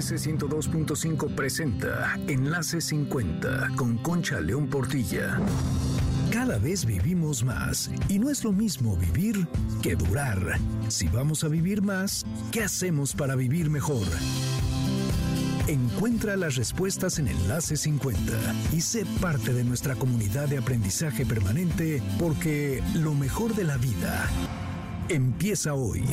MBS 0.00 0.26
102.5 0.26 1.34
presenta 1.34 2.18
Enlace 2.26 2.80
50 2.80 3.72
con 3.76 3.98
Concha 3.98 4.40
León 4.40 4.66
Portilla. 4.66 5.38
Cada 6.32 6.56
vez 6.58 6.86
vivimos 6.86 7.44
más 7.44 7.90
y 8.08 8.18
no 8.18 8.30
es 8.30 8.42
lo 8.42 8.50
mismo 8.52 8.96
vivir 8.96 9.46
que 9.82 9.96
durar. 9.96 10.56
Si 10.88 11.06
vamos 11.08 11.44
a 11.44 11.48
vivir 11.48 11.82
más, 11.82 12.24
¿qué 12.50 12.62
hacemos 12.62 13.14
para 13.14 13.36
vivir 13.36 13.68
mejor? 13.68 14.06
Encuentra 15.66 16.34
las 16.36 16.56
respuestas 16.56 17.18
en 17.18 17.28
Enlace 17.28 17.76
50 17.76 18.32
y 18.72 18.80
sé 18.80 19.04
parte 19.20 19.52
de 19.52 19.64
nuestra 19.64 19.96
comunidad 19.96 20.48
de 20.48 20.56
aprendizaje 20.56 21.26
permanente 21.26 22.02
porque 22.18 22.82
lo 22.94 23.12
mejor 23.14 23.54
de 23.54 23.64
la 23.64 23.76
vida 23.76 24.30
empieza 25.10 25.74
hoy. 25.74 26.04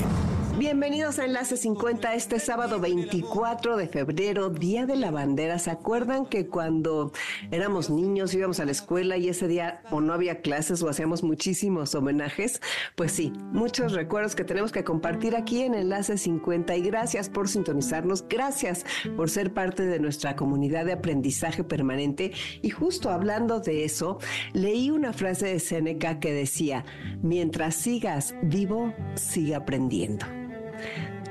Bienvenidos 0.57 1.20
a 1.20 1.25
Enlace 1.25 1.55
50 1.55 2.16
este 2.16 2.39
sábado 2.39 2.79
24 2.79 3.77
de 3.77 3.88
febrero, 3.88 4.50
Día 4.50 4.88
de 4.88 4.96
la 4.96 5.11
Bandera. 5.11 5.60
¿Se 5.60 5.69
acuerdan 5.69 6.25
que 6.25 6.47
cuando 6.47 7.11
éramos 7.52 7.91
niños 7.91 8.33
íbamos 8.33 8.60
a 8.60 8.65
la 8.65 8.71
escuela 8.71 9.18
y 9.18 9.29
ese 9.29 9.47
día 9.47 9.83
o 9.91 10.02
no 10.02 10.14
había 10.14 10.41
clases 10.41 10.82
o 10.82 10.89
hacíamos 10.89 11.21
muchísimos 11.21 11.93
homenajes? 11.93 12.60
Pues 12.96 13.11
sí, 13.11 13.32
muchos 13.52 13.91
recuerdos 13.91 14.36
que 14.36 14.43
tenemos 14.46 14.71
que 14.71 14.83
compartir 14.83 15.36
aquí 15.36 15.61
en 15.61 15.75
Enlace 15.75 16.18
50 16.18 16.75
y 16.75 16.82
gracias 16.82 17.29
por 17.29 17.47
sintonizarnos, 17.50 18.27
gracias 18.27 18.83
por 19.16 19.29
ser 19.29 19.54
parte 19.54 19.86
de 19.86 20.00
nuestra 20.00 20.36
comunidad 20.36 20.86
de 20.86 20.93
aprendizaje 20.93 21.64
permanente. 21.64 22.32
Y 22.64 22.71
justo 22.71 23.11
hablando 23.11 23.60
de 23.60 23.83
eso, 23.83 24.18
leí 24.54 24.89
una 24.89 25.14
frase 25.14 25.46
de 25.46 25.60
Seneca 25.60 26.19
que 26.19 26.33
decía, 26.33 26.83
mientras 27.21 27.75
sigas 27.75 28.33
vivo, 28.41 28.86
sigue 29.15 29.55
aprendiendo. 29.55 30.25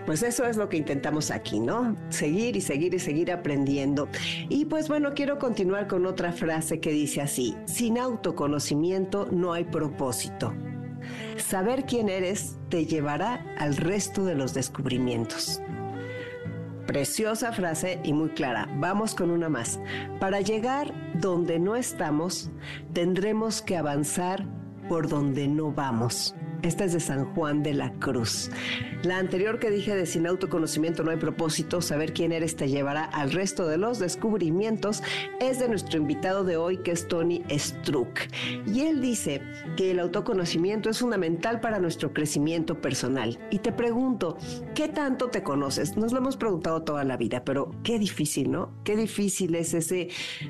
Pues 0.06 0.23
eso 0.23 0.46
es 0.46 0.56
lo 0.56 0.69
que 0.69 0.77
intentamos 0.77 1.33
aquí, 1.33 1.59
¿no? 1.59 1.96
Seguir 2.10 2.56
y 2.56 2.60
seguir 2.60 2.95
y 2.95 3.01
seguir 3.01 3.32
aprendiendo. 3.32 4.09
Y 4.48 4.66
pues 4.66 4.88
bueno, 4.88 5.15
quiero 5.15 5.38
continuar 5.38 5.88
con 5.88 6.07
otra 6.07 6.32
frase 6.32 6.79
que 6.79 6.93
dice 6.93 7.21
así, 7.21 7.57
sin 7.66 7.98
autoconocimiento 7.98 9.26
no 9.32 9.52
hay 9.52 9.65
propósito. 9.65 10.54
Saber 11.37 11.87
quién 11.87 12.09
eres 12.09 12.57
te 12.68 12.87
llevará 12.87 13.45
al 13.59 13.76
resto 13.76 14.24
de 14.24 14.37
los 14.37 14.54
descubrimientos. 14.54 15.60
Preciosa 16.87 17.52
frase 17.52 17.98
y 18.04 18.13
muy 18.13 18.29
clara. 18.30 18.68
Vamos 18.76 19.16
con 19.16 19.32
una 19.32 19.48
más. 19.48 19.80
Para 20.20 20.41
llegar 20.41 20.95
donde 21.15 21.59
no 21.59 21.74
estamos, 21.74 22.51
tendremos 22.93 23.60
que 23.60 23.76
avanzar 23.76 24.46
por 24.88 25.09
donde 25.09 25.48
no 25.48 25.73
vamos. 25.73 26.37
Esta 26.62 26.85
es 26.85 26.93
de 26.93 27.01
San 27.01 27.24
Juan 27.35 27.62
de 27.62 27.74
la 27.74 27.93
Cruz. 27.95 28.51
La 29.02 29.18
anterior 29.18 29.59
que 29.59 29.71
dije 29.71 29.95
de 29.95 30.07
sin 30.07 30.26
autoconocimiento 30.26 31.04
no 31.04 31.10
hay 31.10 31.16
propósito, 31.16 31.80
saber 31.80 32.13
quién 32.13 32.32
eres 32.32 32.57
te 32.57 32.68
llevará 32.68 33.04
al 33.04 33.30
resto 33.32 33.66
de 33.68 33.79
los 33.79 33.98
descubrimientos, 33.98 35.02
es 35.40 35.59
de 35.59 35.68
nuestro 35.68 35.98
invitado 35.98 36.45
de 36.45 36.57
hoy 36.57 36.79
que 36.79 36.93
es 36.93 37.07
Tony 37.07 37.43
Struck. 37.51 38.21
Y 38.66 38.80
él 38.80 39.01
dice 39.01 39.43
que 39.76 39.90
el 39.93 40.01
autoconocimiento 40.01 40.90
es 40.90 40.98
fundamental 40.98 41.60
para 41.60 41.79
nuestro 41.79 42.13
crecimiento 42.13 42.80
personal. 42.80 43.38
Y 43.51 43.59
te 43.59 43.73
pregunto, 43.73 44.38
¿qué 44.74 44.88
tanto 44.88 45.29
te 45.29 45.43
conoces? 45.43 45.96
Nos 45.96 46.13
lo 46.13 46.18
hemos 46.18 46.37
preguntado 46.37 46.82
toda 46.82 47.04
la 47.04 47.16
vida, 47.16 47.45
pero 47.45 47.70
qué 47.82 47.98
difícil, 47.98 48.51
¿no? 48.51 48.73
Qué 48.82 48.96
difícil 48.96 49.54
es 49.54 49.74
ese 49.74 50.09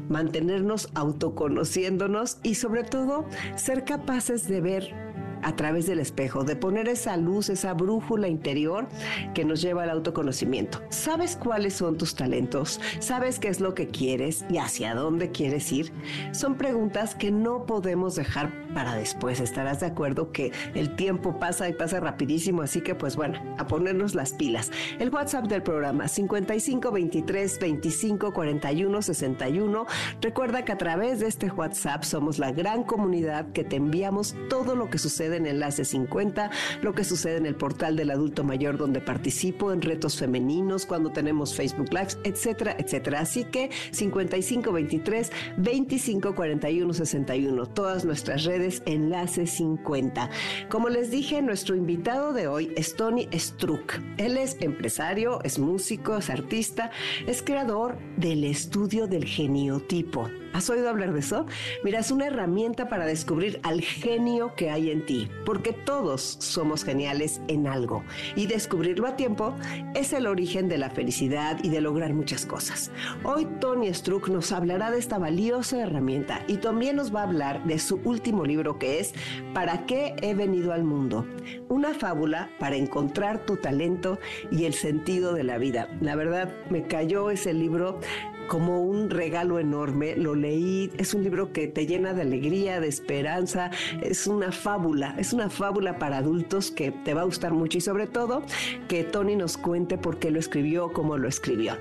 mantenernos 0.08 0.90
autoconociéndonos 0.94 2.38
y 2.42 2.54
sobre 2.54 2.84
todo 2.84 3.26
ser 3.56 3.84
capaces 3.84 4.48
de 4.48 4.60
ver 4.60 5.05
a 5.42 5.56
través 5.56 5.86
del 5.86 6.00
espejo, 6.00 6.44
de 6.44 6.56
poner 6.56 6.88
esa 6.88 7.16
luz, 7.16 7.48
esa 7.48 7.74
brújula 7.74 8.28
interior 8.28 8.88
que 9.34 9.44
nos 9.44 9.62
lleva 9.62 9.84
al 9.84 9.90
autoconocimiento. 9.90 10.82
¿Sabes 10.88 11.36
cuáles 11.36 11.74
son 11.74 11.96
tus 11.98 12.14
talentos? 12.14 12.80
¿Sabes 12.98 13.38
qué 13.38 13.48
es 13.48 13.60
lo 13.60 13.74
que 13.74 13.88
quieres 13.88 14.44
y 14.48 14.58
hacia 14.58 14.94
dónde 14.94 15.30
quieres 15.30 15.70
ir? 15.72 15.92
Son 16.32 16.56
preguntas 16.56 17.14
que 17.14 17.30
no 17.30 17.66
podemos 17.66 18.16
dejar 18.16 18.52
para 18.74 18.94
después. 18.94 19.40
Estarás 19.40 19.80
de 19.80 19.86
acuerdo 19.86 20.32
que 20.32 20.52
el 20.74 20.96
tiempo 20.96 21.38
pasa 21.38 21.68
y 21.68 21.72
pasa 21.72 22.00
rapidísimo, 22.00 22.62
así 22.62 22.80
que 22.80 22.94
pues 22.94 23.16
bueno, 23.16 23.40
a 23.58 23.66
ponernos 23.66 24.14
las 24.14 24.32
pilas. 24.32 24.70
El 24.98 25.10
WhatsApp 25.10 25.46
del 25.46 25.62
programa 25.62 26.08
55 26.08 26.90
23 26.90 27.58
25 27.58 28.32
41 28.32 29.02
61. 29.02 29.86
Recuerda 30.20 30.64
que 30.64 30.72
a 30.72 30.78
través 30.78 31.20
de 31.20 31.26
este 31.26 31.50
WhatsApp 31.50 32.04
somos 32.04 32.38
la 32.38 32.52
gran 32.52 32.82
comunidad 32.84 33.52
que 33.52 33.64
te 33.64 33.76
enviamos 33.76 34.34
todo 34.48 34.76
lo 34.76 34.90
que 34.90 34.98
sucede 34.98 35.25
en 35.34 35.46
Enlace 35.46 35.84
50, 35.84 36.50
lo 36.82 36.94
que 36.94 37.02
sucede 37.04 37.36
en 37.36 37.46
el 37.46 37.56
portal 37.56 37.96
del 37.96 38.10
adulto 38.10 38.44
mayor 38.44 38.78
donde 38.78 39.00
participo, 39.00 39.72
en 39.72 39.82
retos 39.82 40.16
femeninos, 40.16 40.86
cuando 40.86 41.10
tenemos 41.10 41.54
Facebook 41.54 41.92
Lives, 41.92 42.18
etcétera, 42.24 42.76
etcétera. 42.78 43.20
Así 43.20 43.44
que 43.44 43.70
5523 43.90 45.32
2541 45.56 46.92
61, 46.94 47.66
todas 47.66 48.04
nuestras 48.04 48.44
redes 48.44 48.82
Enlace 48.86 49.46
50. 49.46 50.30
Como 50.68 50.88
les 50.88 51.10
dije, 51.10 51.42
nuestro 51.42 51.74
invitado 51.74 52.32
de 52.32 52.46
hoy 52.46 52.72
es 52.76 52.94
Tony 52.94 53.28
Struck. 53.32 54.00
Él 54.18 54.36
es 54.36 54.56
empresario, 54.60 55.42
es 55.42 55.58
músico, 55.58 56.16
es 56.16 56.30
artista, 56.30 56.90
es 57.26 57.42
creador 57.42 57.98
del 58.16 58.44
estudio 58.44 59.06
del 59.06 59.24
geniotipo. 59.24 60.28
¿Has 60.52 60.70
oído 60.70 60.88
hablar 60.88 61.12
de 61.12 61.20
eso? 61.20 61.46
Mira, 61.84 62.00
es 62.00 62.10
una 62.10 62.26
herramienta 62.26 62.88
para 62.88 63.06
descubrir 63.06 63.60
al 63.62 63.80
genio 63.80 64.54
que 64.54 64.70
hay 64.70 64.90
en 64.90 65.04
ti, 65.04 65.28
porque 65.44 65.72
todos 65.72 66.36
somos 66.40 66.84
geniales 66.84 67.40
en 67.48 67.66
algo 67.66 68.04
y 68.34 68.46
descubrirlo 68.46 69.06
a 69.06 69.16
tiempo 69.16 69.54
es 69.94 70.12
el 70.12 70.26
origen 70.26 70.68
de 70.68 70.78
la 70.78 70.90
felicidad 70.90 71.58
y 71.62 71.68
de 71.68 71.80
lograr 71.80 72.14
muchas 72.14 72.46
cosas. 72.46 72.90
Hoy 73.24 73.46
Tony 73.60 73.92
Struck 73.92 74.28
nos 74.28 74.52
hablará 74.52 74.90
de 74.90 74.98
esta 74.98 75.18
valiosa 75.18 75.80
herramienta 75.80 76.42
y 76.46 76.56
también 76.56 76.96
nos 76.96 77.14
va 77.14 77.20
a 77.20 77.24
hablar 77.24 77.64
de 77.64 77.78
su 77.78 78.00
último 78.04 78.44
libro 78.44 78.78
que 78.78 79.00
es 79.00 79.14
¿Para 79.54 79.86
qué 79.86 80.14
he 80.22 80.34
venido 80.34 80.72
al 80.72 80.84
mundo? 80.84 81.26
Una 81.68 81.94
fábula 81.94 82.50
para 82.58 82.76
encontrar 82.76 83.44
tu 83.44 83.56
talento 83.56 84.18
y 84.50 84.64
el 84.64 84.74
sentido 84.74 85.32
de 85.34 85.44
la 85.44 85.58
vida. 85.58 85.88
La 86.00 86.16
verdad, 86.16 86.54
me 86.70 86.86
cayó 86.86 87.30
ese 87.30 87.52
libro 87.52 88.00
como 88.48 88.82
un 88.82 89.10
regalo 89.10 89.58
enorme. 89.58 90.16
Lo 90.16 90.34
leí, 90.34 90.92
es 90.98 91.14
un 91.14 91.22
libro 91.22 91.52
que 91.52 91.66
te 91.66 91.86
llena 91.86 92.14
de 92.14 92.22
alegría, 92.22 92.80
de 92.80 92.88
esperanza, 92.88 93.70
es 94.02 94.26
una 94.26 94.52
fábula, 94.52 95.14
es 95.18 95.32
una 95.32 95.50
fábula 95.50 95.98
para 95.98 96.18
adultos 96.18 96.70
que 96.70 96.90
te 96.90 97.14
va 97.14 97.22
a 97.22 97.24
gustar 97.24 97.52
mucho 97.52 97.78
y 97.78 97.80
sobre 97.80 98.06
todo 98.06 98.42
que 98.88 99.04
Tony 99.04 99.36
nos 99.36 99.56
cuente 99.56 99.98
por 99.98 100.18
qué 100.18 100.30
lo 100.30 100.38
escribió, 100.38 100.92
cómo 100.92 101.16
lo 101.16 101.28
escribió. 101.28 101.76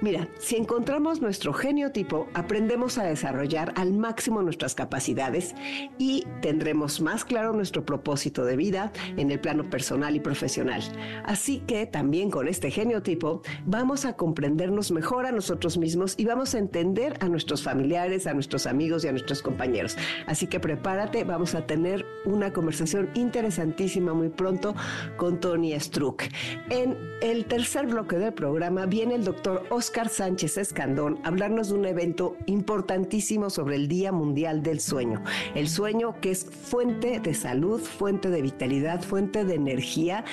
Mira, 0.00 0.28
si 0.38 0.56
encontramos 0.56 1.20
nuestro 1.20 1.52
genio 1.52 1.92
tipo, 1.92 2.28
aprendemos 2.34 2.98
a 2.98 3.04
desarrollar 3.04 3.72
al 3.76 3.92
máximo 3.92 4.42
nuestras 4.42 4.74
capacidades 4.74 5.54
y 5.98 6.26
tendremos 6.40 7.00
más 7.00 7.24
claro 7.24 7.52
nuestro 7.52 7.84
propósito 7.84 8.44
de 8.44 8.56
vida 8.56 8.92
en 9.16 9.30
el 9.30 9.40
plano 9.40 9.68
personal 9.70 10.16
y 10.16 10.20
profesional. 10.20 10.82
Así 11.24 11.60
que 11.66 11.86
también 11.86 12.30
con 12.30 12.48
este 12.48 12.70
genio 12.70 13.02
tipo 13.02 13.42
vamos 13.66 14.04
a 14.04 14.14
comprendernos 14.14 14.90
mejor 14.90 15.26
a 15.26 15.32
nosotros 15.32 15.78
mismos 15.78 16.01
y 16.16 16.24
vamos 16.24 16.54
a 16.54 16.58
entender 16.58 17.16
a 17.20 17.28
nuestros 17.28 17.62
familiares, 17.62 18.26
a 18.26 18.34
nuestros 18.34 18.66
amigos 18.66 19.04
y 19.04 19.08
a 19.08 19.12
nuestros 19.12 19.42
compañeros. 19.42 19.96
Así 20.26 20.46
que 20.46 20.58
prepárate, 20.58 21.24
vamos 21.24 21.54
a 21.54 21.66
tener 21.66 22.04
una 22.24 22.52
conversación 22.52 23.10
interesantísima 23.14 24.12
muy 24.12 24.28
pronto 24.28 24.74
con 25.16 25.40
Tony 25.40 25.78
Struck. 25.78 26.24
En 26.70 26.96
el 27.20 27.44
tercer 27.44 27.86
bloque 27.86 28.16
del 28.16 28.32
programa 28.32 28.86
viene 28.86 29.14
el 29.14 29.24
doctor 29.24 29.64
Oscar 29.70 30.08
Sánchez 30.08 30.58
Escandón 30.58 31.20
a 31.22 31.28
hablarnos 31.28 31.68
de 31.68 31.74
un 31.74 31.84
evento 31.84 32.36
importantísimo 32.46 33.48
sobre 33.50 33.76
el 33.76 33.88
Día 33.88 34.12
Mundial 34.12 34.62
del 34.62 34.80
Sueño. 34.80 35.22
El 35.54 35.68
sueño 35.68 36.16
que 36.20 36.32
es 36.32 36.44
fuente 36.44 37.20
de 37.20 37.34
salud, 37.34 37.80
fuente 37.80 38.28
de 38.28 38.42
vitalidad, 38.42 39.02
fuente 39.02 39.44
de 39.44 39.54
energía 39.54 40.24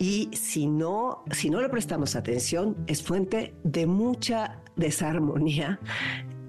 y 0.00 0.30
si 0.32 0.66
no, 0.66 1.22
si 1.30 1.50
no 1.50 1.60
le 1.60 1.68
prestamos 1.68 2.16
atención, 2.16 2.74
es 2.86 3.02
fuente 3.02 3.54
de 3.64 3.86
mucha 3.86 4.62
desarmonía 4.74 5.78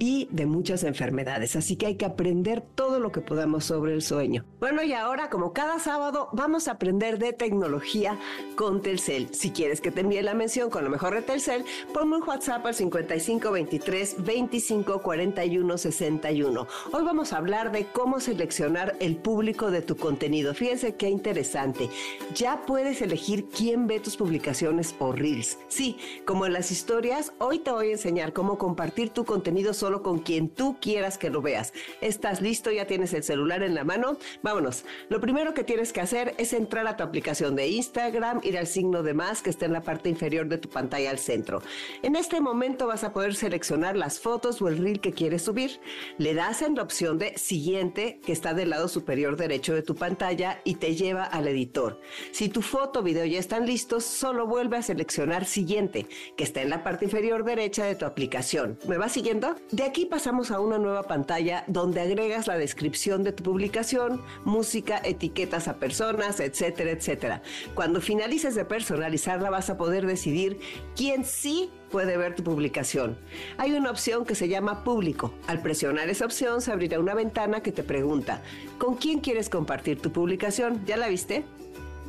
y 0.02 0.28
de 0.32 0.48
muchas 0.48 0.84
enfermedades. 0.84 1.56
Así 1.56 1.76
que 1.76 1.86
hay 1.86 1.96
que 1.96 2.06
aprender 2.06 2.62
todo 2.62 3.00
lo 3.00 3.12
que 3.12 3.22
podamos 3.22 3.66
sobre 3.66 3.94
el 3.94 4.02
sueño. 4.02 4.44
Bueno, 4.60 4.82
y 4.82 4.94
ahora, 4.94 5.30
como 5.30 5.54
cada 5.54 5.78
sábado, 5.78 6.30
vamos 6.34 6.68
a 6.68 6.72
aprender 6.72 7.20
de 7.20 7.34
tecnología 7.34 8.18
con 8.56 8.82
Telcel. 8.82 9.32
Si 9.32 9.52
quieres 9.52 9.80
que 9.80 9.92
te 9.92 10.02
envíe 10.02 10.24
la 10.24 10.34
mención 10.34 10.72
con 10.72 10.84
lo 10.84 10.90
mejor 10.90 11.14
de 11.14 11.22
Telcel, 11.22 11.66
ponme 11.94 12.18
un 12.18 12.28
WhatsApp 12.28 12.66
al 12.66 12.74
5523 12.74 14.16
2541 14.18 15.78
61. 15.78 16.68
Hoy 16.94 17.04
vamos 17.04 17.32
a 17.32 17.38
hablar 17.38 17.72
de 17.72 17.86
cómo 17.86 18.20
seleccionar 18.20 18.96
el 19.02 19.18
público 19.18 19.70
de 19.70 19.84
tu 19.84 19.98
contenido. 19.98 20.56
Fíjense 20.56 20.96
qué 20.96 21.10
interesante. 21.10 21.92
Ya 22.34 22.64
puedes 22.66 23.04
elegir 23.04 23.50
quién 23.50 23.86
ve 23.86 24.00
tus 24.00 24.18
publicaciones 24.18 24.96
o 24.98 25.12
reels. 25.12 25.60
Sí, 25.68 25.98
como 26.26 26.48
en 26.48 26.54
las 26.54 26.72
historias, 26.72 27.34
hoy 27.38 27.60
te 27.60 27.70
voy 27.70 27.90
a 27.90 27.92
enseñar 27.92 28.34
cómo 28.34 28.58
compartir 28.58 29.12
tu 29.12 29.26
contenido 29.26 29.76
solo 29.76 29.91
con 30.00 30.20
quien 30.20 30.48
tú 30.48 30.78
quieras 30.80 31.18
que 31.18 31.30
lo 31.30 31.42
veas. 31.42 31.74
¿Estás 32.00 32.42
listo? 32.42 32.72
¿Ya 32.72 32.88
tienes 32.88 33.14
el 33.14 33.24
celular 33.24 33.62
en 33.64 33.76
la 33.76 33.84
mano? 33.84 34.18
Vámonos. 34.42 34.86
Lo 35.10 35.20
primero 35.20 35.54
que 35.54 35.66
tienes 35.66 35.92
que 35.92 36.00
hacer 36.00 36.34
es 36.38 36.54
entrar 36.54 36.88
a 36.88 36.96
tu 36.96 37.04
aplicación 37.04 37.56
de 37.56 37.68
Instagram, 37.68 38.40
ir 38.44 38.58
al 38.58 38.68
signo 38.68 39.04
de 39.04 39.14
más 39.14 39.42
que 39.42 39.50
está 39.50 39.66
en 39.66 39.74
la 39.74 39.82
parte 39.82 40.10
inferior 40.10 40.48
de 40.48 40.58
tu 40.58 40.70
pantalla 40.70 41.10
al 41.10 41.20
centro. 41.20 41.62
En 42.02 42.16
este 42.16 42.40
momento 42.40 42.88
vas 42.88 43.04
a 43.04 43.12
poder 43.12 43.36
seleccionar 43.36 43.98
las 43.98 44.20
fotos 44.20 44.62
o 44.62 44.70
el 44.70 44.78
reel 44.78 45.02
que 45.02 45.12
quieres 45.12 45.44
subir. 45.44 45.82
Le 46.18 46.34
das 46.34 46.62
en 46.62 46.76
la 46.76 46.84
opción 46.84 47.18
de 47.18 47.38
siguiente 47.38 48.20
que 48.26 48.32
está 48.32 48.54
del 48.54 48.70
lado 48.70 48.88
superior 48.88 49.36
derecho 49.36 49.74
de 49.74 49.82
tu 49.82 49.96
pantalla 49.96 50.62
y 50.64 50.76
te 50.76 50.96
lleva 50.96 51.24
al 51.24 51.48
editor. 51.48 52.00
Si 52.32 52.48
tu 52.50 52.62
foto 52.62 53.00
o 53.00 53.04
video 53.04 53.26
ya 53.26 53.40
están 53.40 53.66
listos, 53.66 54.06
solo 54.06 54.48
vuelve 54.48 54.78
a 54.78 54.82
seleccionar 54.82 55.46
siguiente 55.46 56.08
que 56.36 56.44
está 56.44 56.62
en 56.62 56.70
la 56.70 56.84
parte 56.84 57.06
inferior 57.06 57.44
derecha 57.44 57.86
de 57.86 57.96
tu 57.96 58.06
aplicación. 58.06 58.78
¿Me 58.88 58.98
vas 58.98 59.12
siguiendo? 59.12 59.56
De 59.82 59.88
aquí 59.88 60.06
pasamos 60.06 60.52
a 60.52 60.60
una 60.60 60.78
nueva 60.78 61.02
pantalla 61.02 61.64
donde 61.66 62.02
agregas 62.02 62.46
la 62.46 62.56
descripción 62.56 63.24
de 63.24 63.32
tu 63.32 63.42
publicación, 63.42 64.22
música, 64.46 65.02
etiquetas 65.04 65.68
a 65.68 65.78
personas, 65.78 66.40
etcétera, 66.40 66.92
etcétera. 66.92 67.42
Cuando 67.74 68.00
finalices 68.00 68.54
de 68.54 68.64
personalizarla 68.64 69.50
vas 69.50 69.72
a 69.72 69.80
poder 69.80 70.06
decidir 70.06 70.60
quién 70.96 71.26
sí 71.26 71.72
puede 71.90 72.16
ver 72.16 72.36
tu 72.36 72.44
publicación. 72.44 73.18
Hay 73.58 73.72
una 73.72 73.90
opción 73.90 74.24
que 74.24 74.36
se 74.36 74.48
llama 74.48 74.84
público. 74.84 75.34
Al 75.48 75.64
presionar 75.64 76.10
esa 76.10 76.26
opción 76.26 76.62
se 76.62 76.72
abrirá 76.72 77.00
una 77.00 77.16
ventana 77.16 77.64
que 77.64 77.72
te 77.72 77.82
pregunta, 77.82 78.44
¿con 78.78 78.98
quién 78.98 79.20
quieres 79.20 79.50
compartir 79.50 80.00
tu 80.00 80.12
publicación? 80.12 80.86
¿Ya 80.86 80.96
la 80.96 81.08
viste? 81.08 81.44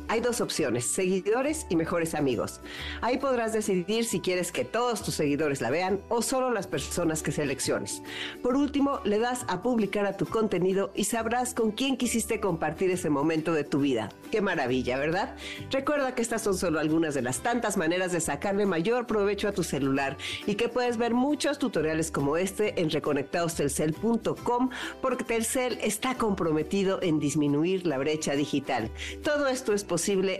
Hay 0.09 0.19
dos 0.19 0.41
opciones, 0.41 0.85
seguidores 0.85 1.65
y 1.69 1.75
mejores 1.75 2.13
amigos. 2.13 2.59
Ahí 3.01 3.17
podrás 3.17 3.53
decidir 3.53 4.03
si 4.05 4.19
quieres 4.19 4.51
que 4.51 4.65
todos 4.65 5.01
tus 5.01 5.15
seguidores 5.15 5.61
la 5.61 5.69
vean 5.69 6.01
o 6.09 6.21
solo 6.21 6.51
las 6.51 6.67
personas 6.67 7.23
que 7.23 7.31
selecciones. 7.31 8.03
Por 8.41 8.55
último, 8.55 8.99
le 9.05 9.17
das 9.17 9.45
a 9.47 9.61
publicar 9.61 10.05
a 10.05 10.17
tu 10.17 10.25
contenido 10.25 10.91
y 10.93 11.05
sabrás 11.05 11.53
con 11.53 11.71
quién 11.71 11.97
quisiste 11.97 12.39
compartir 12.39 12.91
ese 12.91 13.09
momento 13.09 13.53
de 13.53 13.63
tu 13.63 13.79
vida. 13.79 14.09
Qué 14.29 14.41
maravilla, 14.41 14.97
¿verdad? 14.97 15.35
Recuerda 15.71 16.15
que 16.15 16.21
estas 16.21 16.41
son 16.41 16.57
solo 16.57 16.79
algunas 16.79 17.13
de 17.13 17.21
las 17.21 17.39
tantas 17.39 17.77
maneras 17.77 18.11
de 18.11 18.19
sacarle 18.19 18.65
mayor 18.65 19.07
provecho 19.07 19.47
a 19.47 19.53
tu 19.53 19.63
celular 19.63 20.17
y 20.45 20.55
que 20.55 20.69
puedes 20.69 20.97
ver 20.97 21.13
muchos 21.13 21.59
tutoriales 21.59 22.11
como 22.11 22.35
este 22.35 22.81
en 22.81 22.89
reconectadostelcel.com 22.89 24.69
porque 25.01 25.23
Telcel 25.23 25.77
está 25.81 26.15
comprometido 26.15 26.99
en 27.01 27.19
disminuir 27.19 27.87
la 27.87 27.97
brecha 27.97 28.33
digital. 28.33 28.89
Todo 29.23 29.47
esto 29.47 29.73
es 29.73 29.83
posible 29.83 29.92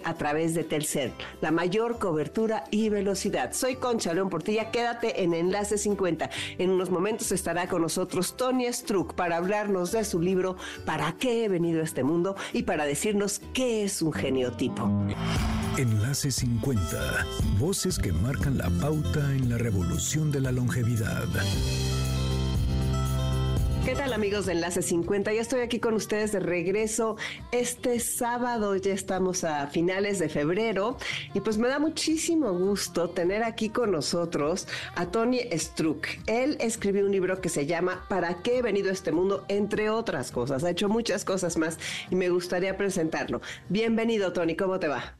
a 0.03 0.13
través 0.15 0.55
de 0.55 0.63
Telcel, 0.63 1.11
la 1.39 1.51
mayor 1.51 1.99
cobertura 1.99 2.63
y 2.71 2.89
velocidad. 2.89 3.53
Soy 3.53 3.75
Concha 3.75 4.13
León 4.13 4.29
Portilla, 4.29 4.71
quédate 4.71 5.23
en 5.23 5.33
Enlace 5.35 5.77
50. 5.77 6.29
En 6.57 6.71
unos 6.71 6.89
momentos 6.89 7.31
estará 7.31 7.67
con 7.67 7.83
nosotros 7.83 8.35
Tony 8.35 8.71
Struck 8.73 9.13
para 9.13 9.37
hablarnos 9.37 9.91
de 9.91 10.05
su 10.05 10.19
libro 10.19 10.55
¿Para 10.85 11.13
qué 11.19 11.45
he 11.45 11.49
venido 11.49 11.81
a 11.81 11.83
este 11.83 12.03
mundo? 12.03 12.35
y 12.51 12.63
para 12.63 12.85
decirnos 12.85 13.41
qué 13.53 13.83
es 13.83 14.01
un 14.01 14.11
geniotipo. 14.11 14.89
Enlace 15.77 16.31
50. 16.31 17.25
Voces 17.59 17.99
que 17.99 18.11
marcan 18.11 18.57
la 18.57 18.69
pauta 18.81 19.19
en 19.33 19.49
la 19.49 19.57
revolución 19.57 20.31
de 20.31 20.41
la 20.41 20.51
longevidad. 20.51 21.25
¿Qué 23.85 23.95
tal 23.95 24.13
amigos 24.13 24.45
de 24.45 24.53
Enlace 24.53 24.81
50? 24.81 25.33
Ya 25.33 25.41
estoy 25.41 25.59
aquí 25.59 25.81
con 25.81 25.93
ustedes 25.93 26.31
de 26.31 26.39
regreso 26.39 27.17
este 27.51 27.99
sábado, 27.99 28.77
ya 28.77 28.93
estamos 28.93 29.43
a 29.43 29.67
finales 29.67 30.19
de 30.19 30.29
febrero 30.29 30.95
y 31.33 31.41
pues 31.41 31.57
me 31.57 31.67
da 31.67 31.79
muchísimo 31.79 32.53
gusto 32.53 33.09
tener 33.09 33.43
aquí 33.43 33.67
con 33.67 33.91
nosotros 33.91 34.69
a 34.95 35.07
Tony 35.07 35.41
Struck. 35.51 36.07
Él 36.27 36.55
escribió 36.61 37.05
un 37.05 37.11
libro 37.11 37.41
que 37.41 37.49
se 37.49 37.65
llama 37.65 38.05
¿Para 38.07 38.35
qué 38.41 38.59
he 38.59 38.61
venido 38.61 38.89
a 38.89 38.93
este 38.93 39.11
mundo? 39.11 39.43
Entre 39.49 39.89
otras 39.89 40.31
cosas, 40.31 40.63
ha 40.63 40.69
hecho 40.69 40.87
muchas 40.87 41.25
cosas 41.25 41.57
más 41.57 41.77
y 42.09 42.15
me 42.15 42.29
gustaría 42.29 42.77
presentarlo. 42.77 43.41
Bienvenido 43.67 44.31
Tony, 44.31 44.55
¿cómo 44.55 44.79
te 44.79 44.87
va? 44.87 45.17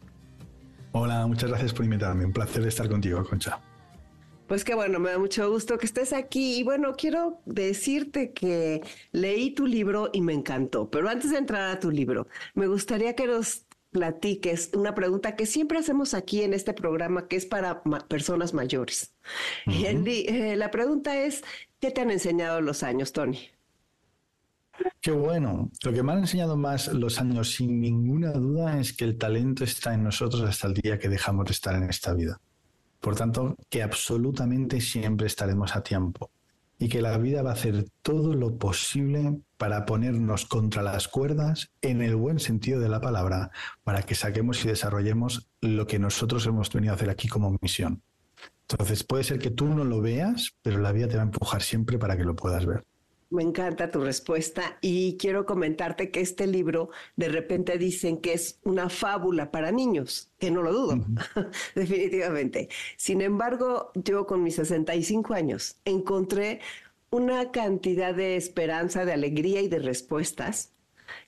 Hola, 0.94 1.27
muchas 1.27 1.50
gracias 1.50 1.74
por 1.74 1.83
invitarme, 1.83 2.24
un 2.24 2.31
placer 2.31 2.66
estar 2.66 2.88
contigo, 2.88 3.25
Concha. 3.25 3.59
Pues 4.48 4.63
qué 4.63 4.75
bueno, 4.75 5.00
me 5.00 5.12
da 5.12 5.18
mucho 5.18 5.50
gusto 5.50 5.78
que 5.78 5.86
estés 5.86 6.13
aquí. 6.13 6.60
Y 6.60 6.63
bueno, 6.63 6.94
quiero 6.98 7.42
decirte 7.45 8.34
que 8.34 8.81
leí 9.12 9.51
tu 9.51 9.66
libro 9.66 10.10
y 10.13 10.22
me 10.22 10.34
encantó. 10.34 10.90
Pero 10.90 11.10
antes 11.10 11.31
de 11.31 11.38
entrar 11.38 11.69
a 11.69 11.80
tu 11.80 11.92
libro, 11.92 12.28
me 12.54 12.68
gustaría 12.68 13.16
que 13.16 13.28
nos 13.28 13.66
platiques 13.92 14.72
una 14.74 14.94
pregunta 14.94 15.36
que 15.36 15.45
siempre 15.45 15.78
hacemos 15.78 16.13
aquí 16.13 16.42
en 16.42 16.54
este 16.54 16.74
programa, 16.74 17.28
que 17.28 17.38
es 17.38 17.45
para 17.45 17.84
personas 18.07 18.54
mayores. 18.54 19.13
Eh, 19.66 20.56
la 20.57 20.72
pregunta 20.72 21.18
es, 21.18 21.44
¿qué 21.80 21.92
te 21.92 22.01
han 22.01 22.12
enseñado 22.12 22.60
los 22.60 22.84
años, 22.84 23.13
Tony? 23.13 23.40
Qué 25.00 25.12
bueno. 25.12 25.69
Lo 25.84 25.94
que 25.94 26.04
me 26.04 26.12
han 26.12 26.19
enseñado 26.19 26.57
más 26.57 26.88
los 26.88 27.19
años, 27.19 27.51
sin 27.51 27.80
ninguna 27.80 28.31
duda, 28.31 28.80
es 28.80 28.94
que 28.94 29.06
el 29.06 29.18
talento 29.18 29.63
está 29.63 29.94
en 29.94 30.04
nosotros 30.04 30.42
hasta 30.42 30.68
el 30.68 30.74
día 30.74 31.00
que 31.00 31.10
dejamos 31.10 31.45
de 31.45 31.51
estar 31.51 31.75
en 31.75 31.90
esta 31.90 32.13
vida. 32.13 32.42
Por 33.04 33.18
tanto, 33.18 33.58
que 33.70 33.84
absolutamente 33.84 34.80
siempre 34.80 35.28
estaremos 35.28 35.76
a 35.76 35.84
tiempo 35.84 36.32
y 36.80 36.88
que 36.88 37.02
la 37.02 37.18
vida 37.18 37.42
va 37.42 37.50
a 37.50 37.54
hacer 37.54 37.84
todo 38.02 38.34
lo 38.34 38.58
posible 38.58 39.42
para 39.58 39.86
ponernos 39.86 40.46
contra 40.46 40.82
las 40.82 41.10
cuerdas 41.10 41.70
en 41.82 42.02
el 42.02 42.16
buen 42.16 42.40
sentido 42.40 42.80
de 42.80 42.88
la 42.88 43.02
palabra, 43.02 43.52
para 43.84 44.04
que 44.04 44.16
saquemos 44.16 44.64
y 44.64 44.70
desarrollemos 44.70 45.50
lo 45.60 45.86
que 45.86 46.00
nosotros 46.00 46.48
hemos 46.48 46.72
venido 46.72 46.94
a 46.94 46.96
hacer 46.96 47.10
aquí 47.10 47.28
como 47.28 47.58
misión. 47.62 48.02
Entonces 48.70 49.04
puede 49.04 49.26
ser 49.26 49.38
que 49.38 49.52
tú 49.52 49.68
no 49.68 49.84
lo 49.84 50.00
veas, 50.00 50.54
pero 50.62 50.80
la 50.80 50.94
vida 50.94 51.10
te 51.10 51.18
va 51.18 51.24
a 51.24 51.26
empujar 51.26 51.62
siempre 51.62 52.00
para 52.00 52.16
que 52.16 52.24
lo 52.24 52.38
puedas 52.38 52.66
ver. 52.66 52.86
Me 53.33 53.41
encanta 53.41 53.89
tu 53.89 54.00
respuesta 54.00 54.77
y 54.80 55.18
quiero 55.18 55.47
comentarte 55.47 56.12
que 56.12 56.21
este 56.21 56.45
libro 56.45 56.91
de 57.15 57.30
repente 57.30 57.80
dicen 57.80 58.21
que 58.21 58.33
es 58.33 58.59
una 58.63 58.89
fábula 58.89 59.50
para 59.50 59.71
niños, 59.71 60.30
que 60.38 60.51
no 60.51 60.62
lo 60.62 60.71
dudo, 60.71 61.03
definitivamente. 61.75 62.69
Sin 62.95 63.21
embargo, 63.21 63.91
yo 63.95 64.27
con 64.27 64.44
mis 64.44 64.57
65 64.57 65.33
años 65.33 65.77
encontré 65.83 66.59
una 67.09 67.51
cantidad 67.51 68.13
de 68.13 68.35
esperanza, 68.35 69.03
de 69.03 69.13
alegría 69.13 69.62
y 69.62 69.68
de 69.68 69.80
respuestas 69.80 70.73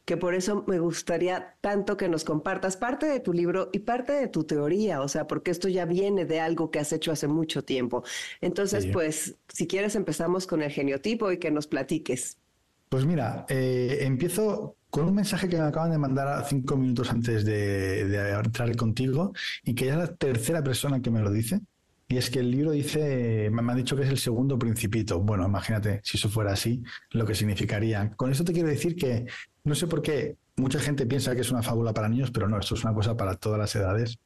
que 0.06 0.18
por 0.18 0.36
eso 0.36 0.64
me 0.68 0.80
gustaría 0.80 1.56
tanto 1.62 1.98
que 1.98 2.10
nos 2.10 2.24
compartas 2.24 2.78
parte 2.78 3.06
de 3.06 3.20
tu 3.20 3.34
libro 3.34 3.70
y 3.74 3.80
parte 3.80 4.14
de 4.14 4.28
tu 4.28 4.44
teoría, 4.44 5.02
o 5.02 5.08
sea, 5.08 5.28
porque 5.28 5.52
esto 5.52 5.68
ya 5.68 5.86
viene 5.86 6.26
de 6.26 6.40
algo 6.40 6.72
que 6.72 6.80
has 6.80 6.92
hecho 6.94 7.12
hace 7.12 7.28
mucho 7.28 7.64
tiempo. 7.64 8.04
Entonces, 8.42 8.88
pues, 8.88 9.36
si 9.48 9.68
quieres, 9.68 9.96
empezamos 9.96 10.48
con 10.48 10.62
el 10.62 10.72
geniotipo 10.72 11.32
y 11.32 11.38
que 11.38 11.52
nos 11.52 11.68
platiques. 11.68 12.38
Pues 12.90 13.06
mira, 13.06 13.46
eh, 13.50 14.00
empiezo 14.02 14.78
con 14.90 15.08
un 15.08 15.16
mensaje 15.16 15.50
que 15.50 15.58
me 15.58 15.64
acaban 15.64 15.92
de 15.92 15.98
mandar 15.98 16.46
cinco 16.48 16.78
minutos 16.78 17.10
antes 17.10 17.44
de, 17.44 18.06
de 18.06 18.32
entrar 18.32 18.74
contigo 18.76 19.34
y 19.64 19.76
que 19.76 19.86
ya 19.86 19.94
es 19.94 20.00
la 20.00 20.16
tercera 20.16 20.64
persona 20.64 21.02
que 21.02 21.12
me 21.12 21.20
lo 21.20 21.32
dice. 21.32 21.60
Y 22.08 22.18
es 22.18 22.30
que 22.30 22.40
el 22.40 22.52
libro 22.52 22.72
dice, 22.72 23.50
me 23.52 23.72
ha 23.72 23.76
dicho 23.76 23.96
que 23.96 24.04
es 24.04 24.10
el 24.10 24.20
segundo 24.20 24.60
principito. 24.60 25.20
Bueno, 25.20 25.46
imagínate 25.46 26.02
si 26.04 26.18
eso 26.18 26.30
fuera 26.30 26.54
así, 26.54 26.84
lo 27.12 27.26
que 27.26 27.34
significaría. 27.34 28.12
Con 28.16 28.32
esto 28.32 28.44
te 28.44 28.54
quiero 28.54 28.70
decir 28.70 28.96
que 28.96 29.26
no 29.66 29.76
sé 29.76 29.88
por 29.88 30.02
qué 30.02 30.38
mucha 30.56 30.80
gente 30.80 31.06
piensa 31.06 31.36
que 31.36 31.42
es 31.42 31.52
una 31.52 31.64
fábula 31.64 31.94
para 31.94 32.08
niños, 32.08 32.32
pero 32.32 32.48
no, 32.48 32.58
esto 32.58 32.76
es 32.76 32.84
una 32.84 32.94
cosa 32.94 33.18
para 33.18 33.36
todas 33.36 33.60
las 33.60 33.76
edades 33.76 34.18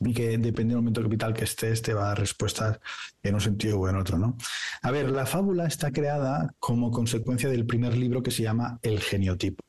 y 0.00 0.14
que 0.14 0.38
depende 0.38 0.74
del 0.74 0.78
momento 0.78 1.02
capital 1.02 1.34
que 1.34 1.44
estés, 1.44 1.82
te 1.82 1.94
va 1.94 2.04
a 2.04 2.08
dar 2.08 2.18
respuestas 2.18 2.80
en 3.22 3.34
un 3.34 3.40
sentido 3.40 3.78
o 3.78 3.88
en 3.88 3.96
otro, 3.96 4.18
¿no? 4.18 4.36
A 4.82 4.90
ver, 4.90 5.10
la 5.10 5.26
fábula 5.26 5.66
está 5.66 5.92
creada 5.92 6.54
como 6.58 6.90
consecuencia 6.90 7.48
del 7.48 7.66
primer 7.66 7.96
libro 7.96 8.22
que 8.22 8.30
se 8.30 8.42
llama 8.42 8.78
El 8.82 9.00
geniotipo. 9.00 9.62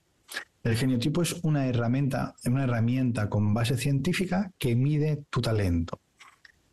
El 0.63 0.77
geniotipo 0.77 1.21
es 1.21 1.33
una 1.43 1.67
herramienta, 1.67 2.35
una 2.45 2.63
herramienta 2.63 3.29
con 3.29 3.53
base 3.53 3.77
científica 3.77 4.51
que 4.57 4.75
mide 4.75 5.23
tu 5.29 5.41
talento. 5.41 5.99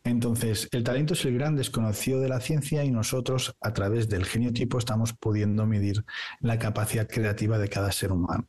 Entonces, 0.03 0.67
el 0.71 0.83
talento 0.83 1.13
es 1.13 1.23
el 1.25 1.35
gran 1.35 1.55
desconocido 1.55 2.19
de 2.19 2.29
la 2.29 2.41
ciencia 2.41 2.83
y 2.83 2.91
nosotros, 2.91 3.55
a 3.61 3.73
través 3.73 4.09
del 4.09 4.25
geniotipo, 4.25 4.77
estamos 4.77 5.13
pudiendo 5.13 5.67
medir 5.67 6.03
la 6.39 6.57
capacidad 6.57 7.07
creativa 7.07 7.57
de 7.59 7.69
cada 7.69 7.91
ser 7.91 8.11
humano. 8.11 8.47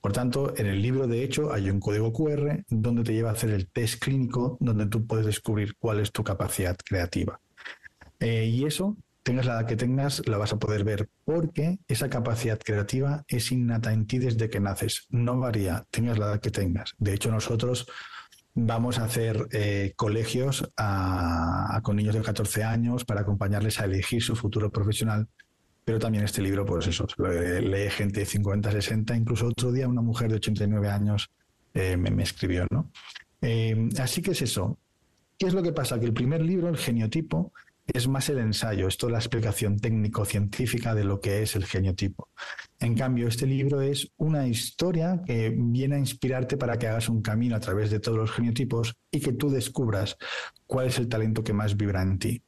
Por 0.00 0.12
tanto, 0.12 0.54
en 0.56 0.66
el 0.66 0.80
libro, 0.80 1.06
de 1.06 1.22
hecho, 1.22 1.52
hay 1.52 1.68
un 1.68 1.80
código 1.80 2.12
QR 2.12 2.64
donde 2.68 3.02
te 3.02 3.12
lleva 3.12 3.30
a 3.30 3.32
hacer 3.32 3.50
el 3.50 3.68
test 3.68 4.02
clínico, 4.02 4.56
donde 4.60 4.86
tú 4.86 5.06
puedes 5.06 5.26
descubrir 5.26 5.74
cuál 5.78 6.00
es 6.00 6.12
tu 6.12 6.24
capacidad 6.24 6.76
creativa. 6.76 7.40
Eh, 8.20 8.46
y 8.46 8.64
eso, 8.64 8.96
tengas 9.22 9.46
la 9.46 9.54
edad 9.54 9.66
que 9.66 9.76
tengas, 9.76 10.26
la 10.26 10.38
vas 10.38 10.52
a 10.52 10.58
poder 10.58 10.84
ver, 10.84 11.08
porque 11.24 11.78
esa 11.88 12.08
capacidad 12.08 12.58
creativa 12.58 13.24
es 13.28 13.52
innata 13.52 13.92
en 13.92 14.06
ti 14.06 14.18
desde 14.18 14.48
que 14.48 14.60
naces. 14.60 15.06
No 15.10 15.38
varía, 15.38 15.86
tengas 15.90 16.18
la 16.18 16.26
edad 16.26 16.40
que 16.40 16.50
tengas. 16.50 16.94
De 16.98 17.14
hecho, 17.14 17.30
nosotros 17.30 17.86
vamos 18.66 18.98
a 18.98 19.04
hacer 19.04 19.48
eh, 19.52 19.92
colegios 19.96 20.70
con 21.82 21.96
niños 21.96 22.14
de 22.14 22.22
14 22.22 22.64
años 22.64 23.04
para 23.04 23.20
acompañarles 23.20 23.80
a 23.80 23.84
elegir 23.84 24.22
su 24.22 24.34
futuro 24.34 24.70
profesional. 24.70 25.28
Pero 25.84 25.98
también 25.98 26.24
este 26.24 26.42
libro, 26.42 26.66
pues 26.66 26.86
eso, 26.86 27.06
lee 27.18 27.90
gente 27.90 28.20
de 28.20 28.26
50, 28.26 28.70
60, 28.72 29.16
incluso 29.16 29.46
otro 29.46 29.72
día 29.72 29.88
una 29.88 30.02
mujer 30.02 30.28
de 30.28 30.36
89 30.36 30.90
años 30.90 31.30
eh, 31.72 31.96
me, 31.96 32.22
escribió, 32.22 32.66
¿no? 32.70 32.90
Eh, 33.40 33.88
así 33.98 34.20
que 34.20 34.32
es 34.32 34.42
eso. 34.42 34.78
¿Qué 35.38 35.46
es 35.46 35.54
lo 35.54 35.62
que 35.62 35.72
pasa? 35.72 35.98
Que 35.98 36.06
el 36.06 36.12
primer 36.12 36.42
libro, 36.42 36.68
el 36.68 36.76
geniotipo, 36.76 37.52
es 37.92 38.06
más 38.06 38.28
el 38.28 38.38
ensayo, 38.38 38.86
es 38.86 38.98
toda 38.98 39.12
la 39.12 39.18
explicación 39.18 39.78
técnico-científica 39.78 40.94
de 40.94 41.04
lo 41.04 41.20
que 41.20 41.42
es 41.42 41.56
el 41.56 41.64
geniotipo. 41.64 42.28
En 42.80 42.94
cambio, 42.94 43.28
este 43.28 43.46
libro 43.46 43.80
es 43.80 44.12
una 44.18 44.46
historia 44.46 45.22
que 45.24 45.54
viene 45.56 45.96
a 45.96 45.98
inspirarte 45.98 46.56
para 46.56 46.78
que 46.78 46.88
hagas 46.88 47.08
un 47.08 47.22
camino 47.22 47.56
a 47.56 47.60
través 47.60 47.90
de 47.90 48.00
todos 48.00 48.18
los 48.18 48.30
genotipos 48.30 48.94
y 49.10 49.20
que 49.20 49.32
tú 49.32 49.50
descubras 49.50 50.16
cuál 50.66 50.88
es 50.88 50.98
el 50.98 51.08
talento 51.08 51.42
que 51.42 51.54
más 51.54 51.76
vibra 51.76 52.02
en 52.02 52.18
ti. 52.18 52.42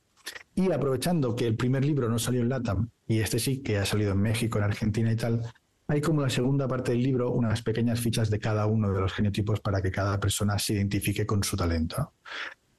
Y 0.54 0.70
aprovechando 0.70 1.34
que 1.34 1.46
el 1.46 1.56
primer 1.56 1.84
libro 1.84 2.08
no 2.08 2.18
salió 2.18 2.42
en 2.42 2.50
LATAM 2.50 2.90
y 3.06 3.20
este 3.20 3.38
sí 3.38 3.62
que 3.62 3.78
ha 3.78 3.86
salido 3.86 4.12
en 4.12 4.20
México, 4.20 4.58
en 4.58 4.64
Argentina 4.64 5.10
y 5.10 5.16
tal, 5.16 5.42
hay 5.90 6.00
como 6.00 6.22
la 6.22 6.30
segunda 6.30 6.68
parte 6.68 6.92
del 6.92 7.02
libro 7.02 7.32
unas 7.32 7.62
pequeñas 7.62 7.98
fichas 7.98 8.30
de 8.30 8.38
cada 8.38 8.66
uno 8.66 8.92
de 8.92 9.00
los 9.00 9.12
genotipos 9.12 9.60
para 9.60 9.82
que 9.82 9.90
cada 9.90 10.20
persona 10.20 10.56
se 10.56 10.74
identifique 10.74 11.26
con 11.26 11.42
su 11.42 11.56
talento. 11.56 12.12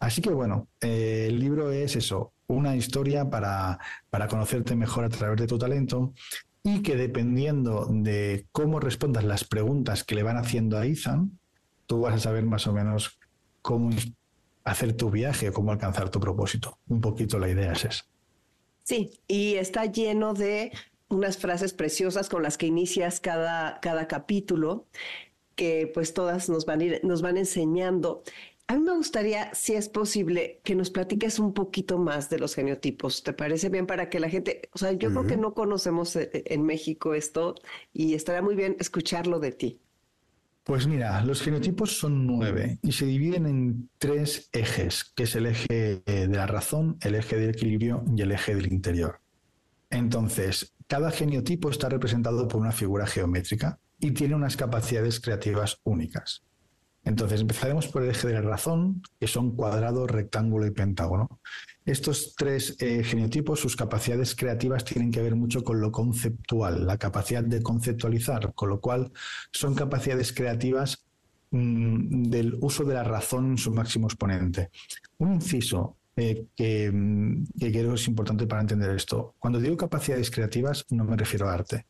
Así 0.01 0.20
que 0.20 0.31
bueno, 0.31 0.67
eh, 0.81 1.27
el 1.29 1.39
libro 1.39 1.72
es 1.72 1.96
eso, 1.96 2.34
una 2.48 2.75
historia 2.75 3.29
para, 3.29 3.77
para 4.10 4.27
conocerte 4.27 4.75
mejor 4.75 5.05
a 5.05 5.10
través 5.10 5.39
de 5.39 5.46
tu 5.46 5.60
talento 5.60 6.13
y 6.63 6.81
que 6.81 6.96
dependiendo 6.96 7.88
de 7.88 8.48
cómo 8.51 8.79
respondas 8.79 9.24
las 9.24 9.43
preguntas 9.43 10.03
que 10.03 10.15
le 10.15 10.24
van 10.24 10.38
haciendo 10.38 10.79
a 10.79 10.88
Ethan, 10.88 11.39
tú 11.86 12.01
vas 12.01 12.15
a 12.15 12.20
saber 12.20 12.43
más 12.46 12.65
o 12.65 12.74
menos 12.74 13.20
cómo 13.62 13.91
hacer 14.63 14.93
tu 14.93 15.12
viaje 15.12 15.51
cómo 15.51 15.72
alcanzar 15.72 16.10
tu 16.10 16.20
propósito. 16.20 16.79
Un 16.88 17.00
poquito 17.00 17.38
la 17.38 17.50
idea 17.50 17.74
es 17.74 17.86
esa. 17.86 18.05
Sí, 18.84 19.12
y 19.27 19.53
está 19.53 19.86
lleno 19.86 20.34
de 20.34 20.72
unas 21.10 21.38
frases 21.38 21.74
preciosas 21.74 22.27
con 22.27 22.41
las 22.41 22.58
que 22.58 22.65
inicias 22.65 23.20
cada, 23.20 23.79
cada 23.81 24.08
capítulo, 24.08 24.88
que 25.55 25.91
pues 25.93 26.15
todas 26.15 26.50
nos 26.50 26.65
van, 26.65 26.81
ir, 26.81 27.01
nos 27.03 27.22
van 27.22 27.38
enseñando. 27.38 28.24
A 28.71 28.75
mí 28.75 28.83
me 28.83 28.95
gustaría, 28.95 29.53
si 29.53 29.73
es 29.73 29.89
posible, 29.89 30.61
que 30.63 30.75
nos 30.75 30.91
platiques 30.91 31.39
un 31.39 31.53
poquito 31.53 31.97
más 31.97 32.29
de 32.29 32.39
los 32.39 32.55
genotipos. 32.55 33.21
¿Te 33.21 33.33
parece 33.33 33.67
bien 33.67 33.85
para 33.85 34.09
que 34.09 34.21
la 34.21 34.29
gente, 34.29 34.69
o 34.71 34.77
sea, 34.77 34.93
yo 34.93 35.09
creo 35.09 35.27
que 35.27 35.35
no 35.35 35.53
conocemos 35.53 36.15
eh, 36.15 36.29
eh, 36.31 36.43
en 36.45 36.63
México 36.63 37.13
esto 37.13 37.55
y 37.91 38.13
estaría 38.13 38.41
muy 38.41 38.55
bien 38.55 38.77
escucharlo 38.79 39.41
de 39.41 39.51
ti. 39.51 39.81
Pues 40.63 40.87
mira, 40.87 41.21
los 41.25 41.41
genotipos 41.41 41.97
son 41.97 42.25
nueve 42.25 42.79
y 42.81 42.93
se 42.93 43.05
dividen 43.05 43.45
en 43.45 43.89
tres 43.97 44.47
ejes, 44.53 45.03
que 45.03 45.23
es 45.23 45.35
el 45.35 45.47
eje 45.47 46.01
de 46.05 46.27
la 46.29 46.47
razón, 46.47 46.97
el 47.01 47.15
eje 47.15 47.35
del 47.35 47.49
equilibrio 47.49 48.05
y 48.15 48.21
el 48.21 48.31
eje 48.31 48.55
del 48.55 48.71
interior. 48.71 49.19
Entonces, 49.89 50.73
cada 50.87 51.11
genotipo 51.11 51.69
está 51.69 51.89
representado 51.89 52.47
por 52.47 52.61
una 52.61 52.71
figura 52.71 53.05
geométrica 53.05 53.79
y 53.99 54.11
tiene 54.11 54.35
unas 54.35 54.55
capacidades 54.55 55.19
creativas 55.19 55.81
únicas. 55.83 56.45
Entonces, 57.03 57.41
empezaremos 57.41 57.88
por 57.88 58.03
el 58.03 58.12
eje 58.12 58.27
de 58.27 58.36
la 58.36 58.41
razón, 58.41 59.01
que 59.20 59.27
son 59.27 59.55
cuadrado, 59.55 60.05
rectángulo 60.05 60.67
y 60.67 60.72
pentágono. 60.72 61.41
Estos 61.84 62.36
tres 62.38 62.75
eh, 62.79 63.03
genotipos, 63.03 63.60
sus 63.60 63.75
capacidades 63.75 64.36
creativas 64.36 64.86
tienen 64.86 65.12
que 65.12 65.22
ver 65.22 65.36
mucho 65.36 65.63
con 65.63 65.81
lo 65.81 65.91
conceptual, 65.91 66.86
la 66.86 66.98
capacidad 66.98 67.43
de 67.43 67.63
conceptualizar, 67.63 68.53
con 68.53 68.70
lo 68.70 68.79
cual 68.79 69.12
son 69.51 69.74
capacidades 69.74 70.31
creativas 70.31 71.03
mm, 71.50 72.29
del 72.29 72.58
uso 72.62 72.84
de 72.84 72.93
la 72.93 73.03
razón 73.03 73.51
en 73.51 73.58
su 73.58 73.74
máximo 73.74 74.05
exponente. 74.05 74.70
Un 75.17 75.34
inciso 75.34 75.98
eh, 76.15 76.46
que, 76.55 76.91
mm, 76.91 77.46
que 77.60 77.72
creo 77.72 77.96
es 77.96 78.08
importante 78.08 78.46
para 78.46 78.62
entender 78.62 78.96
esto. 78.96 79.34
Cuando 79.39 79.60
digo 79.60 79.75
capacidades 79.75 80.29
creativas, 80.29 80.86
no 80.91 81.03
me 81.03 81.17
refiero 81.17 81.50
a 81.50 81.53
arte 81.53 81.88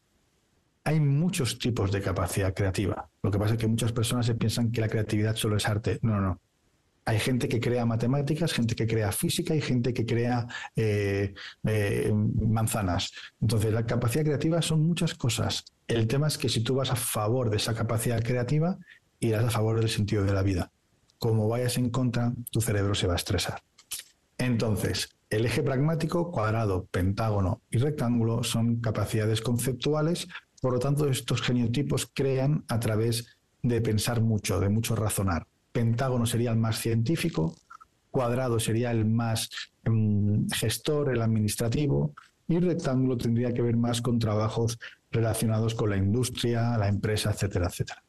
hay 0.83 0.99
muchos 0.99 1.59
tipos 1.59 1.91
de 1.91 2.01
capacidad 2.01 2.53
creativa. 2.53 3.09
Lo 3.21 3.31
que 3.31 3.37
pasa 3.37 3.53
es 3.53 3.59
que 3.59 3.67
muchas 3.67 3.91
personas 3.91 4.25
se 4.25 4.35
piensan 4.35 4.71
que 4.71 4.81
la 4.81 4.87
creatividad 4.87 5.35
solo 5.35 5.57
es 5.57 5.67
arte. 5.67 5.99
No, 6.01 6.15
no, 6.15 6.21
no. 6.21 6.41
Hay 7.05 7.19
gente 7.19 7.47
que 7.49 7.59
crea 7.59 7.85
matemáticas, 7.85 8.53
gente 8.53 8.75
que 8.75 8.85
crea 8.85 9.11
física 9.11 9.55
y 9.55 9.61
gente 9.61 9.93
que 9.93 10.05
crea 10.05 10.47
eh, 10.75 11.33
eh, 11.63 12.11
manzanas. 12.13 13.11
Entonces, 13.39 13.73
la 13.73 13.85
capacidad 13.85 14.23
creativa 14.23 14.61
son 14.61 14.85
muchas 14.85 15.15
cosas. 15.15 15.65
El 15.87 16.07
tema 16.07 16.27
es 16.27 16.37
que 16.37 16.47
si 16.47 16.61
tú 16.61 16.75
vas 16.75 16.91
a 16.91 16.95
favor 16.95 17.49
de 17.49 17.57
esa 17.57 17.73
capacidad 17.73 18.21
creativa, 18.23 18.77
irás 19.19 19.45
a 19.45 19.49
favor 19.49 19.79
del 19.79 19.89
sentido 19.89 20.23
de 20.23 20.33
la 20.33 20.43
vida. 20.43 20.71
Como 21.17 21.47
vayas 21.47 21.77
en 21.77 21.89
contra, 21.89 22.33
tu 22.51 22.61
cerebro 22.61 22.93
se 22.93 23.07
va 23.07 23.13
a 23.13 23.17
estresar. 23.17 23.61
Entonces, 24.37 25.09
el 25.29 25.45
eje 25.45 25.63
pragmático, 25.63 26.29
cuadrado, 26.29 26.87
pentágono 26.91 27.61
y 27.69 27.77
rectángulo 27.77 28.43
son 28.43 28.81
capacidades 28.81 29.41
conceptuales 29.41 30.27
por 30.61 30.73
lo 30.73 30.79
tanto, 30.79 31.07
estos 31.09 31.41
genotipos 31.41 32.09
crean 32.13 32.63
a 32.69 32.79
través 32.79 33.37
de 33.63 33.81
pensar 33.81 34.21
mucho, 34.21 34.59
de 34.59 34.69
mucho 34.69 34.95
razonar. 34.95 35.47
Pentágono 35.71 36.25
sería 36.25 36.51
el 36.51 36.57
más 36.57 36.79
científico, 36.79 37.55
cuadrado 38.11 38.59
sería 38.59 38.91
el 38.91 39.05
más 39.05 39.49
em, 39.83 40.47
gestor, 40.49 41.11
el 41.11 41.21
administrativo, 41.21 42.13
y 42.47 42.59
rectángulo 42.59 43.17
tendría 43.17 43.53
que 43.53 43.61
ver 43.61 43.75
más 43.75 44.01
con 44.01 44.19
trabajos 44.19 44.77
relacionados 45.09 45.73
con 45.73 45.89
la 45.89 45.97
industria, 45.97 46.77
la 46.77 46.87
empresa, 46.87 47.31
etcétera, 47.31 47.67
etcétera. 47.67 48.03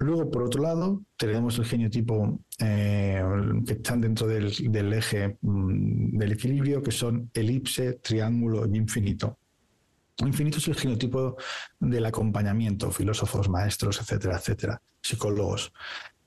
Luego, 0.00 0.30
por 0.30 0.44
otro 0.44 0.62
lado, 0.62 1.02
tenemos 1.16 1.58
el 1.58 1.64
genotipo 1.64 2.40
eh, 2.60 3.22
que 3.66 3.72
están 3.74 4.00
dentro 4.00 4.26
del, 4.26 4.52
del 4.70 4.92
eje 4.92 5.36
mm, 5.40 6.16
del 6.16 6.32
equilibrio, 6.32 6.82
que 6.82 6.92
son 6.92 7.30
elipse, 7.34 7.94
triángulo 7.94 8.66
y 8.66 8.76
infinito. 8.76 9.37
Infinito 10.26 10.58
es 10.58 10.68
el 10.68 10.74
genotipo 10.74 11.36
del 11.78 12.04
acompañamiento, 12.04 12.90
filósofos, 12.90 13.48
maestros, 13.48 14.00
etcétera, 14.00 14.36
etcétera, 14.36 14.82
psicólogos. 15.00 15.72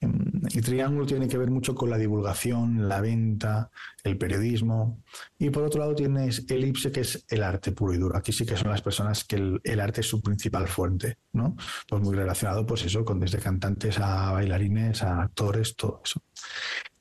Em, 0.01 0.41
y 0.49 0.61
triángulo 0.61 1.05
tiene 1.05 1.27
que 1.27 1.37
ver 1.37 1.51
mucho 1.51 1.75
con 1.75 1.89
la 1.89 1.97
divulgación, 1.97 2.89
la 2.89 3.01
venta, 3.01 3.69
el 4.03 4.17
periodismo. 4.17 5.03
Y 5.37 5.51
por 5.51 5.63
otro 5.63 5.81
lado 5.81 5.93
tienes 5.93 6.45
elipse, 6.49 6.91
que 6.91 7.01
es 7.01 7.23
el 7.29 7.43
arte 7.43 7.71
puro 7.71 7.93
y 7.93 7.97
duro. 7.97 8.17
Aquí 8.17 8.31
sí 8.31 8.45
que 8.45 8.57
son 8.57 8.71
las 8.71 8.81
personas 8.81 9.23
que 9.23 9.35
el, 9.63 9.79
arte 9.79 10.01
es 10.01 10.07
su 10.07 10.21
principal 10.21 10.67
fuente, 10.67 11.17
¿no? 11.33 11.55
Pues 11.87 12.01
muy 12.01 12.15
relacionado, 12.15 12.65
pues 12.65 12.83
eso, 12.85 13.05
con 13.05 13.19
desde 13.19 13.39
cantantes 13.39 13.99
a 13.99 14.31
bailarines, 14.31 15.03
a 15.03 15.21
actores, 15.21 15.75
todo 15.75 16.01
eso. 16.03 16.21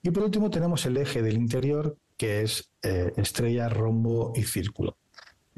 Y 0.02 0.10
por 0.10 0.24
último 0.24 0.50
tenemos 0.50 0.84
el 0.86 0.96
eje 0.98 1.22
del 1.22 1.36
interior, 1.36 1.96
que 2.16 2.42
es 2.42 2.70
eh, 2.82 3.12
estrella, 3.16 3.68
rombo 3.68 4.32
y 4.36 4.42
círculo. 4.42 4.99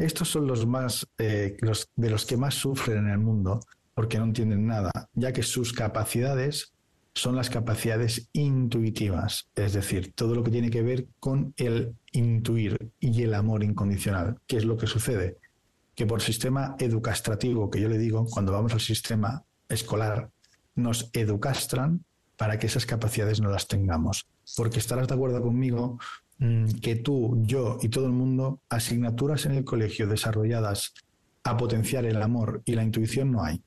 Estos 0.02 0.30
son 0.30 0.48
los 0.48 0.66
más, 0.66 1.06
eh, 1.18 1.56
de 1.94 2.10
los 2.10 2.26
que 2.26 2.36
más 2.36 2.54
sufren 2.54 3.06
en 3.06 3.08
el 3.10 3.18
mundo 3.18 3.60
porque 3.94 4.18
no 4.18 4.24
entienden 4.24 4.66
nada, 4.66 4.90
ya 5.14 5.32
que 5.32 5.44
sus 5.44 5.72
capacidades 5.72 6.72
son 7.14 7.36
las 7.36 7.50
capacidades 7.50 8.28
intuitivas, 8.32 9.48
es 9.54 9.74
decir, 9.74 10.12
todo 10.12 10.34
lo 10.34 10.42
que 10.42 10.50
tiene 10.50 10.70
que 10.70 10.82
ver 10.82 11.06
con 11.20 11.54
el 11.56 11.94
intuir 12.10 12.90
y 12.98 13.22
el 13.22 13.32
amor 13.32 13.62
incondicional. 13.62 14.38
¿Qué 14.48 14.56
es 14.56 14.64
lo 14.64 14.76
que 14.76 14.88
sucede? 14.88 15.38
Que 15.94 16.06
por 16.06 16.20
sistema 16.20 16.74
educastrativo, 16.80 17.70
que 17.70 17.80
yo 17.80 17.88
le 17.88 17.98
digo, 17.98 18.26
cuando 18.26 18.50
vamos 18.50 18.72
al 18.72 18.80
sistema 18.80 19.44
escolar, 19.68 20.30
nos 20.74 21.10
educastran 21.12 22.04
para 22.36 22.58
que 22.58 22.66
esas 22.66 22.86
capacidades 22.86 23.40
no 23.40 23.50
las 23.50 23.68
tengamos. 23.68 24.26
Porque 24.56 24.80
estarás 24.80 25.06
de 25.06 25.14
acuerdo 25.14 25.40
conmigo 25.40 26.00
que 26.80 26.96
tú, 26.96 27.42
yo 27.44 27.78
y 27.82 27.88
todo 27.88 28.06
el 28.06 28.12
mundo, 28.12 28.60
asignaturas 28.68 29.46
en 29.46 29.52
el 29.52 29.64
colegio 29.64 30.06
desarrolladas 30.06 30.92
a 31.44 31.56
potenciar 31.56 32.04
el 32.04 32.20
amor 32.20 32.62
y 32.64 32.74
la 32.74 32.82
intuición 32.82 33.32
no 33.32 33.44
hay. 33.44 33.62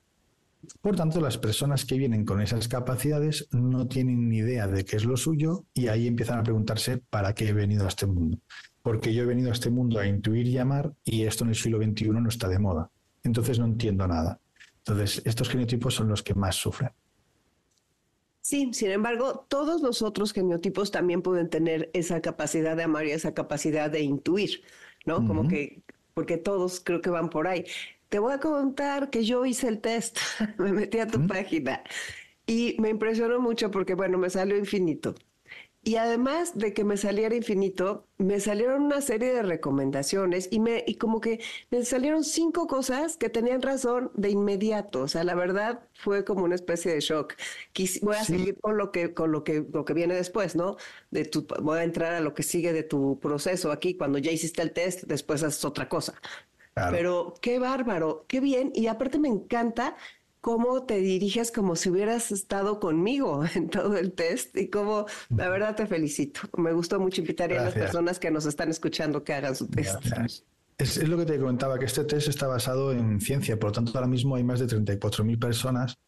Por 0.80 0.96
tanto, 0.96 1.20
las 1.20 1.38
personas 1.38 1.84
que 1.84 1.96
vienen 1.96 2.24
con 2.24 2.40
esas 2.40 2.68
capacidades 2.68 3.48
no 3.52 3.86
tienen 3.86 4.28
ni 4.28 4.38
idea 4.38 4.66
de 4.66 4.84
qué 4.84 4.96
es 4.96 5.04
lo 5.04 5.16
suyo 5.16 5.64
y 5.74 5.88
ahí 5.88 6.06
empiezan 6.06 6.38
a 6.38 6.42
preguntarse 6.42 6.98
para 7.10 7.34
qué 7.34 7.48
he 7.48 7.52
venido 7.52 7.84
a 7.84 7.88
este 7.88 8.06
mundo. 8.06 8.38
Porque 8.82 9.14
yo 9.14 9.22
he 9.22 9.26
venido 9.26 9.50
a 9.50 9.52
este 9.52 9.70
mundo 9.70 9.98
a 9.98 10.06
intuir 10.06 10.46
y 10.46 10.58
amar 10.58 10.92
y 11.04 11.22
esto 11.22 11.44
en 11.44 11.50
el 11.50 11.56
siglo 11.56 11.78
XXI 11.78 12.08
no 12.08 12.28
está 12.28 12.48
de 12.48 12.58
moda. 12.58 12.90
Entonces 13.22 13.58
no 13.58 13.66
entiendo 13.66 14.06
nada. 14.06 14.40
Entonces, 14.78 15.22
estos 15.24 15.48
genotipos 15.48 15.94
son 15.94 16.08
los 16.08 16.22
que 16.22 16.34
más 16.34 16.54
sufren. 16.54 16.90
Sí, 18.46 18.70
sin 18.74 18.92
embargo, 18.92 19.44
todos 19.48 19.82
los 19.82 20.02
otros 20.02 20.32
genotipos 20.32 20.92
también 20.92 21.20
pueden 21.20 21.50
tener 21.50 21.90
esa 21.94 22.20
capacidad 22.20 22.76
de 22.76 22.84
amar 22.84 23.04
y 23.04 23.10
esa 23.10 23.34
capacidad 23.34 23.90
de 23.90 24.02
intuir, 24.02 24.62
¿no? 25.04 25.24
Como 25.26 25.48
que, 25.48 25.82
porque 26.14 26.36
todos 26.38 26.78
creo 26.78 27.00
que 27.00 27.10
van 27.10 27.28
por 27.28 27.48
ahí. 27.48 27.64
Te 28.08 28.20
voy 28.20 28.32
a 28.32 28.38
contar 28.38 29.10
que 29.10 29.24
yo 29.24 29.44
hice 29.46 29.66
el 29.66 29.80
test, 29.80 30.18
me 30.58 30.72
metí 30.72 30.98
a 31.00 31.08
tu 31.08 31.26
página 31.26 31.82
y 32.46 32.76
me 32.78 32.90
impresionó 32.90 33.40
mucho 33.40 33.72
porque, 33.72 33.94
bueno, 33.94 34.16
me 34.16 34.30
salió 34.30 34.56
infinito. 34.56 35.16
Y 35.86 35.98
además 35.98 36.58
de 36.58 36.74
que 36.74 36.82
me 36.82 36.96
saliera 36.96 37.36
infinito, 37.36 38.08
me 38.18 38.40
salieron 38.40 38.82
una 38.82 39.00
serie 39.00 39.32
de 39.32 39.42
recomendaciones 39.44 40.48
y, 40.50 40.58
me, 40.58 40.82
y 40.84 40.96
como 40.96 41.20
que 41.20 41.40
me 41.70 41.84
salieron 41.84 42.24
cinco 42.24 42.66
cosas 42.66 43.16
que 43.16 43.30
tenían 43.30 43.62
razón 43.62 44.10
de 44.14 44.30
inmediato. 44.30 45.02
O 45.02 45.06
sea, 45.06 45.22
la 45.22 45.36
verdad 45.36 45.86
fue 45.94 46.24
como 46.24 46.42
una 46.42 46.56
especie 46.56 46.92
de 46.92 46.98
shock. 46.98 47.34
voy 48.02 48.16
a 48.16 48.24
seguir 48.24 48.58
con 48.60 48.76
lo 48.76 48.90
que, 48.90 49.14
con 49.14 49.30
lo 49.30 49.44
que, 49.44 49.64
lo 49.72 49.84
que 49.84 49.94
viene 49.94 50.14
después, 50.14 50.56
¿no? 50.56 50.76
De 51.12 51.24
tu, 51.24 51.46
voy 51.62 51.78
a 51.78 51.84
entrar 51.84 52.14
a 52.14 52.20
lo 52.20 52.34
que 52.34 52.42
sigue 52.42 52.72
de 52.72 52.82
tu 52.82 53.20
proceso 53.20 53.70
aquí. 53.70 53.96
Cuando 53.96 54.18
ya 54.18 54.32
hiciste 54.32 54.62
el 54.62 54.72
test, 54.72 55.04
después 55.04 55.44
haces 55.44 55.64
otra 55.64 55.88
cosa. 55.88 56.14
Pero 56.90 57.32
qué 57.40 57.60
bárbaro, 57.60 58.26
qué 58.26 58.40
bien. 58.40 58.72
Y 58.74 58.88
aparte 58.88 59.20
me 59.20 59.28
encanta 59.28 59.96
cómo 60.46 60.84
te 60.84 60.98
diriges 60.98 61.50
como 61.50 61.74
si 61.74 61.90
hubieras 61.90 62.30
estado 62.30 62.78
conmigo 62.78 63.44
en 63.56 63.68
todo 63.68 63.96
el 63.96 64.12
test 64.12 64.56
y 64.56 64.70
cómo, 64.70 65.06
la 65.28 65.48
verdad 65.48 65.74
te 65.74 65.88
felicito. 65.88 66.42
Me 66.56 66.72
gustó 66.72 67.00
mucho 67.00 67.20
invitar 67.20 67.52
a 67.52 67.64
las 67.64 67.74
personas 67.74 68.20
que 68.20 68.30
nos 68.30 68.46
están 68.46 68.70
escuchando 68.70 69.24
que 69.24 69.34
hagan 69.34 69.56
su 69.56 69.66
test. 69.66 70.06
Es, 70.78 70.98
es, 70.98 71.08
lo 71.08 71.18
que 71.18 71.24
te 71.24 71.40
comentaba, 71.40 71.80
que 71.80 71.86
este 71.86 72.04
test 72.04 72.28
está 72.28 72.46
basado 72.46 72.92
en 72.92 73.20
ciencia, 73.20 73.58
por 73.58 73.70
lo 73.70 73.72
tanto 73.72 73.90
ahora 73.96 74.06
mismo 74.06 74.36
hay 74.36 74.44
más 74.44 74.60
de 74.60 74.68
34.000 74.68 75.36
personas 75.36 75.98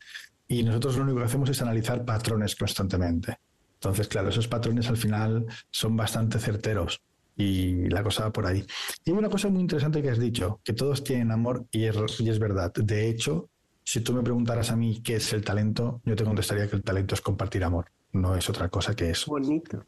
y 0.46 0.62
nosotros 0.62 0.98
lo 0.98 1.02
único 1.02 1.18
que 1.18 1.24
hacemos 1.24 1.50
es 1.50 1.60
analizar 1.60 2.04
patrones 2.04 2.54
constantemente. 2.54 3.38
Entonces, 3.74 4.06
claro, 4.06 4.28
esos 4.28 4.46
patrones 4.46 4.88
al 4.88 4.98
final 4.98 5.46
son 5.72 5.96
bastante 5.96 6.38
certeros 6.38 7.02
y 7.34 7.88
la 7.88 8.04
cosa 8.04 8.22
va 8.22 8.32
por 8.32 8.46
ahí. 8.46 8.64
Y 9.04 9.10
una 9.10 9.28
cosa 9.28 9.48
muy 9.48 9.62
interesante 9.62 10.00
que 10.00 10.10
has 10.10 10.20
dicho, 10.20 10.60
que 10.62 10.74
todos 10.74 11.02
tienen 11.02 11.32
amor 11.32 11.66
y 11.72 11.86
es, 11.86 11.96
y 12.20 12.30
es 12.30 12.38
verdad. 12.38 12.72
De 12.72 13.08
hecho, 13.08 13.50
si 13.88 14.02
tú 14.02 14.12
me 14.12 14.22
preguntaras 14.22 14.70
a 14.70 14.76
mí 14.76 15.00
qué 15.00 15.16
es 15.16 15.32
el 15.32 15.42
talento, 15.42 16.02
yo 16.04 16.14
te 16.14 16.22
contestaría 16.22 16.68
que 16.68 16.76
el 16.76 16.82
talento 16.82 17.14
es 17.14 17.22
compartir 17.22 17.64
amor, 17.64 17.86
no 18.12 18.36
es 18.36 18.46
otra 18.50 18.68
cosa 18.68 18.94
que 18.94 19.08
eso. 19.08 19.30
Bonito. 19.30 19.82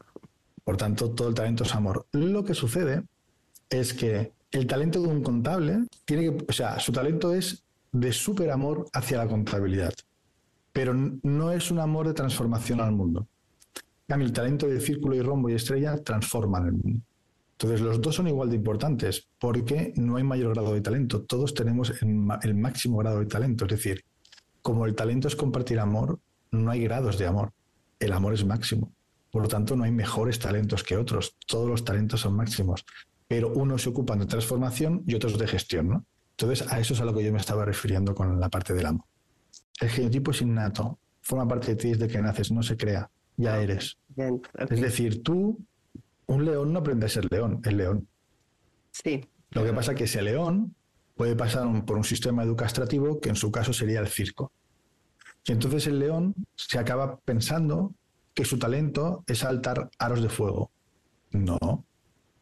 Por 0.63 0.75
tanto, 0.75 1.11
todo 1.11 1.27
el 1.27 1.35
talento 1.35 1.65
es 1.65 1.75
amor. 1.75 2.07
Lo 2.11 2.43
que 2.43 2.55
sucede 2.55 3.03
es 3.69 3.93
que 3.93 4.31
el 4.49 4.65
talento 4.65 5.03
de 5.03 5.07
un 5.07 5.21
contable 5.21 5.85
tiene 6.03 6.23
que, 6.23 6.45
o 6.49 6.51
sea, 6.51 6.79
su 6.79 6.91
talento 6.91 7.31
es 7.31 7.63
de 7.91 8.11
súper 8.11 8.49
amor 8.49 8.87
hacia 8.91 9.19
la 9.19 9.27
contabilidad, 9.27 9.93
pero 10.73 10.95
no 10.95 11.51
es 11.51 11.69
un 11.69 11.77
amor 11.77 12.07
de 12.07 12.15
transformación 12.15 12.81
al 12.81 12.93
mundo. 12.93 13.27
el 14.07 14.33
talento 14.33 14.65
de 14.65 14.81
círculo 14.81 15.15
y 15.15 15.21
rombo 15.21 15.47
y 15.47 15.53
estrella 15.53 15.95
transforman 15.97 16.65
el 16.65 16.73
mundo. 16.73 17.01
Entonces, 17.61 17.81
los 17.85 18.01
dos 18.01 18.15
son 18.15 18.27
igual 18.27 18.49
de 18.49 18.55
importantes 18.55 19.29
porque 19.37 19.93
no 19.95 20.15
hay 20.15 20.23
mayor 20.23 20.55
grado 20.55 20.73
de 20.73 20.81
talento. 20.81 21.21
Todos 21.21 21.53
tenemos 21.53 21.93
el, 22.01 22.55
máximo 22.55 22.97
grado 22.97 23.19
de 23.19 23.27
talento. 23.27 23.65
Es 23.65 23.71
decir, 23.71 24.03
como 24.63 24.87
el 24.87 24.95
talento 24.95 25.27
es 25.27 25.35
compartir 25.35 25.79
amor, 25.79 26.19
no 26.49 26.71
hay 26.71 26.81
grados 26.81 27.19
de 27.19 27.27
amor. 27.27 27.53
El 27.99 28.13
amor 28.13 28.33
es 28.33 28.43
máximo. 28.43 28.91
Por 29.29 29.43
lo 29.43 29.47
tanto, 29.47 29.75
no 29.75 29.83
hay 29.83 29.91
mejores 29.91 30.39
talentos 30.39 30.83
que 30.83 30.97
otros. 30.97 31.35
Todos 31.45 31.69
los 31.69 31.85
talentos 31.85 32.21
son 32.21 32.35
máximos. 32.35 32.83
Pero 33.27 33.49
unos 33.49 33.83
se 33.83 33.89
ocupan 33.89 34.17
de 34.17 34.25
transformación 34.25 35.03
y 35.05 35.13
otros 35.13 35.37
de 35.37 35.47
gestión. 35.47 35.87
¿no? 35.87 36.05
Entonces, 36.31 36.67
a 36.67 36.79
eso 36.79 36.95
es 36.95 37.01
a 37.01 37.05
lo 37.05 37.13
que 37.13 37.23
yo 37.23 37.31
me 37.31 37.37
estaba 37.37 37.63
refiriendo 37.63 38.15
con 38.15 38.39
la 38.39 38.49
parte 38.49 38.73
del 38.73 38.87
amor. 38.87 39.05
El 39.79 39.89
genotipo 39.89 40.31
es 40.31 40.41
innato. 40.41 40.97
Forma 41.21 41.47
parte 41.47 41.67
de 41.67 41.75
ti 41.75 41.89
desde 41.89 42.07
que 42.07 42.23
naces, 42.23 42.51
no 42.51 42.63
se 42.63 42.75
crea. 42.75 43.07
Ya 43.37 43.61
eres. 43.61 43.99
Es 44.67 44.81
decir, 44.81 45.21
tú 45.21 45.59
un 46.31 46.45
león 46.45 46.73
no 46.73 46.79
aprende 46.79 47.05
a 47.05 47.09
ser 47.09 47.31
león, 47.31 47.61
es 47.63 47.73
león. 47.73 48.07
Sí. 48.91 49.27
Lo 49.51 49.63
que 49.63 49.73
pasa 49.73 49.91
es 49.91 49.97
que 49.97 50.03
ese 50.05 50.21
león 50.21 50.75
puede 51.15 51.35
pasar 51.35 51.67
por 51.85 51.97
un 51.97 52.03
sistema 52.03 52.43
educativo 52.43 53.19
que 53.19 53.29
en 53.29 53.35
su 53.35 53.51
caso 53.51 53.73
sería 53.73 53.99
el 53.99 54.07
circo. 54.07 54.51
Y 55.45 55.51
entonces 55.51 55.87
el 55.87 55.99
león 55.99 56.33
se 56.55 56.79
acaba 56.79 57.17
pensando 57.19 57.93
que 58.33 58.45
su 58.45 58.57
talento 58.57 59.23
es 59.27 59.39
saltar 59.39 59.89
aros 59.97 60.21
de 60.21 60.29
fuego. 60.29 60.71
No. 61.31 61.85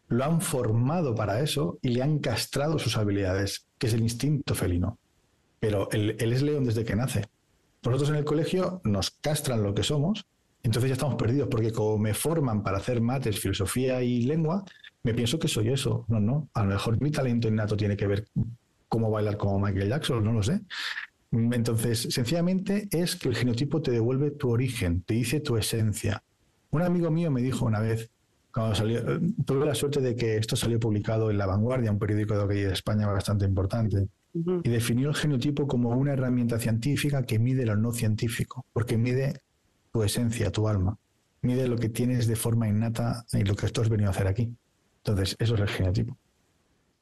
Lo 0.08 0.24
han 0.24 0.40
formado 0.40 1.14
para 1.14 1.40
eso 1.40 1.78
y 1.82 1.88
le 1.88 2.02
han 2.02 2.18
castrado 2.18 2.78
sus 2.78 2.96
habilidades, 2.96 3.66
que 3.78 3.86
es 3.86 3.94
el 3.94 4.02
instinto 4.02 4.54
felino. 4.54 4.98
Pero 5.58 5.88
él, 5.92 6.16
él 6.18 6.32
es 6.32 6.42
león 6.42 6.64
desde 6.64 6.84
que 6.84 6.96
nace. 6.96 7.26
Nosotros 7.82 8.10
en 8.10 8.16
el 8.16 8.24
colegio 8.24 8.80
nos 8.84 9.10
castran 9.10 9.62
lo 9.62 9.74
que 9.74 9.82
somos 9.82 10.26
entonces 10.62 10.88
ya 10.88 10.94
estamos 10.94 11.16
perdidos, 11.16 11.48
porque 11.48 11.72
como 11.72 11.98
me 11.98 12.14
forman 12.14 12.62
para 12.62 12.78
hacer 12.78 13.00
mates, 13.00 13.38
filosofía 13.38 14.02
y 14.02 14.22
lengua, 14.22 14.64
me 15.02 15.14
pienso 15.14 15.38
que 15.38 15.48
soy 15.48 15.68
eso. 15.68 16.04
No, 16.08 16.20
no. 16.20 16.48
A 16.54 16.62
lo 16.64 16.70
mejor 16.70 17.00
mi 17.00 17.10
talento 17.10 17.48
innato 17.48 17.76
tiene 17.76 17.96
que 17.96 18.06
ver 18.06 18.26
cómo 18.88 19.10
bailar 19.10 19.36
como 19.36 19.58
Michael 19.58 19.88
Jackson, 19.88 20.24
no 20.24 20.32
lo 20.32 20.42
sé. 20.42 20.60
Entonces, 21.32 22.08
sencillamente 22.10 22.88
es 22.90 23.16
que 23.16 23.28
el 23.28 23.36
genotipo 23.36 23.80
te 23.80 23.92
devuelve 23.92 24.32
tu 24.32 24.50
origen, 24.50 25.02
te 25.02 25.14
dice 25.14 25.40
tu 25.40 25.56
esencia. 25.56 26.22
Un 26.70 26.82
amigo 26.82 27.10
mío 27.10 27.30
me 27.30 27.40
dijo 27.40 27.64
una 27.64 27.80
vez, 27.80 28.10
cuando 28.52 28.74
salió, 28.74 29.00
tuve 29.46 29.64
la 29.64 29.76
suerte 29.76 30.00
de 30.00 30.16
que 30.16 30.36
esto 30.36 30.56
salió 30.56 30.80
publicado 30.80 31.30
en 31.30 31.38
La 31.38 31.46
Vanguardia, 31.46 31.92
un 31.92 32.00
periódico 32.00 32.36
de 32.36 32.42
aquí 32.42 32.62
de 32.62 32.72
España 32.72 33.06
bastante 33.06 33.44
importante, 33.44 34.08
y 34.34 34.68
definió 34.68 35.08
el 35.08 35.14
genotipo 35.14 35.68
como 35.68 35.90
una 35.90 36.12
herramienta 36.12 36.58
científica 36.58 37.22
que 37.22 37.38
mide 37.38 37.64
lo 37.64 37.76
no 37.76 37.92
científico, 37.92 38.66
porque 38.72 38.98
mide 38.98 39.40
tu 39.92 40.02
esencia, 40.02 40.50
tu 40.50 40.68
alma. 40.68 40.98
Mide 41.42 41.68
lo 41.68 41.76
que 41.76 41.88
tienes 41.88 42.26
de 42.26 42.36
forma 42.36 42.68
innata 42.68 43.24
y 43.32 43.44
lo 43.44 43.54
que 43.54 43.68
tú 43.68 43.80
has 43.80 43.88
venido 43.88 44.08
a 44.10 44.12
hacer 44.12 44.26
aquí. 44.26 44.54
Entonces, 44.98 45.36
eso 45.38 45.54
es 45.54 45.60
el 45.60 45.68
genotipo. 45.68 46.16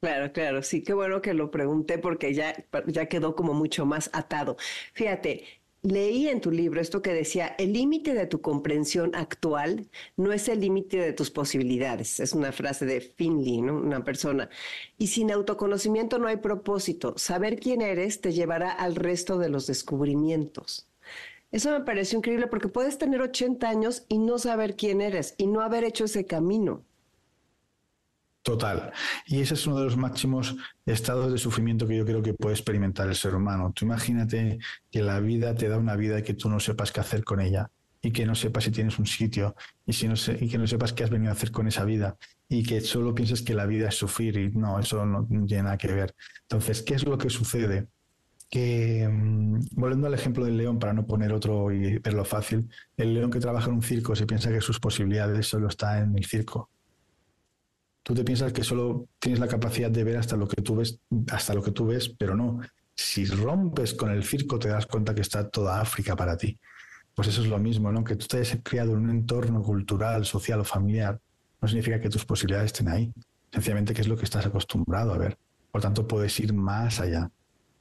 Claro, 0.01 0.33
claro, 0.33 0.63
sí, 0.63 0.83
qué 0.85 0.93
bueno 0.93 1.21
que 1.21 1.35
lo 1.35 1.51
pregunté 1.51 1.99
porque 1.99 2.33
ya, 2.33 2.55
ya 2.87 3.07
quedó 3.07 3.35
como 3.35 3.53
mucho 3.53 3.85
más 3.85 4.11
atado. 4.13 4.57
Fíjate, 4.93 5.45
leí 5.83 6.29
en 6.29 6.41
tu 6.41 6.53
libro 6.53 6.81
esto 6.81 7.03
que 7.03 7.13
decía, 7.13 7.57
el 7.59 7.73
límite 7.73 8.15
de 8.15 8.27
tu 8.27 8.41
comprensión 8.41 9.15
actual 9.17 9.89
no 10.17 10.33
es 10.33 10.49
el 10.49 10.61
límite 10.61 10.99
de 10.99 11.13
tus 11.13 11.31
posibilidades. 11.33 12.21
Es 12.21 12.33
una 12.33 12.53
frase 12.53 12.87
de 12.87 13.01
Finley, 13.01 13.61
¿no? 13.61 13.75
una 13.75 14.05
persona. 14.05 14.49
Y 14.99 15.09
sin 15.09 15.33
autoconocimiento 15.33 16.19
no 16.19 16.29
hay 16.29 16.37
propósito. 16.37 17.15
Saber 17.19 17.59
quién 17.59 17.83
eres 17.83 18.21
te 18.21 18.33
llevará 18.33 18.71
al 18.71 18.95
resto 18.95 19.39
de 19.39 19.49
los 19.49 19.67
descubrimientos. 19.67 20.88
Eso 21.51 21.71
me 21.71 21.81
pareció 21.81 22.19
increíble 22.19 22.47
porque 22.47 22.69
puedes 22.69 22.99
tener 22.99 23.23
80 23.23 23.69
años 23.69 24.05
y 24.09 24.19
no 24.19 24.39
saber 24.39 24.77
quién 24.77 25.01
eres 25.01 25.35
y 25.39 25.47
no 25.47 25.63
haber 25.63 25.85
hecho 25.85 26.05
ese 26.05 26.27
camino. 26.27 26.85
Total. 28.43 28.93
Y 29.27 29.41
ese 29.41 29.55
es 29.55 29.67
uno 29.67 29.79
de 29.79 29.85
los 29.85 29.97
máximos 29.97 30.57
estados 30.87 31.33
de 31.33 31.39
sufrimiento 31.39 31.87
que 31.87 31.97
yo 31.97 32.07
creo 32.07 32.23
que 32.23 32.35
puede 32.35 32.55
experimentar 32.55 33.09
el 33.09 33.15
ser 33.15 33.35
humano. 33.35 33.73
Tú 33.75 33.85
imagínate 33.85 34.59
que 34.91 35.03
la 35.03 35.21
vida 35.21 35.55
te 35.55 35.69
da 35.69 35.77
una 35.77 35.97
vida 35.97 36.19
y 36.19 36.23
que 36.23 36.35
tú 36.35 36.49
no 36.49 36.61
sepas 36.61 36.93
qué 36.93 37.01
hacer 37.01 37.25
con 37.25 37.41
ella 37.41 37.71
y 38.01 38.13
que 38.13 38.25
no 38.25 38.35
sepas 38.35 38.65
si 38.65 38.71
tienes 38.71 38.99
un 38.99 39.07
sitio 39.07 39.55
y, 39.85 39.93
si 39.93 40.09
no 40.09 40.15
y 40.41 40.49
que 40.49 40.57
no 40.57 40.67
sepas 40.67 40.93
qué 40.93 41.05
has 41.05 41.11
venido 41.11 41.31
a 41.31 41.35
hacer 41.35 41.51
con 41.51 41.67
esa 41.67 41.85
vida 41.85 42.17
y 42.49 42.63
que 42.63 42.81
solo 42.81 43.15
pienses 43.15 43.43
que 43.43 43.55
la 43.55 43.67
vida 43.67 43.89
es 43.89 43.97
sufrir 43.97 44.37
y 44.39 44.51
no, 44.51 44.79
eso 44.79 45.05
no 45.05 45.27
tiene 45.47 45.65
nada 45.65 45.77
que 45.77 45.89
ver. 45.89 46.15
Entonces, 46.43 46.83
¿qué 46.83 46.95
es 46.95 47.05
lo 47.05 47.19
que 47.19 47.29
sucede? 47.29 47.89
Que, 48.49 49.09
mm, 49.09 49.61
volviendo 49.73 50.07
al 50.07 50.15
ejemplo 50.15 50.45
del 50.45 50.57
león, 50.57 50.79
para 50.79 50.93
no 50.93 51.07
poner 51.07 51.33
otro 51.33 51.73
y 51.73 51.99
verlo 51.99 52.25
fácil, 52.25 52.69
el 52.97 53.15
león 53.15 53.31
que 53.31 53.41
trabaja 53.41 53.69
en 53.69 53.77
un 53.77 53.83
circo 53.83 54.17
se 54.17 54.27
piensa 54.27 54.51
que 54.51 54.61
sus 54.61 54.81
posibilidades 54.81 55.47
solo 55.47 55.69
están 55.69 56.11
en 56.11 56.19
el 56.19 56.25
circo. 56.25 56.71
Tú 58.03 58.15
te 58.15 58.25
piensas 58.25 58.53
que 58.53 58.65
solo 58.65 59.09
tienes 59.19 59.39
la 59.39 59.49
capacidad 59.49 59.91
de 59.91 60.03
ver 60.03 60.17
hasta 60.17 60.37
lo 60.37 60.49
que 60.49 60.63
tú 60.63 60.77
ves, 60.77 60.99
hasta 61.31 61.53
lo 61.53 61.63
que 61.63 61.73
tú 61.73 61.87
ves, 61.87 62.09
pero 62.09 62.35
no. 62.35 62.61
Si 62.97 63.27
rompes 63.27 63.95
con 63.95 64.11
el 64.11 64.25
circo, 64.25 64.59
te 64.59 64.69
das 64.69 64.87
cuenta 64.87 65.15
que 65.15 65.21
está 65.21 65.49
toda 65.49 65.81
África 65.81 66.17
para 66.17 66.37
ti. 66.37 66.59
Pues 67.15 67.29
eso 67.29 67.43
es 67.43 67.49
lo 67.49 67.59
mismo, 67.59 67.93
¿no? 67.93 68.03
Que 68.03 68.17
tú 68.17 68.27
te 68.27 68.39
hayas 68.39 68.59
criado 68.63 68.93
en 68.93 68.99
un 69.01 69.11
entorno 69.11 69.63
cultural, 69.63 70.25
social 70.25 70.61
o 70.61 70.65
familiar, 70.65 71.21
no 71.61 71.69
significa 71.69 72.01
que 72.01 72.09
tus 72.09 72.25
posibilidades 72.25 72.73
estén 72.73 72.89
ahí. 72.89 73.13
Sencillamente 73.53 73.93
que 73.93 74.01
es 74.01 74.09
lo 74.09 74.17
que 74.17 74.25
estás 74.25 74.47
acostumbrado 74.47 75.13
a 75.13 75.19
ver. 75.19 75.37
Por 75.71 75.83
tanto, 75.83 76.07
puedes 76.07 76.39
ir 76.41 76.53
más 76.53 77.01
allá. 77.01 77.31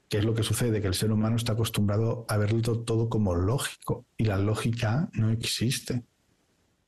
¿Qué 0.10 0.20
es 0.20 0.26
lo 0.26 0.34
que 0.34 0.44
sucede? 0.44 0.82
Que 0.82 0.88
el 0.88 0.94
ser 0.94 1.12
humano 1.12 1.36
está 1.36 1.54
acostumbrado 1.54 2.26
a 2.30 2.38
verlo 2.38 2.62
todo 2.84 3.10
como 3.10 3.36
lógico 3.36 4.06
y 4.16 4.24
la 4.24 4.38
lógica 4.38 5.10
no 5.14 5.30
existe. 5.32 6.06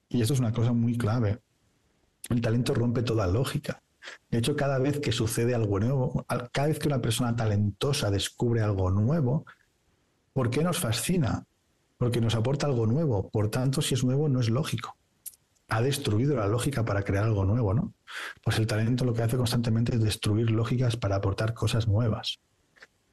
Y 0.07 0.21
esto 0.21 0.33
es 0.33 0.39
una 0.39 0.53
cosa 0.53 0.71
muy 0.71 0.97
clave. 0.97 1.39
El 2.29 2.39
talento 2.39 2.73
rompe 2.73 3.03
toda 3.03 3.27
lógica. 3.27 3.83
De 4.29 4.37
hecho, 4.37 4.55
cada 4.55 4.79
vez 4.79 4.99
que 4.99 5.11
sucede 5.11 5.53
algo 5.53 5.79
nuevo, 5.79 6.25
cada 6.53 6.69
vez 6.69 6.79
que 6.79 6.87
una 6.87 7.01
persona 7.01 7.35
talentosa 7.35 8.09
descubre 8.09 8.61
algo 8.61 8.89
nuevo, 8.89 9.45
¿por 10.31 10.49
qué 10.49 10.63
nos 10.63 10.79
fascina? 10.79 11.45
Porque 11.97 12.21
nos 12.21 12.35
aporta 12.35 12.67
algo 12.67 12.87
nuevo. 12.87 13.29
Por 13.29 13.49
tanto, 13.49 13.81
si 13.81 13.95
es 13.95 14.03
nuevo, 14.05 14.29
no 14.29 14.39
es 14.39 14.49
lógico. 14.49 14.95
Ha 15.67 15.81
destruido 15.81 16.37
la 16.37 16.47
lógica 16.47 16.85
para 16.85 17.03
crear 17.03 17.25
algo 17.25 17.43
nuevo, 17.43 17.73
¿no? 17.73 17.93
Pues 18.43 18.57
el 18.57 18.65
talento 18.65 19.03
lo 19.03 19.13
que 19.13 19.23
hace 19.23 19.35
constantemente 19.35 19.95
es 19.95 20.01
destruir 20.01 20.49
lógicas 20.51 20.95
para 20.95 21.17
aportar 21.17 21.53
cosas 21.53 21.87
nuevas. 21.87 22.39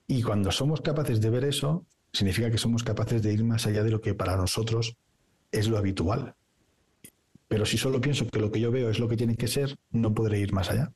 Y 0.07 0.23
cuando 0.23 0.51
somos 0.51 0.81
capaces 0.81 1.21
de 1.21 1.31
ver 1.31 1.45
eso, 1.45 1.85
significa 2.13 2.51
que 2.51 2.59
somos 2.59 2.85
capaces 2.85 3.23
de 3.23 3.33
ir 3.33 3.45
más 3.45 3.67
allá 3.67 3.83
de 3.83 3.91
lo 3.91 4.01
que 4.01 4.15
para 4.15 4.37
nosotros 4.37 4.97
es 5.51 5.69
lo 5.69 5.79
habitual. 5.79 6.35
Pero 7.49 7.65
si 7.65 7.79
solo 7.79 8.01
pienso 8.01 8.27
que 8.29 8.41
lo 8.41 8.51
que 8.51 8.61
yo 8.61 8.71
veo 8.71 8.91
es 8.91 8.99
lo 8.99 9.09
que 9.09 9.17
tiene 9.17 9.37
que 9.37 9.47
ser, 9.47 9.77
no 9.91 10.15
podré 10.15 10.41
ir 10.41 10.53
más 10.53 10.71
allá. 10.71 10.93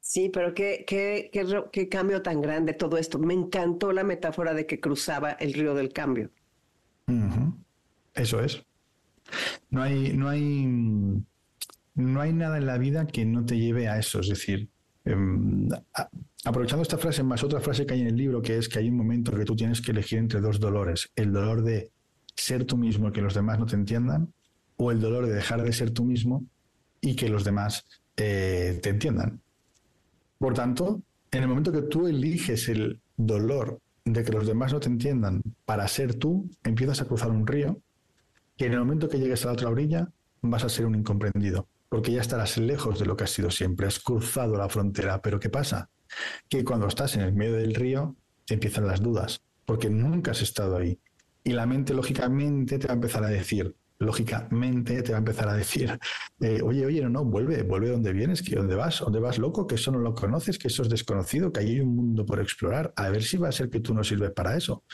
Sí, 0.00 0.28
pero 0.28 0.52
qué, 0.52 0.84
qué, 0.86 1.30
qué, 1.72 1.88
cambio 1.88 2.20
tan 2.20 2.42
grande 2.42 2.74
todo 2.74 2.98
esto. 2.98 3.18
Me 3.18 3.32
encantó 3.32 3.92
la 3.92 4.04
metáfora 4.04 4.52
de 4.52 4.66
que 4.66 4.78
cruzaba 4.78 5.32
el 5.32 5.54
río 5.54 5.74
del 5.74 5.92
cambio. 5.92 6.30
Eso 8.14 8.40
es. 8.40 8.62
No 9.70 9.82
hay, 9.82 10.12
no 10.12 10.28
hay, 10.28 10.66
no 11.94 12.20
hay 12.20 12.32
nada 12.32 12.58
en 12.58 12.66
la 12.66 12.78
vida 12.78 13.06
que 13.06 13.24
no 13.24 13.44
te 13.44 13.58
lleve 13.58 13.88
a 13.88 13.98
eso. 13.98 14.20
Es 14.20 14.28
decir, 14.28 14.68
em, 15.04 15.68
Aprovechando 16.44 16.82
esta 16.82 16.98
frase, 16.98 17.22
más 17.22 17.42
otra 17.42 17.60
frase 17.60 17.86
que 17.86 17.94
hay 17.94 18.02
en 18.02 18.08
el 18.08 18.16
libro, 18.16 18.42
que 18.42 18.58
es 18.58 18.68
que 18.68 18.78
hay 18.78 18.88
un 18.88 18.96
momento 18.96 19.32
que 19.32 19.44
tú 19.44 19.56
tienes 19.56 19.80
que 19.80 19.92
elegir 19.92 20.18
entre 20.18 20.40
dos 20.40 20.60
dolores. 20.60 21.10
El 21.16 21.32
dolor 21.32 21.62
de 21.62 21.90
ser 22.36 22.64
tú 22.64 22.76
mismo 22.76 23.08
y 23.08 23.12
que 23.12 23.22
los 23.22 23.34
demás 23.34 23.58
no 23.58 23.64
te 23.64 23.76
entiendan, 23.76 24.32
o 24.76 24.90
el 24.90 25.00
dolor 25.00 25.26
de 25.26 25.32
dejar 25.32 25.62
de 25.62 25.72
ser 25.72 25.90
tú 25.90 26.04
mismo 26.04 26.44
y 27.00 27.16
que 27.16 27.28
los 27.28 27.44
demás 27.44 27.86
eh, 28.16 28.78
te 28.82 28.90
entiendan. 28.90 29.40
Por 30.38 30.54
tanto, 30.54 31.02
en 31.30 31.42
el 31.42 31.48
momento 31.48 31.72
que 31.72 31.82
tú 31.82 32.06
eliges 32.06 32.68
el 32.68 33.00
dolor 33.16 33.78
de 34.04 34.22
que 34.22 34.32
los 34.32 34.46
demás 34.46 34.72
no 34.72 34.80
te 34.80 34.88
entiendan 34.88 35.42
para 35.64 35.88
ser 35.88 36.14
tú, 36.14 36.50
empiezas 36.62 37.00
a 37.00 37.06
cruzar 37.06 37.30
un 37.30 37.46
río 37.46 37.80
y 38.56 38.64
en 38.64 38.72
el 38.72 38.80
momento 38.80 39.08
que 39.08 39.18
llegues 39.18 39.44
a 39.44 39.46
la 39.46 39.52
otra 39.54 39.70
orilla 39.70 40.08
vas 40.42 40.64
a 40.64 40.68
ser 40.68 40.84
un 40.84 40.94
incomprendido, 40.94 41.68
porque 41.88 42.12
ya 42.12 42.20
estarás 42.20 42.58
lejos 42.58 42.98
de 42.98 43.06
lo 43.06 43.16
que 43.16 43.24
has 43.24 43.30
sido 43.30 43.50
siempre, 43.50 43.86
has 43.86 43.98
cruzado 43.98 44.56
la 44.56 44.68
frontera, 44.68 45.22
pero 45.22 45.40
¿qué 45.40 45.48
pasa? 45.48 45.88
Que 46.48 46.64
cuando 46.64 46.86
estás 46.86 47.14
en 47.16 47.22
el 47.22 47.32
medio 47.32 47.54
del 47.54 47.74
río 47.74 48.16
te 48.46 48.54
empiezan 48.54 48.86
las 48.86 49.02
dudas, 49.02 49.42
porque 49.64 49.90
nunca 49.90 50.32
has 50.32 50.42
estado 50.42 50.76
ahí. 50.76 50.98
Y 51.42 51.52
la 51.52 51.66
mente 51.66 51.94
lógicamente 51.94 52.78
te 52.78 52.86
va 52.86 52.92
a 52.92 52.96
empezar 52.96 53.24
a 53.24 53.28
decir, 53.28 53.74
lógicamente 53.98 55.02
te 55.02 55.12
va 55.12 55.18
a 55.18 55.20
empezar 55.20 55.48
a 55.48 55.54
decir, 55.54 55.98
eh, 56.40 56.60
oye, 56.62 56.86
oye, 56.86 57.02
no, 57.02 57.08
no, 57.08 57.24
vuelve, 57.24 57.62
vuelve 57.62 57.90
donde 57.90 58.12
vienes, 58.12 58.42
que 58.42 58.56
dónde 58.56 58.74
vas, 58.74 59.00
dónde 59.00 59.20
vas 59.20 59.38
loco, 59.38 59.66
que 59.66 59.76
eso 59.76 59.90
no 59.90 59.98
lo 59.98 60.14
conoces, 60.14 60.58
que 60.58 60.68
eso 60.68 60.82
es 60.82 60.88
desconocido, 60.88 61.52
que 61.52 61.60
ahí 61.60 61.70
hay 61.70 61.80
un 61.80 61.94
mundo 61.94 62.26
por 62.26 62.40
explorar, 62.40 62.92
a 62.96 63.08
ver 63.08 63.22
si 63.22 63.36
va 63.36 63.48
a 63.48 63.52
ser 63.52 63.70
que 63.70 63.80
tú 63.80 63.94
no 63.94 64.04
sirves 64.04 64.30
para 64.32 64.56
eso. 64.56 64.84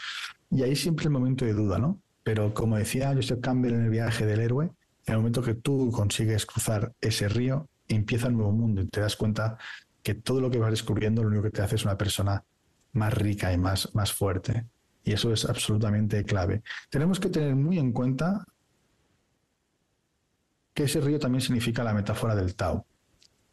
Y 0.51 0.63
ahí 0.63 0.77
siempre 0.77 1.05
el 1.05 1.11
momento 1.11 1.45
de 1.45 1.53
duda, 1.53 1.79
¿no? 1.79 2.01
Pero 2.23 2.53
como 2.53 2.77
decía 2.77 3.13
Joseph 3.15 3.41
Campbell 3.41 3.75
en 3.75 3.85
el 3.85 3.91
viaje 3.91 4.27
del 4.27 4.41
héroe, 4.41 4.71
en 5.07 5.15
el 5.15 5.19
momento 5.19 5.43
que 5.43 5.55
tú 5.55 5.91
consigues 5.91 6.47
cruzar 6.47 6.93
ese 7.01 7.29
río, 7.29 7.69
empieza 7.89 8.29
un 8.29 8.35
nuevo 8.35 8.53
mundo 8.53 8.83
y 8.83 8.87
te 8.87 9.01
das 9.01 9.17
cuenta 9.17 9.57
que 10.03 10.15
todo 10.15 10.41
lo 10.41 10.51
que 10.51 10.59
vas 10.59 10.71
descubriendo 10.71 11.23
lo 11.23 11.29
único 11.29 11.45
que 11.45 11.51
te 11.51 11.63
hace 11.63 11.77
es 11.77 11.85
una 11.85 11.99
persona 11.99 12.45
más 12.93 13.15
rica 13.15 13.53
y 13.53 13.59
más, 13.59 13.95
más 13.95 14.13
fuerte. 14.13 14.67
Y 15.05 15.13
eso 15.13 15.33
es 15.33 15.45
absolutamente 15.45 16.25
clave. 16.25 16.63
Tenemos 16.91 17.21
que 17.21 17.29
tener 17.29 17.55
muy 17.57 17.79
en 17.79 17.93
cuenta 17.93 18.47
que 20.75 20.85
ese 20.85 21.01
río 21.01 21.19
también 21.19 21.41
significa 21.41 21.85
la 21.85 21.95
metáfora 21.95 22.35
del 22.35 22.55
Tao. 22.55 22.87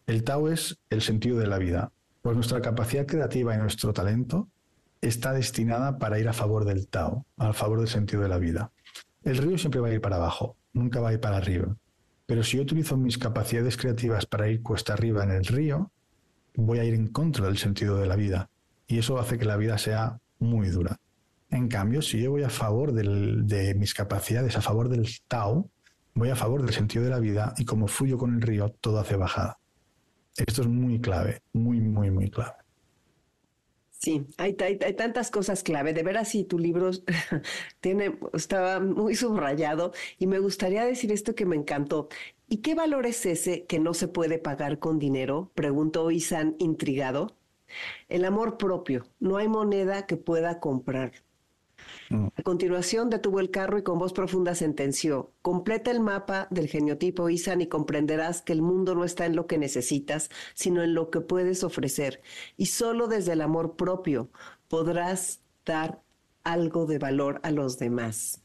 El 0.05 0.23
Tao 0.23 0.49
es 0.49 0.77
el 0.89 1.01
sentido 1.01 1.37
de 1.39 1.47
la 1.47 1.57
vida, 1.57 1.91
pues 2.21 2.35
nuestra 2.35 2.61
capacidad 2.61 3.05
creativa 3.05 3.55
y 3.55 3.57
nuestro 3.57 3.93
talento 3.93 4.49
está 5.01 5.33
destinada 5.33 5.97
para 5.97 6.19
ir 6.19 6.27
a 6.27 6.33
favor 6.33 6.65
del 6.65 6.87
Tao, 6.87 7.25
a 7.37 7.53
favor 7.53 7.79
del 7.79 7.87
sentido 7.87 8.21
de 8.21 8.29
la 8.29 8.37
vida. 8.37 8.71
El 9.23 9.37
río 9.37 9.57
siempre 9.57 9.81
va 9.81 9.87
a 9.87 9.93
ir 9.93 10.01
para 10.01 10.15
abajo, 10.15 10.55
nunca 10.73 11.01
va 11.01 11.09
a 11.09 11.13
ir 11.13 11.19
para 11.19 11.37
arriba. 11.37 11.75
Pero 12.25 12.43
si 12.43 12.57
yo 12.57 12.63
utilizo 12.63 12.97
mis 12.97 13.17
capacidades 13.17 13.77
creativas 13.77 14.25
para 14.25 14.49
ir 14.49 14.61
cuesta 14.61 14.93
arriba 14.93 15.23
en 15.23 15.31
el 15.31 15.45
río, 15.45 15.91
voy 16.57 16.79
a 16.79 16.83
ir 16.83 16.93
en 16.95 17.07
contra 17.07 17.45
del 17.45 17.57
sentido 17.57 17.97
de 17.97 18.07
la 18.07 18.17
vida. 18.17 18.49
Y 18.87 18.97
eso 18.99 19.17
hace 19.19 19.37
que 19.37 19.45
la 19.45 19.55
vida 19.55 19.77
sea 19.77 20.19
muy 20.39 20.67
dura. 20.69 20.97
En 21.49 21.69
cambio, 21.69 22.01
si 22.01 22.21
yo 22.21 22.31
voy 22.31 22.43
a 22.43 22.49
favor 22.49 22.91
de 22.91 23.73
mis 23.75 23.93
capacidades, 23.93 24.57
a 24.57 24.61
favor 24.61 24.89
del 24.89 25.07
Tao, 25.29 25.69
voy 26.13 26.29
a 26.29 26.35
favor 26.35 26.63
del 26.63 26.73
sentido 26.73 27.05
de 27.05 27.11
la 27.11 27.19
vida 27.19 27.53
y 27.57 27.63
como 27.63 27.87
fluyo 27.87 28.17
con 28.17 28.33
el 28.33 28.41
río, 28.41 28.75
todo 28.81 28.99
hace 28.99 29.15
bajada. 29.15 29.59
Esto 30.35 30.61
es 30.61 30.67
muy 30.67 30.99
clave, 30.99 31.41
muy, 31.53 31.79
muy, 31.79 32.11
muy 32.11 32.29
clave. 32.29 32.53
Sí, 33.99 34.27
hay, 34.37 34.53
tantas 34.53 35.31
cosas 35.31 35.63
clave. 35.63 35.93
De 35.93 36.03
veras, 36.03 36.29
si 36.29 36.43
tu 36.43 36.59
libro 36.59 36.91
tiene, 37.81 38.17
estaba 38.33 38.79
muy 38.79 39.15
subrayado 39.15 39.91
y 40.19 40.27
me 40.27 40.37
gustaría 40.39 40.85
decir 40.85 41.11
esto 41.11 41.33
que 41.33 41.45
me 41.45 41.55
encantó. 41.55 42.09
¿Y 42.49 42.57
qué 42.57 42.75
valor 42.75 43.05
es 43.05 43.25
ese 43.25 43.65
que 43.65 43.79
no 43.79 43.93
se 43.93 44.07
puede 44.07 44.39
pagar 44.39 44.79
con 44.79 44.99
dinero? 44.99 45.51
Preguntó 45.53 46.11
Isan 46.11 46.55
intrigado. 46.59 47.35
El 48.07 48.23
amor 48.23 48.57
propio. 48.57 49.05
No 49.19 49.37
hay 49.37 49.49
moneda 49.49 50.05
que 50.05 50.15
pueda 50.15 50.59
comprar. 50.59 51.11
Mm. 52.09 52.27
A 52.35 52.43
continuación 52.43 53.09
detuvo 53.09 53.39
el 53.39 53.51
carro 53.51 53.77
y 53.77 53.83
con 53.83 53.99
voz 53.99 54.13
profunda 54.13 54.55
sentenció, 54.55 55.31
completa 55.41 55.91
el 55.91 55.99
mapa 55.99 56.47
del 56.49 56.67
geniotipo 56.67 57.29
Isan 57.29 57.61
y 57.61 57.67
comprenderás 57.67 58.41
que 58.41 58.53
el 58.53 58.61
mundo 58.61 58.95
no 58.95 59.03
está 59.03 59.25
en 59.25 59.35
lo 59.35 59.47
que 59.47 59.57
necesitas, 59.57 60.29
sino 60.53 60.83
en 60.83 60.93
lo 60.93 61.09
que 61.09 61.21
puedes 61.21 61.63
ofrecer. 61.63 62.21
Y 62.55 62.67
solo 62.67 63.07
desde 63.07 63.33
el 63.33 63.41
amor 63.41 63.75
propio 63.75 64.29
podrás 64.69 65.41
dar 65.65 66.01
algo 66.43 66.85
de 66.85 66.97
valor 66.97 67.39
a 67.43 67.51
los 67.51 67.77
demás. 67.77 68.41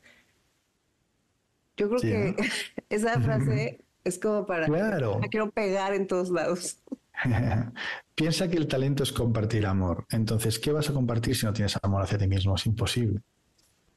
Yo 1.76 1.88
creo 1.88 2.00
que 2.00 2.36
esa 2.90 3.20
frase 3.20 3.81
es 4.04 4.18
como 4.18 4.46
para... 4.46 4.66
Claro. 4.66 5.18
La 5.20 5.28
quiero 5.28 5.50
pegar 5.50 5.94
en 5.94 6.06
todos 6.06 6.30
lados. 6.30 6.78
Piensa 8.14 8.48
que 8.48 8.56
el 8.56 8.66
talento 8.66 9.02
es 9.02 9.12
compartir 9.12 9.66
amor. 9.66 10.06
Entonces, 10.10 10.58
¿qué 10.58 10.72
vas 10.72 10.88
a 10.90 10.92
compartir 10.92 11.36
si 11.36 11.46
no 11.46 11.52
tienes 11.52 11.78
amor 11.82 12.02
hacia 12.02 12.18
ti 12.18 12.26
mismo? 12.26 12.54
Es 12.54 12.66
imposible. 12.66 13.20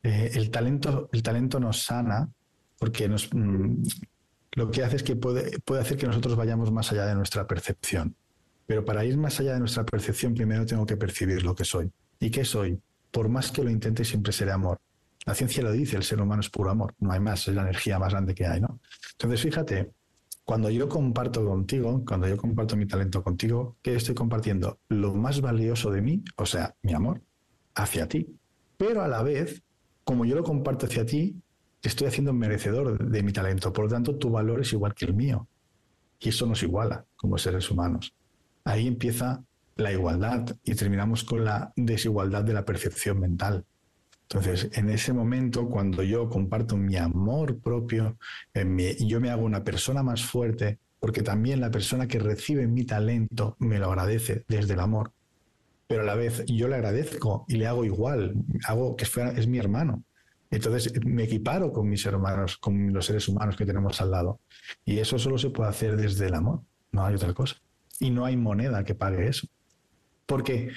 Eh, 0.03 0.31
el, 0.35 0.51
talento, 0.51 1.09
el 1.11 1.23
talento 1.23 1.59
nos 1.59 1.83
sana 1.83 2.29
porque 2.77 3.07
nos, 3.07 3.33
mm, 3.33 3.83
lo 4.53 4.71
que 4.71 4.83
hace 4.83 4.97
es 4.97 5.03
que 5.03 5.15
puede, 5.15 5.59
puede 5.59 5.81
hacer 5.81 5.97
que 5.97 6.07
nosotros 6.07 6.35
vayamos 6.35 6.71
más 6.71 6.91
allá 6.91 7.05
de 7.05 7.15
nuestra 7.15 7.47
percepción. 7.47 8.15
Pero 8.67 8.83
para 8.83 9.05
ir 9.05 9.17
más 9.17 9.39
allá 9.39 9.53
de 9.53 9.59
nuestra 9.59 9.85
percepción, 9.85 10.33
primero 10.33 10.65
tengo 10.65 10.85
que 10.85 10.97
percibir 10.97 11.43
lo 11.43 11.55
que 11.55 11.65
soy. 11.65 11.91
¿Y 12.19 12.29
qué 12.31 12.45
soy? 12.45 12.79
Por 13.11 13.29
más 13.29 13.51
que 13.51 13.63
lo 13.63 13.69
intente, 13.69 14.03
siempre 14.03 14.33
seré 14.33 14.51
amor. 14.51 14.79
La 15.25 15.33
ciencia 15.33 15.63
lo 15.63 15.71
dice, 15.71 15.97
el 15.97 16.03
ser 16.03 16.21
humano 16.21 16.41
es 16.41 16.49
puro 16.49 16.69
amor, 16.69 16.93
no 16.99 17.11
hay 17.11 17.19
más, 17.19 17.47
es 17.47 17.55
la 17.55 17.63
energía 17.63 17.97
más 17.99 18.11
grande 18.11 18.35
que 18.35 18.45
hay, 18.45 18.61
¿no? 18.61 18.79
Entonces, 19.13 19.41
fíjate, 19.41 19.91
cuando 20.43 20.69
yo 20.69 20.87
comparto 20.87 21.43
contigo, 21.43 22.03
cuando 22.05 22.27
yo 22.27 22.37
comparto 22.37 22.77
mi 22.77 22.85
talento 22.85 23.23
contigo, 23.23 23.77
¿qué 23.81 23.95
estoy 23.95 24.13
compartiendo? 24.13 24.79
Lo 24.89 25.15
más 25.15 25.41
valioso 25.41 25.89
de 25.91 26.01
mí, 26.01 26.23
o 26.37 26.45
sea, 26.45 26.75
mi 26.83 26.93
amor, 26.93 27.21
hacia 27.73 28.07
ti. 28.07 28.27
Pero 28.77 29.01
a 29.01 29.07
la 29.07 29.23
vez 29.23 29.63
como 30.05 30.23
yo 30.23 30.35
lo 30.35 30.43
comparto 30.43 30.85
hacia 30.85 31.05
ti, 31.05 31.41
estoy 31.81 32.07
haciendo 32.07 32.31
merecedor 32.31 33.09
de 33.09 33.23
mi 33.23 33.33
talento. 33.33 33.73
Por 33.73 33.85
lo 33.85 33.91
tanto, 33.91 34.15
tu 34.17 34.29
valor 34.29 34.61
es 34.61 34.71
igual 34.71 34.93
que 34.93 35.05
el 35.05 35.15
mío. 35.15 35.47
Y 36.19 36.29
eso 36.29 36.45
nos 36.45 36.61
iguala 36.63 37.05
como 37.15 37.37
seres 37.39 37.69
humanos. 37.71 38.15
Ahí 38.63 38.87
empieza 38.87 39.43
la 39.75 39.91
igualdad 39.91 40.55
y 40.63 40.75
terminamos 40.75 41.23
con 41.23 41.43
la 41.43 41.73
desigualdad 41.75 42.43
de 42.43 42.53
la 42.53 42.63
percepción 42.63 43.19
mental. 43.19 43.65
Entonces, 44.29 44.69
en 44.73 44.89
ese 44.89 45.13
momento, 45.13 45.69
cuando 45.69 46.03
yo 46.03 46.29
comparto 46.29 46.77
mi 46.77 46.97
amor 46.97 47.59
propio, 47.59 48.17
yo 48.99 49.21
me 49.21 49.29
hago 49.29 49.45
una 49.45 49.63
persona 49.63 50.01
más 50.03 50.23
fuerte, 50.23 50.79
porque 50.99 51.21
también 51.21 51.61
la 51.61 51.71
persona 51.71 52.07
que 52.07 52.19
recibe 52.19 52.67
mi 52.67 52.85
talento 52.85 53.55
me 53.59 53.77
lo 53.77 53.87
agradece 53.87 54.43
desde 54.47 54.73
el 54.73 54.79
amor 54.79 55.11
pero 55.87 56.01
a 56.01 56.05
la 56.05 56.15
vez 56.15 56.43
yo 56.47 56.67
le 56.67 56.75
agradezco 56.75 57.45
y 57.47 57.57
le 57.57 57.67
hago 57.67 57.85
igual, 57.85 58.33
hago 58.67 58.95
que 58.95 59.05
es 59.05 59.47
mi 59.47 59.57
hermano. 59.57 60.03
Entonces 60.49 60.93
me 61.05 61.23
equiparo 61.23 61.71
con 61.71 61.89
mis 61.89 62.05
hermanos, 62.05 62.57
con 62.57 62.93
los 62.93 63.05
seres 63.05 63.27
humanos 63.27 63.55
que 63.55 63.65
tenemos 63.65 63.99
al 64.01 64.11
lado. 64.11 64.39
Y 64.83 64.99
eso 64.99 65.19
solo 65.19 65.37
se 65.37 65.49
puede 65.49 65.69
hacer 65.69 65.95
desde 65.95 66.27
el 66.27 66.35
amor, 66.35 66.61
no 66.91 67.05
hay 67.05 67.15
otra 67.15 67.33
cosa. 67.33 67.57
Y 67.99 68.09
no 68.09 68.25
hay 68.25 68.37
moneda 68.37 68.83
que 68.83 68.95
pague 68.95 69.27
eso. 69.27 69.47
Porque 70.25 70.71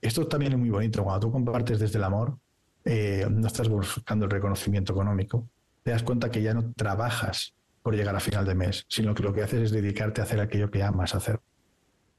esto 0.00 0.26
también 0.26 0.52
es 0.52 0.58
muy 0.58 0.70
bonito, 0.70 1.02
cuando 1.02 1.28
tú 1.28 1.32
compartes 1.32 1.78
desde 1.78 1.98
el 1.98 2.04
amor, 2.04 2.38
eh, 2.84 3.26
no 3.30 3.46
estás 3.46 3.68
buscando 3.68 4.24
el 4.24 4.30
reconocimiento 4.30 4.92
económico, 4.92 5.48
te 5.82 5.90
das 5.90 6.02
cuenta 6.02 6.30
que 6.30 6.42
ya 6.42 6.54
no 6.54 6.72
trabajas 6.74 7.54
por 7.82 7.96
llegar 7.96 8.14
a 8.14 8.20
final 8.20 8.44
de 8.44 8.54
mes, 8.54 8.84
sino 8.88 9.14
que 9.14 9.22
lo 9.22 9.32
que 9.32 9.42
haces 9.42 9.60
es 9.60 9.70
dedicarte 9.72 10.20
a 10.20 10.24
hacer 10.24 10.40
aquello 10.40 10.70
que 10.70 10.82
amas 10.82 11.14
hacer. 11.14 11.40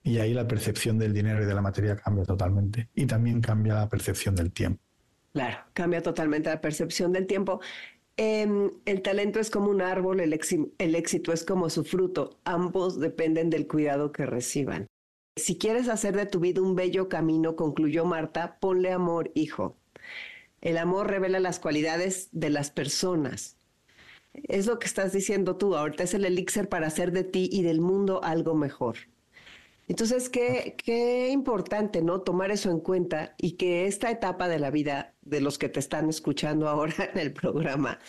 Y 0.04 0.18
ahí 0.18 0.34
la 0.34 0.48
percepción 0.48 1.00
del 1.00 1.14
dinero 1.14 1.42
y 1.42 1.46
de 1.46 1.54
la 1.54 1.62
materia 1.62 1.96
cambia 1.96 2.26
totalmente. 2.26 2.90
Y 2.94 3.06
también 3.06 3.40
cambia 3.40 3.76
la 3.76 3.90
percepción 3.90 4.36
del 4.36 4.52
tiempo. 4.52 4.82
Claro, 5.32 5.58
cambia 5.74 6.02
totalmente 6.02 6.50
la 6.50 6.60
percepción 6.60 7.14
del 7.14 7.26
tiempo. 7.26 7.62
Em, 8.18 8.70
el 8.86 9.02
talento 9.02 9.40
es 9.40 9.50
como 9.50 9.70
un 9.70 9.82
árbol, 9.82 10.20
el, 10.20 10.38
el 10.78 10.96
éxito 10.96 11.32
es 11.32 11.46
como 11.46 11.70
su 11.70 11.86
fruto. 11.86 12.42
Ambos 12.44 13.00
dependen 13.00 13.50
del 13.50 13.66
cuidado 13.66 14.12
que 14.12 14.26
reciban. 14.26 14.88
Si 15.36 15.58
quieres 15.58 15.88
hacer 15.88 16.16
de 16.16 16.28
tu 16.28 16.40
vida 16.40 16.62
un 16.62 16.76
bello 16.76 17.10
camino, 17.10 17.56
concluyó 17.56 18.06
Marta, 18.06 18.60
ponle 18.60 18.92
amor, 18.92 19.32
hijo. 19.34 19.78
El 20.64 20.78
amor 20.78 21.10
revela 21.10 21.42
las 21.42 21.60
cualidades 21.60 22.30
de 22.32 22.50
las 22.50 22.72
personas. 22.72 23.58
Es 24.34 24.66
lo 24.66 24.80
que 24.80 24.88
estás 24.88 25.12
diciendo 25.12 25.58
tú, 25.58 25.76
ahorita 25.76 26.04
es 26.04 26.14
el 26.14 26.24
elixir 26.24 26.70
para 26.70 26.88
hacer 26.88 27.12
de 27.12 27.26
ti 27.26 27.50
y 27.52 27.64
del 27.64 27.82
mundo 27.82 28.24
algo 28.24 28.56
mejor. 28.56 28.96
Entonces, 29.90 30.30
qué, 30.30 30.78
qué 30.82 31.28
importante, 31.32 32.02
¿no? 32.02 32.22
Tomar 32.22 32.50
eso 32.50 32.72
en 32.72 32.80
cuenta 32.80 33.36
y 33.38 33.58
que 33.58 33.88
esta 33.88 34.10
etapa 34.10 34.48
de 34.48 34.58
la 34.58 34.72
vida 34.72 35.14
de 35.22 35.42
los 35.42 35.58
que 35.58 35.68
te 35.68 35.82
están 35.82 36.08
escuchando 36.10 36.70
ahora 36.70 36.96
en 37.14 37.20
el 37.20 37.34
programa, 37.34 38.00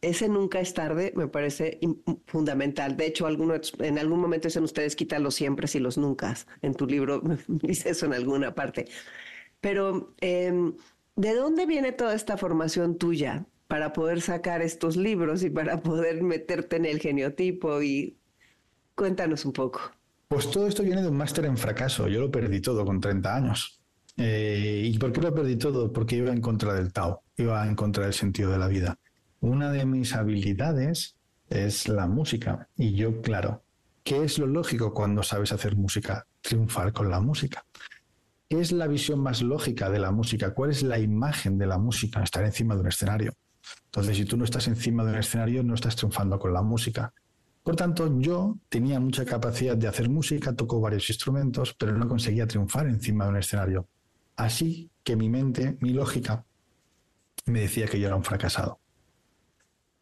ese 0.00 0.28
nunca 0.30 0.60
es 0.60 0.72
tarde, 0.72 1.12
me 1.14 1.28
parece 1.28 1.78
fundamental. 2.24 2.96
De 2.96 3.06
hecho, 3.06 3.26
algunos, 3.26 3.74
en 3.80 3.98
algún 3.98 4.18
momento 4.20 4.48
dicen 4.48 4.64
ustedes 4.64 4.96
quita 4.96 5.18
los 5.18 5.34
siempre 5.34 5.68
y 5.74 5.78
los 5.78 5.98
nunca. 5.98 6.34
En 6.62 6.74
tu 6.74 6.86
libro 6.86 7.20
dice 7.48 7.90
eso 7.90 8.06
en 8.06 8.14
alguna 8.14 8.54
parte. 8.54 8.86
Pero, 9.60 10.14
em, 10.22 10.74
¿de 11.16 11.34
dónde 11.34 11.66
viene 11.66 11.92
toda 11.92 12.14
esta 12.14 12.36
formación 12.36 12.98
tuya 12.98 13.46
para 13.68 13.92
poder 13.92 14.20
sacar 14.20 14.62
estos 14.62 14.96
libros 14.96 15.42
y 15.42 15.50
para 15.50 15.82
poder 15.82 16.22
meterte 16.22 16.76
en 16.76 16.86
el 16.86 16.98
geniotipo? 16.98 17.82
Y 17.82 18.16
cuéntanos 18.94 19.44
un 19.44 19.52
poco. 19.52 19.80
Pues 20.28 20.50
todo 20.50 20.66
esto 20.66 20.82
viene 20.82 21.02
de 21.02 21.08
un 21.08 21.16
máster 21.16 21.44
en 21.44 21.58
fracaso. 21.58 22.06
Yo 22.06 22.20
lo 22.20 22.30
perdí 22.30 22.60
todo 22.60 22.84
con 22.84 23.00
30 23.00 23.34
años. 23.34 23.80
Eh, 24.16 24.82
¿Y 24.92 24.98
por 24.98 25.12
qué 25.12 25.20
lo 25.20 25.34
perdí 25.34 25.56
todo? 25.56 25.92
Porque 25.92 26.16
iba 26.16 26.30
en 26.30 26.40
contra 26.40 26.74
del 26.74 26.92
Tao, 26.92 27.22
iba 27.36 27.66
en 27.66 27.74
contra 27.74 28.04
del 28.04 28.14
sentido 28.14 28.50
de 28.52 28.58
la 28.58 28.68
vida. 28.68 28.98
Una 29.40 29.72
de 29.72 29.86
mis 29.86 30.14
habilidades 30.14 31.16
es 31.48 31.88
la 31.88 32.06
música. 32.06 32.68
Y 32.76 32.94
yo, 32.94 33.22
claro, 33.22 33.62
¿qué 34.04 34.22
es 34.22 34.38
lo 34.38 34.46
lógico 34.46 34.94
cuando 34.94 35.22
sabes 35.22 35.52
hacer 35.52 35.76
música? 35.76 36.26
Triunfar 36.42 36.92
con 36.92 37.10
la 37.10 37.20
música. 37.20 37.64
¿Qué 38.50 38.58
es 38.58 38.72
la 38.72 38.88
visión 38.88 39.20
más 39.20 39.42
lógica 39.42 39.88
de 39.88 40.00
la 40.00 40.10
música? 40.10 40.52
¿Cuál 40.52 40.70
es 40.70 40.82
la 40.82 40.98
imagen 40.98 41.56
de 41.56 41.68
la 41.68 41.78
música? 41.78 42.20
Estar 42.20 42.44
encima 42.44 42.74
de 42.74 42.80
un 42.80 42.88
escenario. 42.88 43.32
Entonces, 43.84 44.16
si 44.16 44.24
tú 44.24 44.36
no 44.36 44.44
estás 44.44 44.66
encima 44.66 45.04
de 45.04 45.12
un 45.12 45.18
escenario, 45.18 45.62
no 45.62 45.74
estás 45.74 45.94
triunfando 45.94 46.36
con 46.36 46.52
la 46.52 46.60
música. 46.60 47.14
Por 47.62 47.76
tanto, 47.76 48.18
yo 48.18 48.58
tenía 48.68 48.98
mucha 48.98 49.24
capacidad 49.24 49.76
de 49.76 49.86
hacer 49.86 50.10
música, 50.10 50.52
tocó 50.56 50.80
varios 50.80 51.08
instrumentos, 51.08 51.74
pero 51.78 51.96
no 51.96 52.08
conseguía 52.08 52.48
triunfar 52.48 52.88
encima 52.88 53.24
de 53.24 53.30
un 53.30 53.36
escenario. 53.36 53.88
Así 54.34 54.90
que 55.04 55.14
mi 55.14 55.28
mente, 55.28 55.76
mi 55.80 55.92
lógica, 55.92 56.44
me 57.46 57.60
decía 57.60 57.86
que 57.86 58.00
yo 58.00 58.08
era 58.08 58.16
un 58.16 58.24
fracasado. 58.24 58.80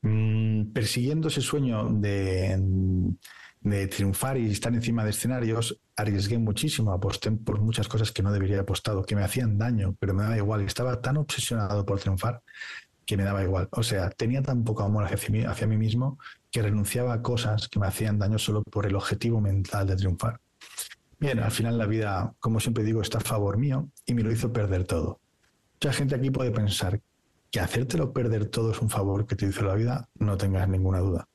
Mm, 0.01 0.73
persiguiendo 0.73 1.29
ese 1.29 1.43
sueño 1.43 1.91
de, 1.91 2.59
de, 3.61 3.87
triunfar 3.88 4.38
y 4.38 4.51
estar 4.51 4.73
encima 4.75 5.05
de 5.05 5.11
escenarios, 5.11 5.81
arriesgué 5.97 6.38
muchísimo, 6.38 6.92
aposté 6.92 7.31
por 7.31 7.61
muchas 7.61 7.88
cosas 7.88 8.12
que 8.12 8.23
no 8.23 8.33
debería 8.33 8.57
haber 8.57 8.62
apostado, 8.62 9.05
que 9.05 9.16
me 9.16 9.25
hacían 9.25 9.59
daño, 9.59 9.97
pero 9.99 10.14
me 10.14 10.23
daba 10.23 10.37
igual. 10.37 10.62
Estaba 10.62 11.01
tan 11.01 11.16
obsesionado 11.16 11.85
por 11.85 12.01
triunfar 12.01 12.42
que 13.05 13.16
me 13.16 13.25
daba 13.25 13.42
igual. 13.42 13.68
O 13.73 13.83
sea, 13.83 14.11
tenía 14.11 14.42
tan 14.42 14.64
poco 14.64 14.83
amor 14.83 15.05
hacia 15.05 15.31
mí, 15.31 15.42
hacia 15.42 15.66
mí 15.66 15.77
mismo 15.77 16.18
que 16.51 16.62
renunciaba 16.62 17.12
a 17.14 17.23
cosas 17.23 17.68
que 17.68 17.79
me 17.79 17.87
hacían 17.87 18.18
daño 18.18 18.38
solo 18.38 18.62
por 18.62 18.87
el 18.87 18.94
objetivo 18.94 19.40
mental 19.40 19.87
de 19.87 19.97
triunfar. 19.97 20.40
Bien, 21.18 21.40
al 21.40 21.51
final 21.51 21.79
la 21.79 21.87
vida, 21.87 22.35
como 22.38 22.61
siempre 22.61 22.85
digo, 22.85 23.03
está 23.03 23.18
a 23.18 23.23
favor 23.23 23.57
mío 23.57 23.88
y 24.07 24.14
me 24.14 24.23
lo 24.23 24.31
hizo 24.31 24.53
perder 24.53 24.85
todo. 24.85 25.21
Mucha 25.75 25.92
gente 25.92 26.14
aquí 26.14 26.31
puede 26.31 26.51
pensar 26.51 27.01
que 27.51 27.61
hacértelo 27.61 28.12
perder 28.12 28.47
todo 28.47 28.73
es 28.73 28.81
un 28.81 28.90
favor 28.90 29.27
que 29.27 29.37
te 29.37 29.47
hizo 29.47 29.64
la 29.64 29.75
vida, 29.75 30.09
no 30.18 30.37
tengas 30.37 30.68
ninguna 30.68 30.99
duda. 31.01 31.29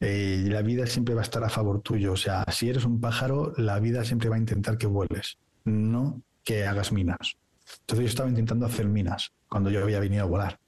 Eh, 0.00 0.44
la 0.48 0.62
vida 0.62 0.86
siempre 0.86 1.14
va 1.14 1.22
a 1.22 1.24
estar 1.24 1.42
a 1.44 1.48
favor 1.48 1.80
tuyo. 1.80 2.12
O 2.12 2.16
sea, 2.16 2.44
si 2.50 2.68
eres 2.68 2.84
un 2.84 3.00
pájaro, 3.00 3.52
la 3.56 3.78
vida 3.80 4.04
siempre 4.04 4.28
va 4.28 4.36
a 4.36 4.38
intentar 4.38 4.78
que 4.78 4.86
vueles, 4.86 5.38
no 5.64 6.22
que 6.44 6.66
hagas 6.66 6.92
minas. 6.92 7.36
Entonces 7.80 8.04
yo 8.04 8.08
estaba 8.08 8.28
intentando 8.28 8.66
hacer 8.66 8.86
minas 8.86 9.32
cuando 9.48 9.70
yo 9.70 9.82
había 9.82 10.00
venido 10.00 10.22
a 10.22 10.26
volar. 10.26 10.58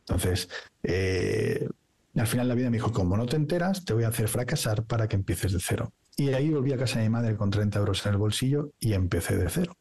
Entonces, 0.00 0.48
eh, 0.82 1.66
al 2.14 2.26
final 2.26 2.48
la 2.48 2.54
vida 2.54 2.70
me 2.70 2.76
dijo, 2.76 2.92
como 2.92 3.16
no 3.16 3.26
te 3.26 3.36
enteras, 3.36 3.84
te 3.84 3.94
voy 3.94 4.04
a 4.04 4.08
hacer 4.08 4.28
fracasar 4.28 4.84
para 4.84 5.08
que 5.08 5.16
empieces 5.16 5.52
de 5.52 5.60
cero. 5.60 5.92
Y 6.16 6.32
ahí 6.32 6.50
volví 6.50 6.72
a 6.72 6.76
casa 6.76 6.98
de 6.98 7.04
mi 7.04 7.10
madre 7.10 7.36
con 7.36 7.50
30 7.50 7.78
euros 7.78 8.04
en 8.06 8.12
el 8.12 8.18
bolsillo 8.18 8.70
y 8.78 8.92
empecé 8.92 9.36
de 9.36 9.48
cero. 9.48 9.76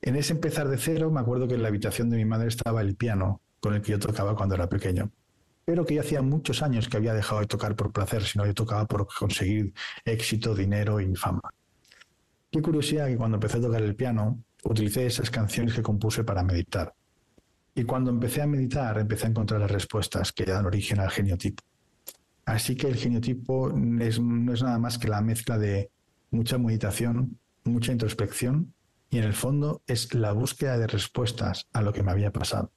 En 0.00 0.16
ese 0.16 0.32
empezar 0.32 0.68
de 0.68 0.78
cero, 0.78 1.10
me 1.10 1.20
acuerdo 1.20 1.46
que 1.46 1.54
en 1.54 1.62
la 1.62 1.68
habitación 1.68 2.08
de 2.08 2.16
mi 2.16 2.24
madre 2.24 2.48
estaba 2.48 2.80
el 2.80 2.96
piano 2.96 3.40
con 3.60 3.74
el 3.74 3.82
que 3.82 3.92
yo 3.92 3.98
tocaba 3.98 4.34
cuando 4.34 4.54
era 4.54 4.68
pequeño. 4.68 5.10
Pero 5.64 5.84
que 5.84 5.94
yo 5.94 6.00
hacía 6.00 6.22
muchos 6.22 6.62
años 6.62 6.88
que 6.88 6.96
había 6.96 7.14
dejado 7.14 7.40
de 7.40 7.46
tocar 7.46 7.76
por 7.76 7.92
placer, 7.92 8.24
sino 8.24 8.44
yo 8.46 8.54
tocaba 8.54 8.86
por 8.86 9.06
conseguir 9.06 9.72
éxito, 10.04 10.54
dinero 10.54 11.00
y 11.00 11.14
fama. 11.14 11.42
Qué 12.50 12.60
curiosidad 12.60 13.06
que 13.06 13.16
cuando 13.16 13.36
empecé 13.36 13.58
a 13.58 13.62
tocar 13.62 13.82
el 13.82 13.94
piano, 13.94 14.42
utilicé 14.64 15.06
esas 15.06 15.30
canciones 15.30 15.74
que 15.74 15.82
compuse 15.82 16.24
para 16.24 16.42
meditar. 16.42 16.92
Y 17.74 17.84
cuando 17.84 18.10
empecé 18.10 18.42
a 18.42 18.46
meditar, 18.46 18.98
empecé 18.98 19.26
a 19.26 19.30
encontrar 19.30 19.60
las 19.60 19.70
respuestas 19.70 20.32
que 20.32 20.44
dan 20.44 20.66
origen 20.66 21.00
al 21.00 21.10
geniotipo. 21.10 21.62
Así 22.44 22.76
que 22.76 22.88
el 22.88 22.96
geniotipo 22.96 23.72
no 23.72 24.04
es 24.04 24.20
nada 24.20 24.78
más 24.78 24.98
que 24.98 25.08
la 25.08 25.22
mezcla 25.22 25.58
de 25.58 25.90
mucha 26.30 26.58
meditación, 26.58 27.38
mucha 27.64 27.92
introspección 27.92 28.74
y 29.10 29.18
en 29.18 29.24
el 29.24 29.34
fondo 29.34 29.82
es 29.86 30.12
la 30.14 30.32
búsqueda 30.32 30.78
de 30.78 30.86
respuestas 30.86 31.68
a 31.72 31.82
lo 31.82 31.92
que 31.92 32.02
me 32.02 32.10
había 32.10 32.32
pasado. 32.32 32.72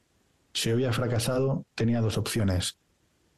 Si 0.55 0.69
había 0.69 0.93
fracasado, 0.93 1.65
tenía 1.75 1.99
dos 1.99 2.17
opciones. 2.17 2.79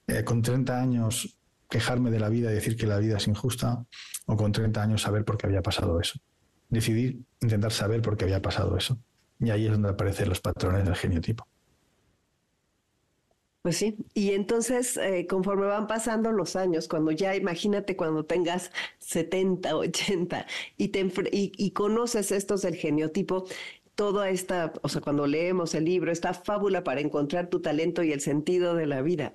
Eh, 0.06 0.23
con 0.23 0.43
30 0.43 0.80
años 0.80 1.36
quejarme 1.67 2.12
de 2.12 2.19
la 2.19 2.30
vida 2.30 2.51
y 2.51 2.53
decir 2.53 2.77
que 2.77 2.86
la 2.86 2.99
vida 2.99 3.17
es 3.17 3.27
injusta, 3.27 3.84
o 4.27 4.38
con 4.38 4.51
30 4.51 4.84
años 4.84 5.01
saber 5.01 5.25
por 5.25 5.36
qué 5.36 5.47
había 5.47 5.63
pasado 5.63 5.99
eso. 5.99 6.19
Decidir 6.69 7.19
intentar 7.41 7.71
saber 7.71 8.03
por 8.03 8.17
qué 8.17 8.25
había 8.25 8.39
pasado 8.43 8.77
eso. 8.77 8.99
Y 9.39 9.49
ahí 9.49 9.65
es 9.65 9.71
donde 9.71 9.89
aparecen 9.89 10.30
los 10.30 10.39
patrones 10.41 10.86
del 10.86 10.95
geniotipo. 10.95 11.47
Pues 13.67 13.77
sí, 13.77 13.97
y 14.13 14.32
entonces 14.32 14.95
eh, 14.95 15.27
conforme 15.27 15.65
van 15.65 15.88
pasando 15.88 16.32
los 16.32 16.56
años, 16.56 16.88
cuando 16.88 17.12
ya 17.12 17.36
imagínate 17.36 17.97
cuando 17.97 18.23
tengas 18.23 18.71
70, 18.99 19.75
80 19.75 20.45
y, 20.77 20.88
te, 20.88 21.01
y, 21.34 21.51
y 21.58 21.71
conoces 21.71 22.32
estos 22.32 22.62
del 22.62 22.75
geniotipo, 22.75 23.45
toda 23.97 24.29
esta, 24.29 24.73
o 24.83 24.89
sea, 24.89 25.01
cuando 25.01 25.25
leemos 25.25 25.73
el 25.73 25.86
libro, 25.86 26.12
esta 26.12 26.36
fábula 26.36 26.83
para 26.83 27.01
encontrar 27.01 27.49
tu 27.49 27.62
talento 27.62 28.03
y 28.03 28.13
el 28.13 28.21
sentido 28.21 28.75
de 28.75 28.86
la 28.86 29.01
vida. 29.01 29.33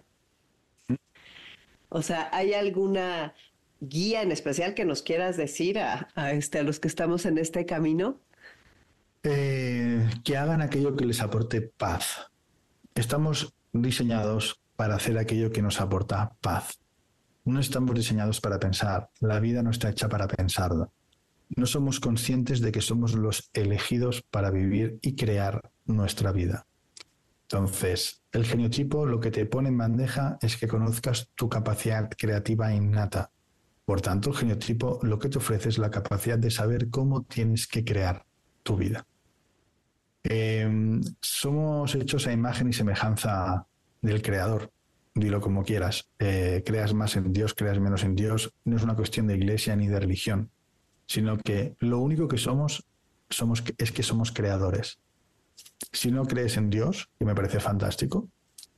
O 1.89 2.01
sea, 2.01 2.31
¿hay 2.33 2.55
alguna 2.55 3.35
guía 3.81 4.23
en 4.23 4.31
especial 4.31 4.75
que 4.75 4.85
nos 4.85 5.03
quieras 5.03 5.37
decir 5.37 5.81
a, 5.81 6.09
este, 6.31 6.61
a 6.61 6.63
los 6.63 6.79
que 6.79 6.87
estamos 6.87 7.27
en 7.27 7.39
este 7.39 7.67
camino? 7.67 8.21
Eh, 9.25 10.09
que 10.23 10.37
hagan 10.37 10.63
aquello 10.63 10.95
que 10.95 11.07
les 11.07 11.21
aporte 11.21 11.61
paz. 11.61 12.31
Estamos 12.95 13.53
diseñados 13.73 14.61
para 14.77 14.95
hacer 14.95 15.19
aquello 15.19 15.51
que 15.51 15.61
nos 15.61 15.81
aporta 15.81 16.37
paz. 16.41 16.79
No 17.45 17.59
estamos 17.59 17.97
diseñados 17.97 18.41
para 18.41 18.61
pensar. 18.61 19.11
La 19.19 19.41
vida 19.41 19.61
no 19.65 19.71
está 19.71 19.91
hecha 19.91 20.09
para 20.09 20.29
pensar. 20.29 20.71
No 21.55 21.67
somos 21.67 22.01
conscientes 22.01 22.61
de 22.61 22.73
que 22.73 22.81
somos 22.81 23.15
los 23.15 23.51
elegidos 23.53 24.23
para 24.31 24.51
vivir 24.51 24.99
y 25.03 25.17
crear 25.17 25.71
nuestra 25.85 26.33
vida. 26.33 26.67
Entonces, 27.43 28.23
el 28.33 28.47
geniotipo 28.47 29.05
lo 29.05 29.21
que 29.21 29.31
te 29.31 29.45
pone 29.45 29.69
en 29.69 29.77
bandeja 29.77 30.39
es 30.41 30.57
que 30.57 30.67
conozcas 30.67 31.29
tu 31.35 31.51
capacidad 31.51 32.09
creativa 32.17 32.73
innata. 32.73 33.31
Por 33.85 34.01
tanto, 34.01 34.31
el 34.31 34.37
geniotipo 34.37 34.99
lo 35.03 35.19
que 35.19 35.29
te 35.29 35.39
ofrece 35.39 35.69
es 35.69 35.77
la 35.77 35.91
capacidad 35.91 36.39
de 36.39 36.51
saber 36.51 36.89
cómo 36.89 37.25
tienes 37.25 37.67
que 37.67 37.85
crear 37.85 38.25
tu 38.63 38.77
vida. 38.77 39.07
Em, 40.25 41.03
somos 41.21 41.95
hechos 41.95 42.27
a 42.27 42.33
imagen 42.33 42.69
y 42.69 42.73
semejanza 42.73 43.67
del 44.01 44.23
Creador. 44.23 44.71
Dilo 45.15 45.41
como 45.41 45.63
quieras. 45.63 46.09
Eh, 46.19 46.63
creas 46.65 46.95
más 46.95 47.17
en 47.17 47.33
Dios, 47.33 47.53
creas 47.53 47.79
menos 47.79 48.03
en 48.05 48.15
Dios. 48.15 48.55
No 48.65 48.77
es 48.77 48.83
una 48.83 48.97
cuestión 48.97 49.27
de 49.27 49.37
iglesia 49.37 49.77
ni 49.77 49.89
de 49.89 50.01
religión, 50.01 50.51
sino 51.07 51.39
que 51.39 51.77
lo 51.81 51.99
único 51.99 52.29
que 52.29 52.39
somos, 52.39 52.85
somos 53.29 53.63
es 53.79 53.93
que 53.93 54.03
somos 54.03 54.33
creadores. 54.33 54.99
Si 55.93 56.11
no 56.11 56.25
crees 56.25 56.57
en 56.57 56.71
Dios, 56.71 57.09
que 57.19 57.25
me 57.25 57.35
parece 57.35 57.61
fantástico, 57.61 58.29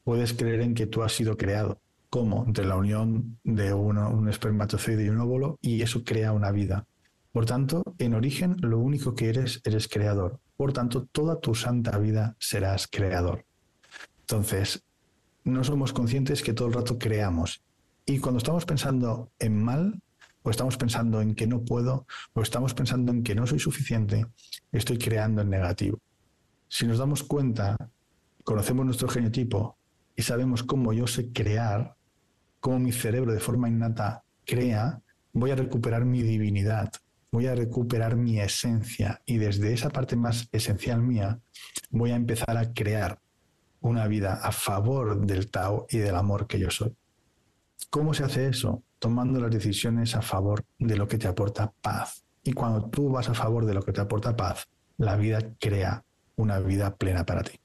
puedes 0.05 0.33
creer 0.33 0.61
en 0.61 0.75
que 0.75 0.87
tú 0.87 1.03
has 1.03 1.13
sido 1.13 1.37
creado. 1.37 1.81
como 2.11 2.45
Entre 2.47 2.65
la 2.65 2.77
unión 2.77 3.39
de 3.43 3.73
un 3.75 4.29
espermatozoide 4.29 5.05
y 5.05 5.09
un 5.09 5.19
óvulo, 5.19 5.59
y 5.61 5.83
eso 5.83 6.05
crea 6.05 6.33
una 6.33 6.53
vida. 6.53 6.87
Por 7.33 7.47
tanto, 7.47 7.83
en 7.99 8.15
origen, 8.15 8.57
lo 8.61 8.79
único 8.79 9.17
que 9.17 9.29
eres, 9.29 9.61
eres 9.65 9.89
creador. 9.89 10.39
Por 10.57 10.73
tanto, 10.73 11.07
toda 11.11 11.41
tu 11.41 11.57
santa 11.57 11.99
vida 11.99 12.37
serás 12.39 12.87
creador. 12.87 13.45
Entonces, 14.21 14.85
no 15.43 15.65
somos 15.65 15.93
conscientes 15.93 16.43
que 16.43 16.53
todo 16.53 16.69
el 16.69 16.75
rato 16.75 16.97
creamos. 16.97 17.65
Y 18.07 18.21
cuando 18.21 18.39
estamos 18.39 18.65
pensando 18.65 19.33
en 19.41 19.61
mal, 19.63 20.01
o 20.45 20.51
estamos 20.51 20.77
pensando 20.77 21.23
en 21.23 21.35
que 21.35 21.47
no 21.47 21.65
puedo, 21.65 22.07
o 22.35 22.43
estamos 22.43 22.75
pensando 22.75 23.11
en 23.11 23.23
que 23.23 23.35
no 23.35 23.47
soy 23.47 23.59
suficiente, 23.59 24.27
estoy 24.71 24.99
creando 24.99 25.41
en 25.41 25.49
negativo. 25.49 25.99
Si 26.69 26.87
nos 26.87 26.99
damos 26.99 27.23
cuenta, 27.23 27.77
conocemos 28.45 28.85
nuestro 28.85 29.09
genotipo 29.09 29.79
y 30.15 30.23
sabemos 30.23 30.63
cómo 30.63 30.93
yo 30.93 31.07
sé 31.07 31.33
crear, 31.33 31.97
cómo 32.61 32.79
mi 32.79 32.93
cerebro 32.93 33.33
de 33.33 33.41
forma 33.41 33.71
innata 33.71 34.23
crea, 34.45 35.01
voy 35.33 35.51
a 35.51 35.57
recuperar 35.57 36.05
mi 36.05 36.23
divinidad, 36.23 36.93
voy 37.33 37.47
a 37.47 37.55
recuperar 37.55 38.15
mi 38.15 38.39
esencia 38.39 39.23
y 39.25 39.39
desde 39.39 39.73
esa 39.73 39.89
parte 39.89 40.15
más 40.15 40.49
esencial 40.53 41.01
mía 41.01 41.41
voy 41.89 42.11
a 42.11 42.17
empezar 42.17 42.57
a 42.59 42.75
crear 42.75 43.19
una 43.81 44.07
vida 44.09 44.35
a 44.43 44.53
favor 44.53 45.27
del 45.27 45.51
Tao 45.51 45.87
y 45.89 45.99
del 45.99 46.17
amor 46.17 46.47
que 46.47 46.59
yo 46.59 46.71
soy. 46.71 46.95
¿Cómo 47.89 48.13
se 48.13 48.25
hace 48.25 48.47
eso? 48.47 48.83
Tomando 49.05 49.39
las 49.39 49.51
decisiones 49.51 50.17
a 50.17 50.23
favor 50.23 50.65
de 50.79 50.97
lo 50.97 51.07
que 51.07 51.19
te 51.19 51.29
aporta 51.29 51.71
paz. 51.83 52.25
Y 52.43 52.55
cuando 52.55 52.89
tú 52.89 53.11
vas 53.11 53.29
a 53.29 53.35
favor 53.35 53.67
de 53.67 53.75
lo 53.75 53.83
que 53.83 53.93
te 53.93 54.01
aporta 54.01 54.35
paz, 54.35 54.67
la 54.97 55.15
vida 55.15 55.41
crea 55.61 56.03
una 56.37 56.59
vida 56.59 56.97
plena 56.97 57.27
para 57.27 57.43
ti. 57.43 57.61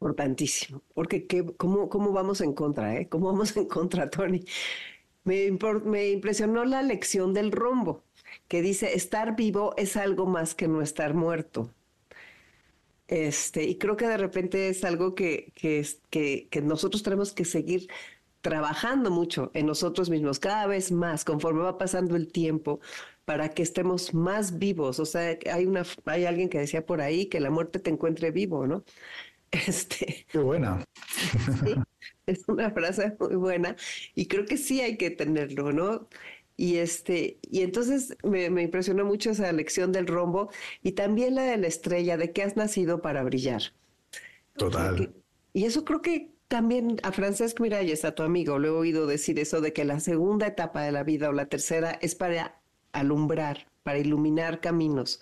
Importantísimo, 0.00 0.80
porque 0.94 1.26
¿cómo, 1.58 1.90
¿cómo, 1.90 2.12
vamos 2.12 2.40
en 2.40 2.54
contra? 2.54 2.96
Eh? 2.96 3.06
¿Cómo 3.10 3.26
vamos 3.26 3.54
en 3.54 3.66
contra, 3.66 4.08
Tony? 4.08 4.46
Me, 5.24 5.50
me 5.84 6.08
impresionó 6.08 6.64
la 6.64 6.82
lección 6.82 7.34
del 7.34 7.52
rombo, 7.52 8.02
que 8.48 8.62
dice, 8.62 8.94
estar 8.94 9.36
vivo 9.36 9.74
es 9.76 9.98
algo 9.98 10.24
más 10.24 10.54
que 10.54 10.68
no 10.68 10.80
estar 10.80 11.12
muerto. 11.12 11.68
Este, 13.08 13.62
y 13.64 13.76
creo 13.76 13.98
que 13.98 14.06
de 14.06 14.16
repente 14.16 14.70
es 14.70 14.84
algo 14.84 15.14
que, 15.14 15.52
que, 15.54 15.86
que, 16.08 16.48
que, 16.50 16.62
nosotros 16.62 17.02
tenemos 17.02 17.34
que 17.34 17.44
seguir 17.44 17.88
trabajando 18.40 19.10
mucho 19.10 19.50
en 19.54 19.66
nosotros 19.66 20.10
mismos, 20.10 20.38
cada 20.38 20.66
vez 20.66 20.92
más, 20.92 21.24
conforme 21.24 21.62
va 21.62 21.78
pasando 21.78 22.16
el 22.16 22.30
tiempo, 22.32 22.80
para 23.24 23.50
que 23.50 23.62
estemos 23.62 24.14
más 24.14 24.58
vivos. 24.58 24.98
O 24.98 25.04
sea, 25.04 25.38
hay, 25.52 25.66
una, 25.66 25.84
hay 26.06 26.24
alguien 26.24 26.48
que 26.48 26.58
decía 26.58 26.84
por 26.84 27.00
ahí 27.00 27.26
que 27.26 27.40
la 27.40 27.50
muerte 27.50 27.78
te 27.78 27.90
encuentre 27.90 28.30
vivo, 28.30 28.66
¿no? 28.66 28.84
Este, 29.52 30.26
Qué 30.30 30.38
buena. 30.38 30.84
es 32.26 32.44
una 32.46 32.70
frase 32.70 33.16
muy 33.18 33.34
buena 33.34 33.74
y 34.14 34.26
creo 34.26 34.44
que 34.44 34.56
sí 34.56 34.80
hay 34.80 34.96
que 34.96 35.10
tenerlo, 35.10 35.72
¿no? 35.72 36.08
Y 36.56 36.76
este, 36.76 37.38
y 37.50 37.62
entonces 37.62 38.16
me, 38.22 38.44
impresionó 38.44 39.04
mucho 39.04 39.30
esa 39.30 39.50
lección 39.50 39.92
del 39.92 40.06
rombo 40.06 40.50
y 40.82 40.92
también 40.92 41.34
la 41.34 41.42
de 41.44 41.56
la 41.56 41.66
estrella, 41.66 42.16
de 42.16 42.32
que 42.32 42.42
has 42.42 42.54
nacido 42.54 43.00
para 43.00 43.22
brillar. 43.24 43.62
Total. 44.56 45.12
Y 45.52 45.64
eso 45.64 45.84
creo 45.84 46.02
que 46.02 46.32
también 46.50 46.96
a 47.04 47.12
Francesc 47.12 47.60
Miralles, 47.60 48.04
a 48.04 48.16
tu 48.16 48.24
amigo, 48.24 48.58
le 48.58 48.66
he 48.68 48.70
oído 48.72 49.06
decir 49.06 49.38
eso 49.38 49.60
de 49.60 49.72
que 49.72 49.84
la 49.84 50.00
segunda 50.00 50.48
etapa 50.48 50.82
de 50.82 50.90
la 50.90 51.04
vida 51.04 51.28
o 51.28 51.32
la 51.32 51.46
tercera 51.46 51.92
es 52.02 52.16
para 52.16 52.60
alumbrar, 52.90 53.68
para 53.84 54.00
iluminar 54.00 54.60
caminos. 54.60 55.20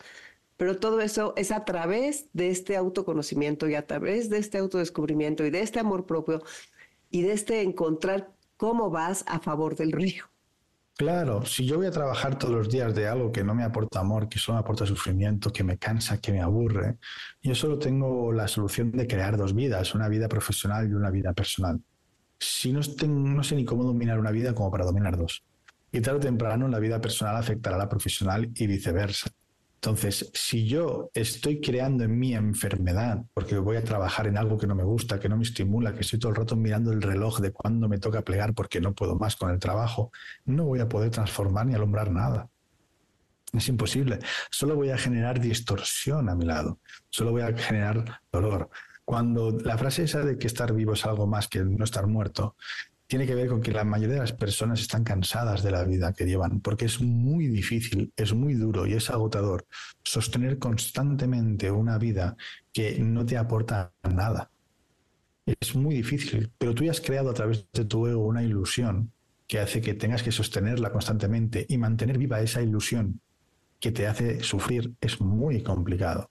Pero 0.57 0.79
todo 0.79 1.03
eso 1.03 1.35
es 1.37 1.53
a 1.53 1.67
través 1.67 2.29
de 2.33 2.49
este 2.49 2.77
autoconocimiento 2.77 3.69
y 3.69 3.75
a 3.75 3.87
través 3.87 4.31
de 4.31 4.39
este 4.39 4.57
autodescubrimiento 4.57 5.45
y 5.45 5.51
de 5.51 5.61
este 5.61 5.81
amor 5.81 6.07
propio 6.07 6.43
y 7.11 7.21
de 7.21 7.33
este 7.35 7.61
encontrar 7.61 8.33
cómo 8.57 8.89
vas 8.89 9.23
a 9.29 9.39
favor 9.39 9.77
del 9.77 9.93
río. 9.93 10.28
Claro, 10.99 11.47
si 11.47 11.65
yo 11.65 11.77
voy 11.77 11.87
a 11.87 11.93
trabajar 11.93 12.37
todos 12.37 12.53
los 12.53 12.69
días 12.69 12.93
de 12.93 13.07
algo 13.07 13.31
que 13.31 13.45
no 13.45 13.55
me 13.55 13.63
aporta 13.63 14.01
amor, 14.01 14.29
que 14.29 14.41
solo 14.41 14.57
me 14.57 14.63
aporta 14.63 14.85
sufrimiento, 14.85 15.53
que 15.53 15.63
me 15.63 15.79
cansa, 15.79 16.21
que 16.21 16.33
me 16.33 16.41
aburre, 16.41 16.97
yo 17.41 17.55
solo 17.55 17.79
tengo 17.79 18.33
la 18.33 18.49
solución 18.49 18.91
de 18.91 19.07
crear 19.07 19.37
dos 19.37 19.55
vidas, 19.55 19.95
una 19.95 20.09
vida 20.09 20.29
profesional 20.29 20.91
y 20.91 20.95
una 20.95 21.13
vida 21.13 21.33
personal. 21.35 21.81
Si 22.41 22.73
no, 22.73 22.81
no 23.07 23.45
sé 23.45 23.55
ni 23.55 23.65
cómo 23.65 23.85
dominar 23.85 24.19
una 24.19 24.33
vida 24.33 24.57
como 24.57 24.73
para 24.73 24.87
dominar 24.87 25.17
dos. 25.17 25.45
Y 25.93 26.01
tarde 26.01 26.19
o 26.19 26.21
temprano 26.21 26.67
la 26.67 26.81
vida 26.81 27.01
personal 27.01 27.37
afectará 27.37 27.77
a 27.77 27.79
la 27.79 27.89
profesional 27.89 28.51
y 28.53 28.67
viceversa. 28.67 29.31
Entonces, 29.81 30.29
si 30.35 30.67
yo 30.67 31.09
estoy 31.15 31.61
creando 31.61 32.03
en 32.03 32.19
mí 32.19 32.35
enfermedad 32.35 33.23
porque 33.33 33.59
voy 33.59 33.77
a 33.77 33.85
trabajar 33.85 34.27
en 34.27 34.37
algo 34.37 34.59
que 34.59 34.67
no 34.67 34.75
me 34.75 34.83
gusta, 34.83 35.21
que 35.21 35.29
no 35.29 35.37
me 35.37 35.45
estimula, 35.45 35.95
que 35.95 36.01
estoy 36.01 36.19
todo 36.19 36.31
el 36.31 36.37
rato 36.37 36.57
mirando 36.57 36.91
el 36.91 37.01
reloj 37.01 37.39
de 37.39 37.53
cuándo 37.53 37.89
me 37.89 37.99
toca 37.99 38.23
plegar 38.23 38.55
porque 38.55 38.81
no 38.81 38.93
puedo 38.93 39.15
más 39.15 39.37
con 39.37 39.51
el 39.51 39.61
trabajo, 39.61 40.11
no 40.47 40.65
voy 40.65 40.81
a 40.81 40.89
poder 40.89 41.11
transformar 41.11 41.67
ni 41.67 41.77
alumbrar 41.77 42.11
nada. 42.11 42.49
Es 43.53 43.69
imposible. 43.69 44.19
Solo 44.51 44.75
voy 44.75 44.91
a 44.91 44.99
generar 44.99 45.39
distorsión 45.39 46.29
a 46.29 46.35
mi 46.35 46.45
lado. 46.45 46.81
Solo 47.09 47.31
voy 47.31 47.43
a 47.43 47.57
generar 47.57 48.21
dolor. 48.33 48.71
Cuando 49.05 49.53
la 49.53 49.79
frase 49.79 50.03
esa 50.03 50.25
de 50.25 50.39
que 50.39 50.49
estar 50.49 50.73
vivo 50.75 50.95
es 50.95 51.07
algo 51.07 51.29
más 51.29 51.47
que 51.47 51.61
no 51.61 51.85
estar 51.85 52.09
muerto, 52.09 52.57
tiene 53.09 53.27
que 53.27 53.35
ver 53.35 53.49
con 53.49 53.63
que 53.63 53.73
la 53.73 53.85
mayoría 53.85 54.17
de 54.17 54.21
las 54.21 54.35
personas 54.35 54.81
están 54.81 55.03
cansadas 55.03 55.63
de 55.63 55.71
la 55.71 55.83
vida 55.83 56.13
que 56.13 56.27
llevan, 56.27 56.61
porque 56.61 56.85
es 56.85 57.01
muy 57.01 57.47
difícil, 57.47 58.13
es 58.15 58.35
muy 58.35 58.53
duro 58.53 58.87
y 58.87 58.93
es 58.93 59.09
agotador 59.09 59.67
sostener 60.05 60.59
constantemente 60.59 61.71
una 61.71 61.97
vida 61.97 62.37
que 62.71 62.99
no 63.01 63.25
te 63.25 63.39
aporta 63.39 63.93
nada. 64.03 64.51
Es 65.47 65.75
muy 65.75 65.95
difícil, 65.97 66.53
pero 66.59 66.75
tú 66.75 66.85
ya 66.85 66.91
has 66.91 67.01
creado 67.01 67.31
a 67.31 67.35
través 67.35 67.67
de 67.73 67.87
tu 67.87 68.07
ego 68.07 68.27
una 68.27 68.43
ilusión 68.43 69.11
que 69.47 69.59
hace 69.59 69.81
que 69.81 69.95
tengas 69.95 70.23
que 70.23 70.31
sostenerla 70.31 70.93
constantemente 70.93 71.65
y 71.67 71.79
mantener 71.79 72.19
viva 72.19 72.43
esa 72.43 72.61
ilusión 72.61 73.23
que 73.81 73.91
te 73.91 74.07
hace 74.07 74.43
sufrir 74.43 74.93
es 75.01 75.19
muy 75.19 75.63
complicado. 75.63 76.31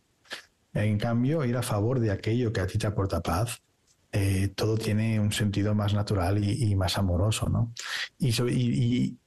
En 0.74 1.00
cambio, 1.00 1.44
ir 1.44 1.58
a 1.58 1.64
favor 1.64 2.00
de 2.00 2.12
aquello 2.12 2.54
que 2.54 2.62
a 2.62 2.68
ti 2.68 2.78
te 2.78 2.86
aporta 2.86 3.22
paz, 3.22 3.64
eh, 4.12 4.50
todo 4.56 4.78
tiene 4.78 5.20
un 5.20 5.32
sentido 5.32 5.76
más 5.76 5.94
natural 5.94 6.44
y, 6.44 6.76
más 6.76 6.98
amoroso, 6.98 7.50
¿no? 7.50 7.74
Y, 8.20 9.18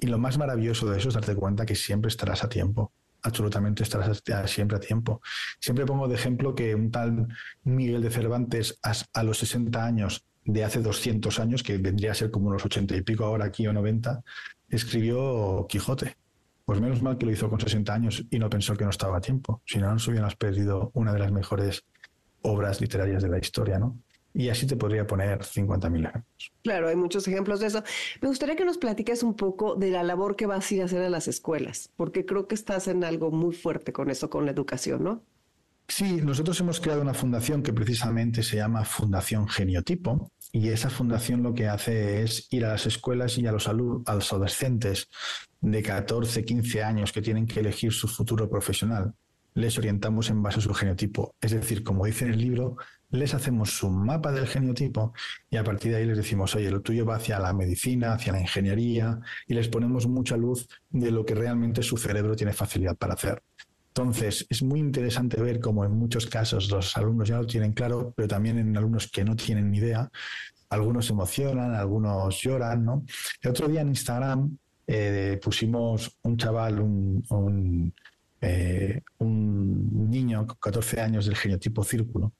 lo 0.00 0.18
más 0.18 0.36
maravilloso 0.36 0.90
de 0.90 0.98
eso 0.98 1.08
es 1.08 1.14
darte 1.14 1.34
cuenta 1.34 1.64
que 1.64 1.74
siempre 1.74 2.08
estarás 2.08 2.44
a 2.44 2.48
tiempo, 2.48 2.92
absolutamente 3.22 3.82
estarás 3.82 4.22
siempre 4.46 4.76
a 4.76 4.80
tiempo. 4.80 5.22
Siempre 5.58 5.86
pongo 5.86 6.08
de 6.08 6.14
ejemplo 6.14 6.54
que 6.54 6.74
un 6.74 6.90
tal 6.90 7.28
Miguel 7.62 8.02
de 8.02 8.10
Cervantes 8.10 8.78
a, 8.82 9.22
los 9.22 9.38
60 9.38 9.82
años 9.82 10.26
de 10.44 10.62
hace 10.62 10.80
200 10.80 11.40
años, 11.40 11.62
que 11.62 11.78
vendría 11.78 12.10
a 12.10 12.14
ser 12.14 12.30
como 12.30 12.48
unos 12.48 12.64
80 12.64 12.96
y 12.96 13.02
pico 13.02 13.24
ahora 13.24 13.46
aquí 13.46 13.66
o 13.66 13.72
90, 13.72 14.22
escribió 14.68 15.66
Quijote. 15.68 16.16
Pues 16.66 16.80
menos 16.80 17.00
mal 17.02 17.16
que 17.16 17.26
lo 17.26 17.32
hizo 17.32 17.48
con 17.48 17.60
60 17.60 17.94
años 17.94 18.24
y 18.30 18.38
no 18.38 18.50
pensó 18.50 18.76
que 18.76 18.84
no 18.84 18.90
estaba 18.90 19.18
a 19.18 19.20
tiempo. 19.20 19.62
Si 19.64 19.78
no, 19.78 19.90
nos 19.90 20.06
hubieras 20.08 20.34
perdido 20.36 20.90
una 20.94 21.12
de 21.12 21.18
las 21.18 21.32
mejores 21.32 21.84
obras 22.42 22.80
literarias 22.80 23.22
de 23.22 23.28
la 23.30 23.38
historia, 23.38 23.78
¿no? 23.78 23.98
Y 24.34 24.48
así 24.48 24.66
te 24.66 24.76
podría 24.76 25.06
poner 25.06 25.40
50.000 25.40 26.08
ejemplos. 26.08 26.52
Claro, 26.64 26.88
hay 26.88 26.96
muchos 26.96 27.26
ejemplos 27.28 27.60
de 27.60 27.68
eso. 27.68 27.84
Me 28.20 28.28
gustaría 28.28 28.56
que 28.56 28.64
nos 28.64 28.78
platiques 28.78 29.22
un 29.22 29.34
poco 29.34 29.76
de 29.76 29.90
la 29.90 30.02
labor 30.02 30.34
que 30.34 30.46
vas 30.46 30.70
a 30.70 30.74
ir 30.74 30.82
a 30.82 30.86
hacer 30.86 31.02
a 31.02 31.08
las 31.08 31.28
escuelas, 31.28 31.90
porque 31.96 32.26
creo 32.26 32.48
que 32.48 32.56
estás 32.56 32.88
en 32.88 33.04
algo 33.04 33.30
muy 33.30 33.54
fuerte 33.54 33.92
con 33.92 34.10
eso, 34.10 34.28
con 34.28 34.44
la 34.44 34.50
educación, 34.50 35.04
¿no? 35.04 35.22
Sí, 35.86 36.20
nosotros 36.22 36.58
hemos 36.60 36.80
creado 36.80 37.02
una 37.02 37.14
fundación 37.14 37.62
que 37.62 37.72
precisamente 37.72 38.42
se 38.42 38.56
llama 38.56 38.84
Fundación 38.84 39.46
Geniotipo 39.48 40.32
y 40.50 40.68
esa 40.68 40.88
fundación 40.88 41.42
lo 41.42 41.52
que 41.52 41.68
hace 41.68 42.22
es 42.22 42.48
ir 42.50 42.64
a 42.64 42.70
las 42.70 42.86
escuelas 42.86 43.36
y 43.38 43.46
a 43.46 43.52
los, 43.52 43.68
a 43.68 43.72
los 43.74 44.32
adolescentes 44.32 45.08
de 45.60 45.82
14, 45.82 46.44
15 46.44 46.82
años 46.82 47.12
que 47.12 47.20
tienen 47.20 47.46
que 47.46 47.60
elegir 47.60 47.92
su 47.92 48.08
futuro 48.08 48.48
profesional. 48.48 49.14
Les 49.52 49.76
orientamos 49.76 50.30
en 50.30 50.42
base 50.42 50.58
a 50.58 50.62
su 50.62 50.72
genotipo. 50.72 51.34
Es 51.40 51.52
decir, 51.52 51.84
como 51.84 52.06
dice 52.06 52.24
en 52.24 52.32
el 52.32 52.40
libro, 52.40 52.76
les 53.14 53.32
hacemos 53.32 53.82
un 53.82 54.04
mapa 54.04 54.32
del 54.32 54.46
genotipo 54.46 55.12
y 55.48 55.56
a 55.56 55.64
partir 55.64 55.92
de 55.92 55.98
ahí 55.98 56.06
les 56.06 56.16
decimos, 56.16 56.54
oye, 56.56 56.70
lo 56.70 56.82
tuyo 56.82 57.06
va 57.06 57.16
hacia 57.16 57.38
la 57.38 57.52
medicina, 57.52 58.14
hacia 58.14 58.32
la 58.32 58.40
ingeniería 58.40 59.20
y 59.46 59.54
les 59.54 59.68
ponemos 59.68 60.06
mucha 60.06 60.36
luz 60.36 60.68
de 60.90 61.10
lo 61.10 61.24
que 61.24 61.34
realmente 61.34 61.82
su 61.82 61.96
cerebro 61.96 62.34
tiene 62.34 62.52
facilidad 62.52 62.96
para 62.96 63.14
hacer. 63.14 63.42
Entonces, 63.88 64.44
es 64.50 64.62
muy 64.62 64.80
interesante 64.80 65.40
ver 65.40 65.60
cómo 65.60 65.84
en 65.84 65.92
muchos 65.92 66.26
casos 66.26 66.68
los 66.70 66.96
alumnos 66.96 67.28
ya 67.28 67.38
lo 67.38 67.46
tienen 67.46 67.72
claro, 67.72 68.12
pero 68.16 68.26
también 68.26 68.58
en 68.58 68.76
alumnos 68.76 69.08
que 69.08 69.24
no 69.24 69.36
tienen 69.36 69.70
ni 69.70 69.78
idea. 69.78 70.10
Algunos 70.70 71.08
emocionan, 71.10 71.76
algunos 71.76 72.40
lloran, 72.40 72.84
¿no? 72.84 73.04
El 73.40 73.50
otro 73.50 73.68
día 73.68 73.82
en 73.82 73.88
Instagram 73.90 74.58
eh, 74.88 75.38
pusimos 75.40 76.18
un 76.22 76.36
chaval, 76.36 76.80
un, 76.80 77.24
un, 77.28 77.94
eh, 78.40 79.00
niño 79.20 80.44
con 80.48 80.56
14 80.60 81.00
años 81.00 81.26
del 81.26 81.36
genotipo 81.36 81.84
círculo, 81.84 82.32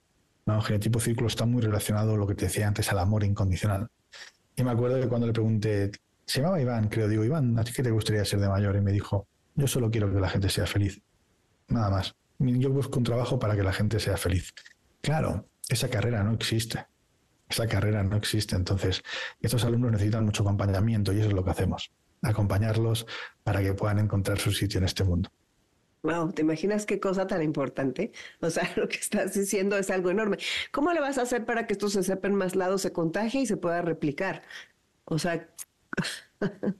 no, 0.46 0.60
genotipo 0.60 1.00
círculo 1.00 1.28
está 1.28 1.46
muy 1.46 1.62
relacionado, 1.62 2.16
lo 2.16 2.26
que 2.26 2.34
te 2.34 2.46
decía 2.46 2.68
antes, 2.68 2.90
al 2.90 2.98
amor 2.98 3.24
incondicional. 3.24 3.88
Y 4.56 4.62
me 4.62 4.70
acuerdo 4.70 5.00
que 5.00 5.08
cuando 5.08 5.26
le 5.26 5.32
pregunté, 5.32 5.90
se 6.26 6.40
llamaba 6.40 6.60
Iván, 6.60 6.88
creo, 6.88 7.08
digo, 7.08 7.24
Iván, 7.24 7.58
¿a 7.58 7.64
ti 7.64 7.72
qué 7.72 7.82
te 7.82 7.90
gustaría 7.90 8.24
ser 8.24 8.40
de 8.40 8.48
mayor? 8.48 8.76
Y 8.76 8.80
me 8.80 8.92
dijo, 8.92 9.26
yo 9.54 9.66
solo 9.66 9.90
quiero 9.90 10.12
que 10.12 10.20
la 10.20 10.28
gente 10.28 10.48
sea 10.48 10.66
feliz. 10.66 11.00
Nada 11.68 11.90
más. 11.90 12.14
Yo 12.38 12.70
busco 12.70 12.98
un 12.98 13.04
trabajo 13.04 13.38
para 13.38 13.56
que 13.56 13.62
la 13.62 13.72
gente 13.72 14.00
sea 14.00 14.16
feliz. 14.16 14.52
Claro, 15.00 15.48
esa 15.68 15.88
carrera 15.88 16.22
no 16.22 16.32
existe. 16.32 16.86
Esa 17.48 17.66
carrera 17.66 18.02
no 18.02 18.16
existe. 18.16 18.56
Entonces, 18.56 19.02
estos 19.40 19.64
alumnos 19.64 19.92
necesitan 19.92 20.24
mucho 20.24 20.42
acompañamiento 20.42 21.12
y 21.12 21.20
eso 21.20 21.28
es 21.28 21.34
lo 21.34 21.44
que 21.44 21.50
hacemos. 21.50 21.92
Acompañarlos 22.22 23.06
para 23.42 23.62
que 23.62 23.74
puedan 23.74 23.98
encontrar 23.98 24.38
su 24.38 24.50
sitio 24.50 24.78
en 24.78 24.84
este 24.84 25.04
mundo. 25.04 25.30
Wow, 26.04 26.32
¿te 26.32 26.42
imaginas 26.42 26.84
qué 26.84 27.00
cosa 27.00 27.26
tan 27.26 27.42
importante? 27.42 28.12
O 28.40 28.50
sea, 28.50 28.70
lo 28.76 28.86
que 28.86 28.96
estás 28.96 29.32
diciendo 29.32 29.78
es 29.78 29.90
algo 29.90 30.10
enorme. 30.10 30.36
¿Cómo 30.70 30.92
le 30.92 31.00
vas 31.00 31.16
a 31.16 31.22
hacer 31.22 31.46
para 31.46 31.66
que 31.66 31.72
esto 31.72 31.88
se 31.88 32.02
sepa 32.02 32.28
en 32.28 32.34
más 32.34 32.54
lados, 32.54 32.82
se 32.82 32.92
contagie 32.92 33.40
y 33.40 33.46
se 33.46 33.56
pueda 33.56 33.82
replicar? 33.82 34.42
O 35.06 35.18
sea... 35.18 35.48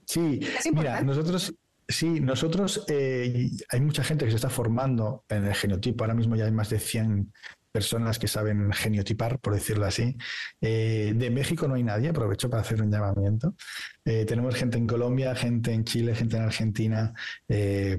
Sí, 0.05 0.41
mira, 0.73 1.01
nosotros, 1.01 1.55
sí, 1.87 2.19
nosotros, 2.19 2.85
eh, 2.87 3.49
hay 3.69 3.81
mucha 3.81 4.03
gente 4.03 4.25
que 4.25 4.29
se 4.29 4.35
está 4.35 4.49
formando 4.49 5.25
en 5.27 5.45
el 5.45 5.55
genotipo. 5.55 6.03
Ahora 6.03 6.13
mismo 6.13 6.35
ya 6.35 6.45
hay 6.45 6.51
más 6.51 6.69
de 6.69 6.77
100 6.77 7.33
personas 7.75 8.19
que 8.19 8.29
saben 8.29 8.71
geniotipar, 8.71 9.37
por 9.39 9.53
decirlo 9.53 9.85
así. 9.85 10.15
Eh, 10.61 11.11
de 11.13 11.29
México 11.29 11.67
no 11.67 11.75
hay 11.75 11.83
nadie, 11.83 12.07
aprovecho 12.07 12.49
para 12.49 12.61
hacer 12.61 12.81
un 12.81 12.89
llamamiento. 12.89 13.53
Eh, 14.05 14.23
tenemos 14.23 14.55
gente 14.55 14.77
en 14.77 14.87
Colombia, 14.87 15.35
gente 15.35 15.73
en 15.73 15.83
Chile, 15.83 16.15
gente 16.15 16.37
en 16.37 16.43
Argentina, 16.43 17.13
eh, 17.49 17.97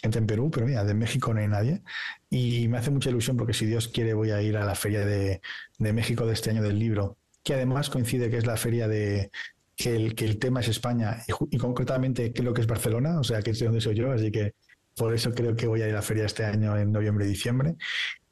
gente 0.00 0.18
en 0.20 0.26
Perú, 0.28 0.48
pero 0.48 0.64
mira, 0.64 0.84
de 0.84 0.94
México 0.94 1.34
no 1.34 1.40
hay 1.40 1.48
nadie. 1.48 1.82
Y 2.30 2.68
me 2.68 2.78
hace 2.78 2.92
mucha 2.92 3.10
ilusión 3.10 3.36
porque 3.36 3.52
si 3.52 3.66
Dios 3.66 3.88
quiere 3.88 4.14
voy 4.14 4.30
a 4.30 4.40
ir 4.42 4.56
a 4.56 4.64
la 4.64 4.76
feria 4.76 5.04
de, 5.04 5.40
México 5.80 6.24
de 6.24 6.34
este 6.34 6.50
año 6.50 6.62
del 6.62 6.78
libro, 6.78 7.16
que 7.42 7.54
además 7.54 7.90
coincide 7.90 8.30
que 8.30 8.36
es 8.36 8.46
la 8.46 8.56
feria 8.56 8.86
de, 8.86 9.32
que 9.74 9.96
el, 9.96 10.14
que 10.14 10.24
el, 10.24 10.38
tema 10.38 10.60
es 10.60 10.68
España 10.68 11.16
y, 11.26 11.58
concretamente 11.58 12.32
que 12.32 12.44
lo 12.44 12.54
que 12.54 12.60
es 12.60 12.68
Barcelona, 12.68 13.18
o 13.18 13.24
sea, 13.24 13.42
que 13.42 13.50
es 13.50 13.58
de 13.58 13.66
donde 13.66 13.80
soy 13.80 13.96
yo, 13.96 14.12
así 14.12 14.30
que 14.30 14.54
por 14.96 15.14
eso 15.14 15.32
creo 15.32 15.56
que 15.56 15.66
voy 15.66 15.82
a 15.82 15.88
ir 15.88 15.94
a 15.94 15.96
la 15.96 16.02
feria 16.02 16.26
este 16.26 16.44
año 16.44 16.76
en 16.76 16.92
noviembre 16.92 17.24
y 17.24 17.28
diciembre. 17.28 17.76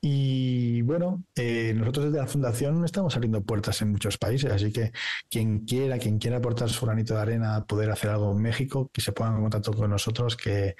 Y 0.00 0.82
bueno, 0.82 1.24
eh, 1.34 1.74
nosotros 1.76 2.06
desde 2.06 2.18
la 2.18 2.28
Fundación 2.28 2.84
estamos 2.84 3.16
abriendo 3.16 3.42
puertas 3.42 3.82
en 3.82 3.90
muchos 3.90 4.16
países, 4.16 4.50
así 4.52 4.72
que 4.72 4.92
quien 5.28 5.64
quiera, 5.64 5.98
quien 5.98 6.18
quiera 6.18 6.36
aportar 6.36 6.68
su 6.68 6.86
granito 6.86 7.14
de 7.14 7.20
arena 7.20 7.56
a 7.56 7.64
poder 7.66 7.90
hacer 7.90 8.10
algo 8.10 8.30
en 8.30 8.40
México, 8.40 8.90
que 8.92 9.00
se 9.00 9.10
pongan 9.10 9.36
en 9.36 9.42
contacto 9.42 9.72
con 9.72 9.90
nosotros, 9.90 10.36
que 10.36 10.76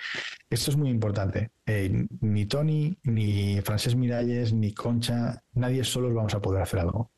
esto 0.49 0.71
es 0.71 0.77
muy 0.77 0.91
importante. 0.91 1.51
Eh, 1.67 2.07
ni 2.21 2.47
Tony, 2.47 2.97
ni 3.03 3.61
Francés 3.63 3.97
Miralles, 3.97 4.53
ni 4.53 4.73
Concha, 4.73 5.43
nadie 5.55 5.83
solos 5.83 6.15
vamos 6.15 6.35
a 6.35 6.41
poder 6.41 6.63
hacer 6.63 6.81
algo. 6.81 7.11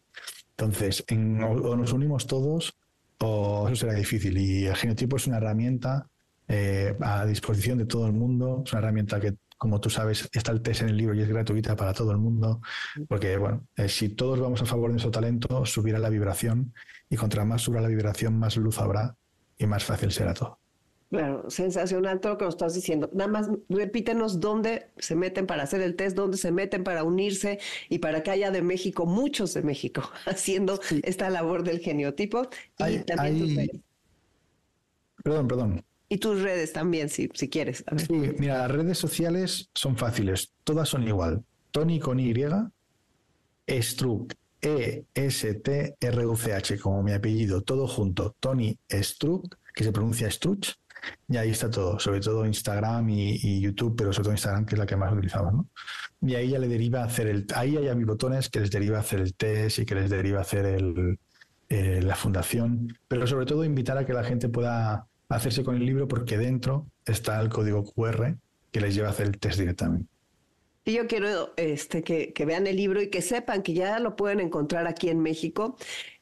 Entonces, 0.53 1.05
o, 1.11 1.77
nos 1.77 1.93
unimos 1.93 2.27
todos 2.27 2.77
o 3.19 3.69
eso 3.69 3.77
será 3.77 3.93
difícil. 3.93 4.39
Y 4.39 4.67
el 4.67 4.77
genotipo 4.77 5.17
es 5.17 5.27
una 5.27 5.37
herramienta 5.37 6.07
eh, 6.49 6.97
a 7.01 7.27
disposición 7.27 7.79
de 7.79 7.85
todo 7.85 8.07
el 8.07 8.13
mundo, 8.13 8.63
es 8.65 8.73
una 8.73 8.81
herramienta 8.81 9.21
que 9.21 9.35
como 9.61 9.79
tú 9.79 9.91
sabes, 9.91 10.27
está 10.33 10.53
el 10.53 10.63
test 10.63 10.81
en 10.81 10.89
el 10.89 10.97
libro 10.97 11.15
y 11.15 11.21
es 11.21 11.29
gratuita 11.29 11.77
para 11.77 11.93
todo 11.93 12.13
el 12.13 12.17
mundo, 12.17 12.63
porque 13.07 13.37
bueno, 13.37 13.67
eh, 13.77 13.91
si 13.91 14.09
todos 14.09 14.41
vamos 14.41 14.63
a 14.63 14.65
favor 14.65 14.89
de 14.89 14.95
nuestro 14.95 15.11
talento, 15.11 15.67
subirá 15.67 15.99
la 15.99 16.09
vibración 16.09 16.73
y 17.11 17.17
contra 17.17 17.45
más 17.45 17.61
suba 17.61 17.83
la 17.83 17.89
vibración, 17.89 18.39
más 18.39 18.57
luz 18.57 18.79
habrá 18.79 19.15
y 19.59 19.67
más 19.67 19.85
fácil 19.85 20.13
será 20.13 20.33
todo. 20.33 20.59
Claro, 21.11 21.51
sensacional 21.51 22.21
todo 22.21 22.33
lo 22.33 22.39
que 22.39 22.45
nos 22.47 22.55
estás 22.55 22.73
diciendo. 22.73 23.11
Nada 23.13 23.31
más 23.31 23.51
repítenos 23.69 24.41
dónde 24.41 24.93
se 24.97 25.15
meten 25.15 25.47
para 25.47 25.65
hacer 25.65 25.83
el 25.83 25.95
test, 25.95 26.17
dónde 26.17 26.39
se 26.39 26.53
meten 26.53 26.83
para 26.83 27.05
unirse 27.05 27.59
y 27.91 27.99
para 27.99 28.23
que 28.23 28.31
haya 28.31 28.51
de 28.51 28.63
México, 28.63 29.05
muchos 29.05 29.53
de 29.53 29.61
México, 29.61 30.11
haciendo 30.25 30.81
esta 31.03 31.29
labor 31.29 31.65
del 31.65 31.81
geniotipo. 31.81 32.49
y 32.79 33.01
también 33.01 33.83
Perdón, 35.23 35.49
perdón. 35.49 35.85
Y 36.13 36.19
tus 36.19 36.43
redes 36.43 36.73
también, 36.73 37.09
si, 37.09 37.31
si 37.35 37.49
quieres. 37.49 37.85
Sí, 37.97 38.13
mira, 38.37 38.59
las 38.59 38.71
redes 38.73 38.99
sociales 38.99 39.71
son 39.75 39.97
fáciles, 39.97 40.53
todas 40.65 40.89
son 40.89 41.07
igual. 41.07 41.45
Tony 41.71 42.01
con 42.01 42.19
Y, 42.19 42.35
Struck, 43.81 44.35
E-S-T-R-U-C-H, 44.61 46.01
como 46.81 47.05
mi 47.05 47.13
apellido, 47.13 47.63
todo 47.63 47.87
junto. 47.87 48.35
Tony 48.41 48.77
Struck, 48.93 49.57
que 49.73 49.85
se 49.85 49.93
pronuncia 49.93 50.29
Struch, 50.29 50.75
y 51.29 51.37
ahí 51.37 51.51
está 51.51 51.71
todo, 51.71 52.01
sobre 52.01 52.19
todo 52.19 52.45
Instagram 52.45 53.09
y, 53.09 53.61
YouTube, 53.61 53.95
pero 53.97 54.13
sobre 54.13 54.25
todo 54.25 54.33
Instagram, 54.33 54.67
que 54.67 54.75
es 54.75 54.81
la 54.81 54.87
que 54.87 54.97
más 54.97 55.13
utilizamos, 55.13 55.53
¿no? 55.55 55.69
Y 56.23 56.35
ahí 56.35 56.51
ya 56.51 56.59
le 56.59 56.67
deriva 56.67 57.03
a 57.03 57.05
hacer 57.05 57.29
el... 57.29 57.47
Ahí 57.55 57.77
hay 57.77 57.87
a 57.87 57.95
mis 57.95 58.07
botones 58.07 58.49
que 58.49 58.59
les 58.59 58.73
deriva 58.73 58.97
a 58.97 59.01
hacer 59.01 59.21
el 59.21 59.35
test 59.35 59.79
y 59.79 59.87
que 59.87 59.95
les 59.95 60.11
deriva 60.11 60.41
a 60.41 60.43
hacer 60.43 60.67
el, 60.67 61.21
eh, 61.69 62.03
la 62.03 62.17
fundación, 62.17 62.99
pero 63.07 63.29
sobre 63.29 63.47
todo 63.47 63.65
invitar 63.65 63.97
a 63.97 64.05
que 64.05 64.13
la 64.13 64.25
gente 64.25 64.49
pueda 64.49 65.07
hacerse 65.31 65.65
con 65.65 65.77
el 65.77 65.87
libro 65.87 66.09
porque 66.09 66.37
dentro 66.37 66.87
está 67.07 67.41
el 67.41 67.49
código 67.49 67.85
QR 67.85 68.37
que 68.71 68.81
les 68.81 68.95
lleva 68.95 69.09
a 69.09 69.11
hacer 69.11 69.27
el 69.27 69.39
test 69.39 69.59
directamente. 69.59 70.09
Y 70.85 70.95
yo 70.95 71.07
quiero 71.07 71.53
este, 71.57 72.03
que, 72.03 72.33
que, 72.33 72.45
vean 72.45 72.67
el 72.67 72.77
libro 72.77 73.03
y 73.03 73.11
que 73.11 73.23
sepan 73.23 73.63
que 73.63 73.75
ya 73.75 73.99
lo 73.99 74.17
pueden 74.17 74.41
encontrar 74.41 74.87
aquí 74.87 75.09
en 75.09 75.21
México 75.21 75.77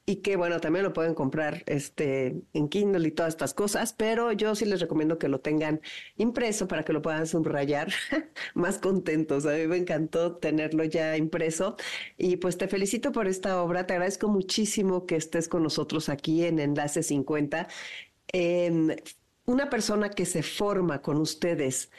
y 0.09 0.17
que 0.17 0.37
bueno, 0.37 0.59
también 0.59 0.85
lo 0.85 0.95
pueden 0.95 1.13
comprar 1.13 1.63
este, 1.67 2.41
en 2.55 2.69
Kindle 2.69 3.07
y 3.07 3.11
todas 3.11 3.35
estas 3.35 3.53
cosas, 3.53 3.93
pero 3.93 4.33
yo 4.33 4.55
sí 4.55 4.65
les 4.65 4.81
recomiendo 4.81 5.19
que 5.19 5.29
lo 5.29 5.41
tengan 5.41 5.83
impreso 6.17 6.67
para 6.67 6.83
que 6.83 6.95
lo 6.95 7.03
puedan 7.03 7.27
subrayar 7.27 7.93
más 8.55 8.79
contentos. 8.79 9.45
A 9.45 9.51
mí 9.53 9.67
me 9.67 9.77
encantó 9.77 10.37
tenerlo 10.37 10.85
ya 10.85 11.15
impreso 11.19 11.77
y 12.17 12.37
pues 12.39 12.57
te 12.57 12.69
felicito 12.69 13.13
por 13.13 13.29
esta 13.29 13.63
obra, 13.63 13.87
te 13.87 13.93
agradezco 13.93 14.29
muchísimo 14.29 15.05
que 15.05 15.17
estés 15.17 15.47
con 15.47 15.63
nosotros 15.63 16.09
aquí 16.09 16.43
en 16.47 16.59
Enlace 16.59 17.03
50. 17.03 17.69
Una 18.33 19.71
persona 19.71 20.11
que 20.11 20.27
se 20.27 20.43
forma 20.43 21.01
con 21.01 21.17
ustedes, 21.19 21.91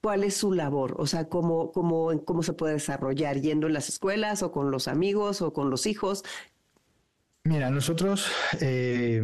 ¿cuál 0.00 0.24
es 0.24 0.36
su 0.36 0.52
labor? 0.52 0.94
O 0.98 1.06
sea, 1.06 1.28
¿cómo, 1.28 1.72
cómo, 1.72 2.24
cómo 2.24 2.42
se 2.42 2.52
puede 2.52 2.74
desarrollar? 2.74 3.40
¿Yendo 3.40 3.66
en 3.66 3.72
las 3.72 3.88
escuelas 3.88 4.42
o 4.42 4.52
con 4.52 4.70
los 4.70 4.88
amigos 4.88 5.42
o 5.42 5.52
con 5.52 5.70
los 5.70 5.86
hijos? 5.86 6.22
Mira, 7.44 7.70
nosotros 7.70 8.28
eh, 8.60 9.22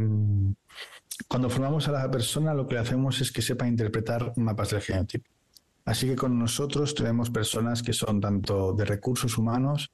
cuando 1.29 1.51
formamos 1.51 1.89
a 1.89 1.93
la 1.93 2.11
persona 2.11 2.55
lo 2.55 2.67
que 2.67 2.79
hacemos 2.79 3.21
es 3.21 3.33
que 3.33 3.43
sepa 3.43 3.67
interpretar 3.67 4.33
mapas 4.37 4.71
del 4.71 4.81
genotipo. 4.81 5.29
Así 5.85 6.07
que 6.07 6.17
con 6.17 6.39
nosotros 6.39 6.95
tenemos 6.95 7.31
personas 7.31 7.83
que 7.83 7.93
son 7.93 8.21
tanto 8.21 8.73
de 8.73 8.85
recursos 8.85 9.37
humanos 9.37 9.91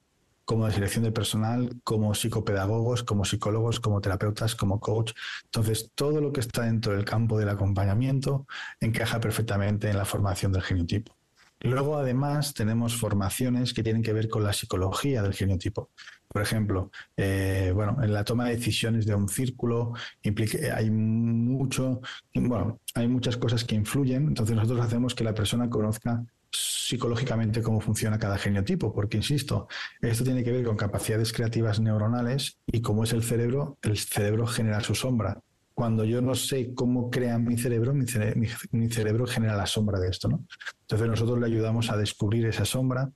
como 0.49 0.65
de 0.65 0.73
selección 0.73 1.05
de 1.05 1.13
personal, 1.13 1.79
como 1.85 2.15
psicopedagogos, 2.15 3.03
como 3.03 3.27
psicólogos, 3.27 3.81
como 3.81 4.01
terapeutas, 4.01 4.55
como 4.55 4.81
coach. 4.81 5.13
Entonces, 5.45 5.93
todo 5.95 6.23
lo 6.23 6.33
que 6.33 6.41
está 6.41 6.63
dentro 6.63 6.95
del 6.95 7.05
campo 7.05 7.39
del 7.39 7.51
acompañamiento 7.51 8.47
encaja 8.81 9.21
perfectamente 9.21 9.91
en 9.91 9.99
la 9.99 10.07
formación 10.07 10.51
del 10.51 10.63
genotipo. 10.63 11.15
Luego, 11.61 11.99
además, 11.99 12.55
tenemos 12.55 12.97
formaciones 12.97 13.75
que 13.75 13.83
tienen 13.83 14.03
que 14.03 14.15
ver 14.15 14.31
con 14.31 14.43
la 14.43 14.55
psicología 14.55 15.21
del 15.23 15.35
genotipo. 15.35 15.91
Por 16.27 16.41
ejemplo, 16.41 16.91
eh, 17.19 17.71
bueno, 17.75 18.03
en 18.03 18.15
la 18.15 18.25
toma 18.25 18.47
de 18.47 18.57
decisiones 18.57 19.05
de 19.05 19.15
un 19.15 19.29
círculo 19.29 19.93
implica, 20.23 20.75
hay 20.75 20.91
mucho, 20.91 22.01
bueno, 22.33 22.81
hay 22.95 23.07
muchas 23.07 23.37
cosas 23.37 23.65
que 23.65 23.75
influyen. 23.75 24.29
Entonces, 24.29 24.57
nosotros 24.57 24.81
hacemos 24.81 25.15
que 25.15 25.25
la 25.25 25.35
persona 25.35 25.69
conozca 25.69 26.25
psicológicamente 26.51 27.63
cómo 27.63 27.81
funciona 27.81 28.19
cada 28.19 28.39
genotipo, 28.39 28.95
porque 28.95 29.19
insisto, 29.19 29.69
esto 30.01 30.25
tiene 30.25 30.43
que 30.43 30.53
ver 30.53 30.65
con 30.65 30.77
capacidades 30.77 31.33
creativas 31.33 31.81
neuronales 31.81 32.59
y 32.67 32.81
cómo 32.81 33.05
es 33.05 33.13
el 33.13 33.23
cerebro, 33.23 33.79
el 33.83 33.99
cerebro 33.99 34.47
genera 34.47 34.81
su 34.81 34.95
sombra 34.95 35.43
cuando 35.79 36.05
yo 36.05 36.21
no 36.21 36.35
sé 36.35 36.75
cómo 36.75 37.09
crea 37.09 37.39
mi 37.39 37.57
cerebro, 37.57 37.95
mi, 37.95 38.89
cerebro 38.89 39.29
genera 39.29 39.55
la 39.55 39.65
sombra 39.65 40.01
de 40.01 40.09
esto, 40.09 40.27
¿no? 40.27 40.45
Entonces 40.81 41.07
nosotros 41.07 41.39
le 41.39 41.47
ayudamos 41.47 41.89
a 41.93 41.97
descubrir 41.97 42.47
esa 42.47 42.65
sombra 42.65 43.13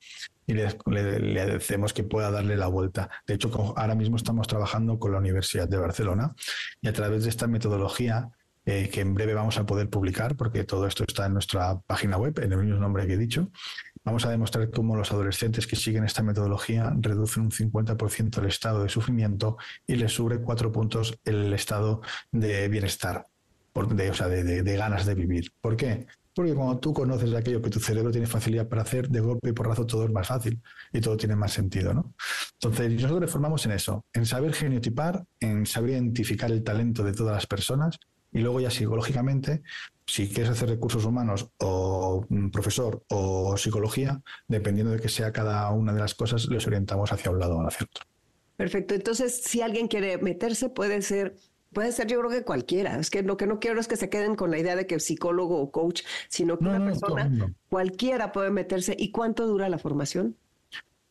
y 0.46 0.54
le, 0.54 0.68
le, 1.18 1.58
que 1.92 2.04
pueda 2.04 2.30
darle 2.30 2.56
la 2.56 2.68
vuelta. 2.68 3.10
De 3.26 3.34
hecho, 3.34 3.50
ahora 3.76 3.96
mismo 3.96 4.14
estamos 4.14 4.46
trabajando 4.46 5.00
con 5.00 5.10
la 5.10 5.18
Universidad 5.18 5.66
de 5.66 5.76
Barcelona 5.76 6.36
y 6.80 6.86
a 6.86 6.92
través 6.92 7.24
de 7.24 7.30
esta 7.30 7.48
metodología 7.48 8.30
eh, 8.64 8.88
que 8.88 9.00
en 9.00 9.14
breve 9.14 9.34
vamos 9.34 9.58
a 9.58 9.66
poder 9.66 9.88
publicar, 9.90 10.36
porque 10.36 10.64
todo 10.64 10.86
esto 10.86 11.04
está 11.06 11.26
en 11.26 11.34
nuestra 11.34 11.80
página 11.80 12.16
web, 12.16 12.38
en 12.40 12.52
el 12.52 12.58
mismo 12.58 12.80
nombre 12.80 13.06
que 13.06 13.14
he 13.14 13.18
dicho, 13.18 13.50
Vamos 14.04 14.26
a 14.26 14.30
demostrar 14.30 14.68
cómo 14.70 14.96
los 14.96 15.12
adolescentes 15.12 15.66
que 15.68 15.76
siguen 15.76 16.04
esta 16.04 16.24
metodología 16.24 16.92
reducen 16.98 17.44
un 17.44 17.50
50% 17.52 18.38
el 18.38 18.46
estado 18.46 18.82
de 18.82 18.88
sufrimiento 18.88 19.58
y 19.86 19.94
les 19.94 20.12
sube 20.12 20.40
cuatro 20.40 20.72
puntos 20.72 21.16
el 21.24 21.52
estado 21.52 22.00
de 22.32 22.68
bienestar, 22.68 23.28
de, 23.74 24.10
o 24.10 24.14
sea, 24.14 24.26
de, 24.26 24.76
ganas 24.76 25.06
de 25.06 25.14
vivir. 25.14 25.52
¿Por 25.60 25.76
qué? 25.76 26.08
Porque 26.34 26.52
cuando 26.52 26.80
tú 26.80 26.92
conoces 26.92 27.32
aquello 27.32 27.62
que 27.62 27.70
tu 27.70 27.78
cerebro 27.78 28.10
tiene 28.10 28.26
facilidad 28.26 28.68
para 28.68 28.82
hacer, 28.82 29.08
de 29.08 29.20
golpe 29.20 29.50
y 29.50 29.52
porrazo 29.52 29.86
todo 29.86 30.04
es 30.04 30.10
más 30.10 30.26
fácil 30.26 30.60
y 30.92 31.00
todo 31.00 31.16
tiene 31.16 31.36
más 31.36 31.52
sentido, 31.52 31.94
¿no? 31.94 32.14
Entonces, 32.54 33.00
nosotros 33.00 33.30
formamos 33.30 33.64
en 33.66 33.72
eso, 33.72 34.04
en 34.14 34.26
saber 34.26 34.52
genotipar, 34.54 35.24
en 35.38 35.64
saber 35.64 35.90
identificar 35.90 36.50
el 36.50 36.64
talento 36.64 37.04
de 37.04 37.12
todas 37.12 37.34
las 37.34 37.46
personas 37.46 38.00
y 38.32 38.40
luego 38.40 38.60
ya 38.60 38.70
psicológicamente, 38.70 39.62
si 40.06 40.28
quieres 40.28 40.50
hacer 40.50 40.68
recursos 40.68 41.04
humanos 41.04 41.48
o 41.58 42.26
profesor 42.52 43.04
o 43.08 43.56
psicología, 43.56 44.20
dependiendo 44.48 44.92
de 44.92 45.00
que 45.00 45.08
sea 45.08 45.32
cada 45.32 45.70
una 45.70 45.92
de 45.92 46.00
las 46.00 46.14
cosas, 46.14 46.46
les 46.48 46.66
orientamos 46.66 47.12
hacia 47.12 47.30
un 47.30 47.38
lado 47.38 47.58
o 47.58 47.66
hacia 47.66 47.86
otro. 47.86 48.04
Perfecto. 48.56 48.94
Entonces, 48.94 49.42
si 49.44 49.60
alguien 49.60 49.88
quiere 49.88 50.18
meterse, 50.18 50.68
puede 50.68 51.02
ser 51.02 51.36
Puede 51.72 51.92
ser, 51.92 52.06
yo 52.06 52.18
creo 52.18 52.30
que 52.30 52.44
cualquiera. 52.44 52.98
Es 52.98 53.08
que 53.08 53.22
lo 53.22 53.36
que 53.36 53.46
no 53.46 53.58
quiero 53.58 53.80
es 53.80 53.88
que 53.88 53.96
se 53.96 54.10
queden 54.10 54.34
con 54.34 54.50
la 54.50 54.58
idea 54.58 54.76
de 54.76 54.86
que 54.86 55.00
psicólogo 55.00 55.58
o 55.58 55.70
coach, 55.70 56.02
sino 56.28 56.58
que 56.58 56.64
una 56.64 56.84
persona, 56.84 57.30
cualquiera 57.68 58.30
puede 58.32 58.50
meterse. 58.50 58.94
¿Y 58.98 59.10
cuánto 59.10 59.46
dura 59.46 59.68
la 59.68 59.78
formación? 59.78 60.36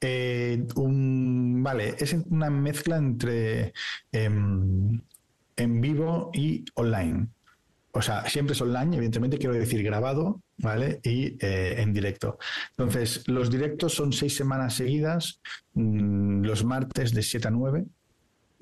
Eh, 0.01 0.65
un, 0.75 1.61
vale, 1.63 1.95
es 1.99 2.13
una 2.29 2.49
mezcla 2.49 2.97
entre 2.97 3.73
em, 4.11 5.01
en 5.55 5.81
vivo 5.81 6.31
y 6.33 6.65
online. 6.75 7.27
O 7.93 8.01
sea, 8.01 8.27
siempre 8.29 8.53
es 8.53 8.61
online, 8.61 8.95
evidentemente 8.95 9.37
quiero 9.37 9.53
decir 9.53 9.83
grabado, 9.83 10.41
¿vale? 10.57 11.01
Y 11.03 11.37
eh, 11.45 11.75
en 11.81 11.93
directo. 11.93 12.37
Entonces, 12.77 13.27
los 13.27 13.51
directos 13.51 13.93
son 13.93 14.13
seis 14.13 14.35
semanas 14.35 14.75
seguidas, 14.75 15.41
mm, 15.73 16.43
los 16.43 16.63
martes 16.63 17.13
de 17.13 17.21
7 17.21 17.49
a 17.49 17.51
9, 17.51 17.85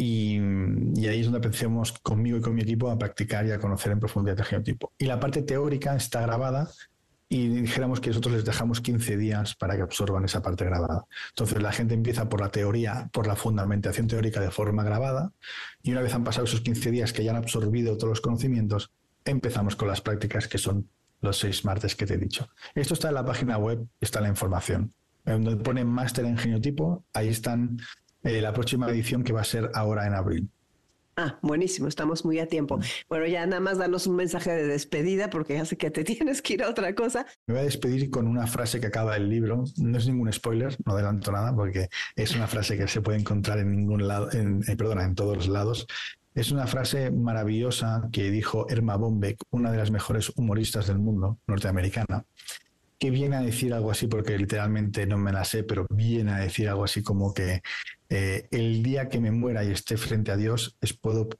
y, 0.02 0.38
ahí 0.40 1.20
es 1.20 1.26
donde 1.26 1.46
empecemos 1.46 1.92
conmigo 2.00 2.38
y 2.38 2.42
con 2.42 2.56
mi 2.56 2.62
equipo 2.62 2.90
a 2.90 2.98
practicar 2.98 3.46
y 3.46 3.52
a 3.52 3.60
conocer 3.60 3.92
en 3.92 4.00
profundidad 4.00 4.40
el 4.40 4.46
genotipo. 4.46 4.94
Y 4.98 5.06
la 5.06 5.20
parte 5.20 5.42
teórica 5.42 5.94
está 5.96 6.22
grabada 6.22 6.70
y 7.32 7.48
dijéramos 7.48 8.02
que 8.02 8.10
nosotros 8.10 8.34
les 8.34 8.46
dejamos 8.46 8.82
15 8.82 9.16
días 9.16 9.56
para 9.56 9.76
que 9.76 9.84
absorban 9.84 10.26
esa 10.26 10.42
parte 10.42 10.66
grabada. 10.66 11.06
Entonces 11.30 11.62
la 11.62 11.72
gente 11.72 11.94
empieza 11.94 12.28
por 12.28 12.42
la 12.42 12.50
teoría, 12.50 13.10
por 13.14 13.28
la 13.28 13.36
fundamentación 13.36 14.08
teórica 14.08 14.42
de 14.42 14.50
forma 14.50 14.84
grabada 14.84 15.32
y 15.84 15.92
una 15.92 16.02
vez 16.02 16.14
han 16.16 16.24
pasado 16.24 16.46
esos 16.46 16.62
15 16.62 16.90
días 16.90 17.14
que 17.14 17.24
ya 17.24 17.32
han 17.32 17.38
absorbido 17.38 17.96
todos 17.98 18.10
los 18.10 18.22
conocimientos, 18.22 18.92
empezamos 19.26 19.76
con 19.76 19.88
las 19.88 20.02
prácticas 20.02 20.48
que 20.48 20.58
son 20.58 20.90
los 21.22 21.38
seis 21.38 21.64
martes 21.66 21.96
que 21.96 22.08
te 22.08 22.16
he 22.16 22.18
dicho. 22.18 22.50
Esto 22.74 22.96
está 22.96 23.10
en 23.10 23.16
la 23.16 23.26
página 23.26 23.58
web, 23.58 23.86
está 24.02 24.22
la 24.22 24.30
información. 24.30 24.94
Donde 25.26 25.58
pone 25.58 25.84
máster 25.86 26.26
en 26.26 26.38
genotipo, 26.38 27.06
ahí 27.14 27.28
están 27.28 27.78
eh, 28.24 28.42
la 28.42 28.54
próxima 28.54 28.90
edición 28.90 29.24
que 29.24 29.34
va 29.34 29.42
a 29.42 29.46
ser 29.46 29.70
ahora 29.76 30.08
en 30.08 30.16
abril. 30.16 30.50
Ah, 31.22 31.38
buenísimo, 31.42 31.90
estamos 31.90 32.24
muy 32.24 32.40
a 32.40 32.48
tiempo. 32.48 32.80
Bueno, 33.10 33.28
ya 33.28 33.46
nada 33.46 33.60
más 33.60 33.78
danos 33.78 34.08
un 34.08 34.16
mensaje 34.16 34.52
de 34.52 34.66
despedida 34.66 35.30
porque 35.30 35.56
ya 35.56 35.66
sé 35.66 35.76
que 35.76 35.92
te 35.92 36.04
tienes 36.06 36.42
que 36.42 36.54
ir 36.54 36.64
a 36.64 36.70
otra 36.70 36.96
cosa. 36.96 37.26
Me 37.46 37.56
voy 37.56 37.62
a 37.62 37.66
despedir 37.66 38.10
con 38.10 38.26
una 38.26 38.48
frase 38.48 38.80
que 38.80 38.88
acaba 38.88 39.18
el 39.18 39.28
libro. 39.28 39.66
No 39.80 39.98
es 39.98 40.08
ningún 40.08 40.32
spoiler, 40.32 40.78
no 40.86 40.94
adelanto 40.94 41.34
nada 41.34 41.54
porque 41.54 41.90
es 42.16 42.34
una 42.38 42.48
frase 42.48 42.78
que 42.78 42.88
se 42.88 43.02
puede 43.02 43.20
encontrar 43.20 43.60
en 43.60 43.76
ningún 43.76 44.08
lado, 44.08 44.32
en, 44.32 44.62
eh, 44.70 44.78
perdona, 44.78 45.04
en 45.04 45.14
todos 45.14 45.36
los 45.36 45.50
lados. 45.50 45.88
Es 46.36 46.54
una 46.54 46.68
frase 46.68 47.12
maravillosa 47.12 48.08
que 48.14 48.32
dijo 48.32 48.70
Erma 48.70 48.96
Bombeck, 48.96 49.44
una 49.50 49.74
de 49.74 49.78
las 49.78 49.92
mejores 49.92 50.32
humoristas 50.38 50.88
del 50.88 51.00
mundo, 51.00 51.38
norteamericana, 51.48 52.24
que 52.98 53.10
viene 53.10 53.36
a 53.36 53.42
decir 53.42 53.74
algo 53.74 53.92
así, 53.92 54.08
porque 54.08 54.38
literalmente 54.38 55.06
no 55.06 55.18
me 55.18 55.34
la 55.34 55.44
sé, 55.44 55.66
pero 55.66 55.86
viene 55.90 56.32
a 56.32 56.38
decir 56.38 56.70
algo 56.70 56.86
así 56.86 57.04
como 57.04 57.34
que 57.34 57.62
eh, 58.10 58.48
el 58.52 58.82
día 58.82 59.08
que 59.08 59.20
me 59.20 59.32
muera 59.32 59.64
y 59.64 59.72
esté 59.72 59.96
frente 59.96 60.32
a 60.32 60.38
Dios, 60.38 60.78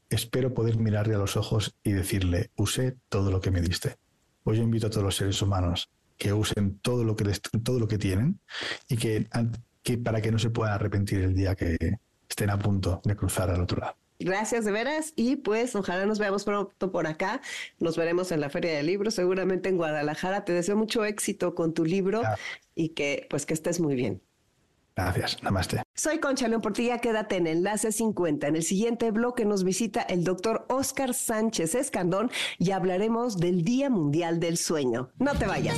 espero 0.10 0.54
poder 0.54 0.78
mirarle 0.78 1.16
a 1.16 1.18
los 1.18 1.36
ojos 1.36 1.76
y 1.84 1.92
decirle, 1.92 2.52
usé 2.56 2.96
todo 3.10 3.32
lo 3.32 3.42
que 3.42 3.50
me 3.50 3.62
diste. 3.62 3.96
Hoy 4.44 4.58
yo 4.58 4.64
invito 4.64 4.88
a 4.88 4.90
todos 4.90 5.04
los 5.04 5.16
seres 5.16 5.42
humanos 5.42 5.90
que 6.18 6.34
usen 6.34 6.80
todo 6.80 7.04
lo 7.04 7.16
que, 7.16 7.26
todo 7.64 7.80
lo 7.80 7.88
que 7.88 7.98
tienen 7.98 8.40
y 8.88 8.98
que, 8.98 9.28
que 9.82 9.98
para 9.98 10.22
que 10.22 10.32
no 10.32 10.38
se 10.38 10.52
puedan 10.52 10.74
arrepentir 10.74 11.22
el 11.22 11.34
día 11.34 11.56
que 11.56 11.78
estén 12.28 12.50
a 12.52 12.60
punto 12.60 13.02
de 13.04 13.16
cruzar 13.16 13.50
al 13.50 13.62
otro 13.62 13.80
lado. 13.80 13.96
Gracias 14.20 14.66
de 14.66 14.72
veras 14.74 15.14
y 15.16 15.38
pues 15.38 15.76
ojalá 15.76 16.06
nos 16.06 16.20
veamos 16.20 16.44
pronto 16.44 16.92
por 16.92 17.08
acá. 17.08 17.42
Nos 17.80 17.96
veremos 17.96 18.34
en 18.34 18.42
la 18.42 18.50
Feria 18.50 18.74
del 18.74 18.86
Libro, 18.86 19.12
seguramente 19.12 19.70
en 19.70 19.78
Guadalajara. 19.78 20.44
Te 20.44 20.52
deseo 20.52 20.76
mucho 20.76 21.06
éxito 21.06 21.56
con 21.56 21.74
tu 21.74 21.86
libro 21.86 22.22
y 22.76 22.90
que 22.90 23.28
pues 23.30 23.46
que 23.46 23.54
estés 23.54 23.80
muy 23.80 23.96
bien. 23.96 24.22
Gracias, 25.00 25.42
namaste. 25.44 25.82
Soy 25.96 26.20
Concha 26.20 26.48
León 26.48 26.62
Portilla, 26.62 27.00
quédate 27.00 27.38
en 27.38 27.48
Enlace 27.48 27.92
50. 27.92 28.48
En 28.48 28.56
el 28.56 28.64
siguiente 28.64 29.12
bloque 29.12 29.46
nos 29.46 29.64
visita 29.64 30.02
el 30.02 30.24
doctor 30.24 30.66
Oscar 30.70 31.14
Sánchez 31.14 31.76
Escandón 31.76 32.30
y 32.58 32.72
hablaremos 32.72 33.38
del 33.38 33.64
Día 33.64 33.90
Mundial 33.90 34.40
del 34.40 34.58
Sueño. 34.58 35.12
No 35.18 35.34
te 35.36 35.46
vayas. 35.46 35.78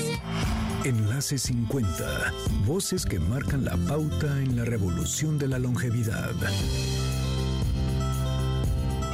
Enlace 0.84 1.38
50. 1.38 2.34
Voces 2.66 3.06
que 3.06 3.20
marcan 3.20 3.64
la 3.64 3.78
pauta 3.88 4.28
en 4.42 4.58
la 4.58 4.66
revolución 4.66 5.38
de 5.38 5.48
la 5.48 5.60
longevidad. 5.60 6.32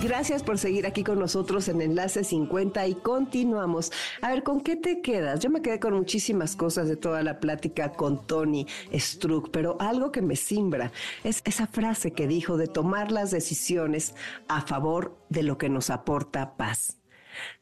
Gracias 0.03 0.43
por 0.43 0.59
seguir 0.59 0.85
aquí 0.85 1.03
con 1.03 1.17
nosotros 1.17 1.67
en 1.69 1.81
Enlace 1.81 2.23
50 2.23 2.85
y 2.87 2.95
continuamos. 2.95 3.91
A 4.21 4.29
ver, 4.29 4.43
¿con 4.43 4.61
qué 4.61 4.75
te 4.75 5.01
quedas? 5.01 5.39
Yo 5.39 5.49
me 5.49 5.63
quedé 5.63 5.79
con 5.79 5.95
muchísimas 5.95 6.55
cosas 6.55 6.87
de 6.87 6.95
toda 6.95 7.23
la 7.23 7.39
plática 7.39 7.91
con 7.91 8.25
Tony 8.27 8.67
Struck, 8.93 9.49
pero 9.49 9.75
algo 9.79 10.11
que 10.11 10.21
me 10.21 10.35
simbra 10.35 10.91
es 11.23 11.41
esa 11.45 11.65
frase 11.65 12.11
que 12.11 12.27
dijo 12.27 12.57
de 12.57 12.67
tomar 12.67 13.11
las 13.11 13.31
decisiones 13.31 14.13
a 14.47 14.61
favor 14.61 15.17
de 15.29 15.41
lo 15.41 15.57
que 15.57 15.67
nos 15.67 15.89
aporta 15.89 16.55
paz 16.57 16.97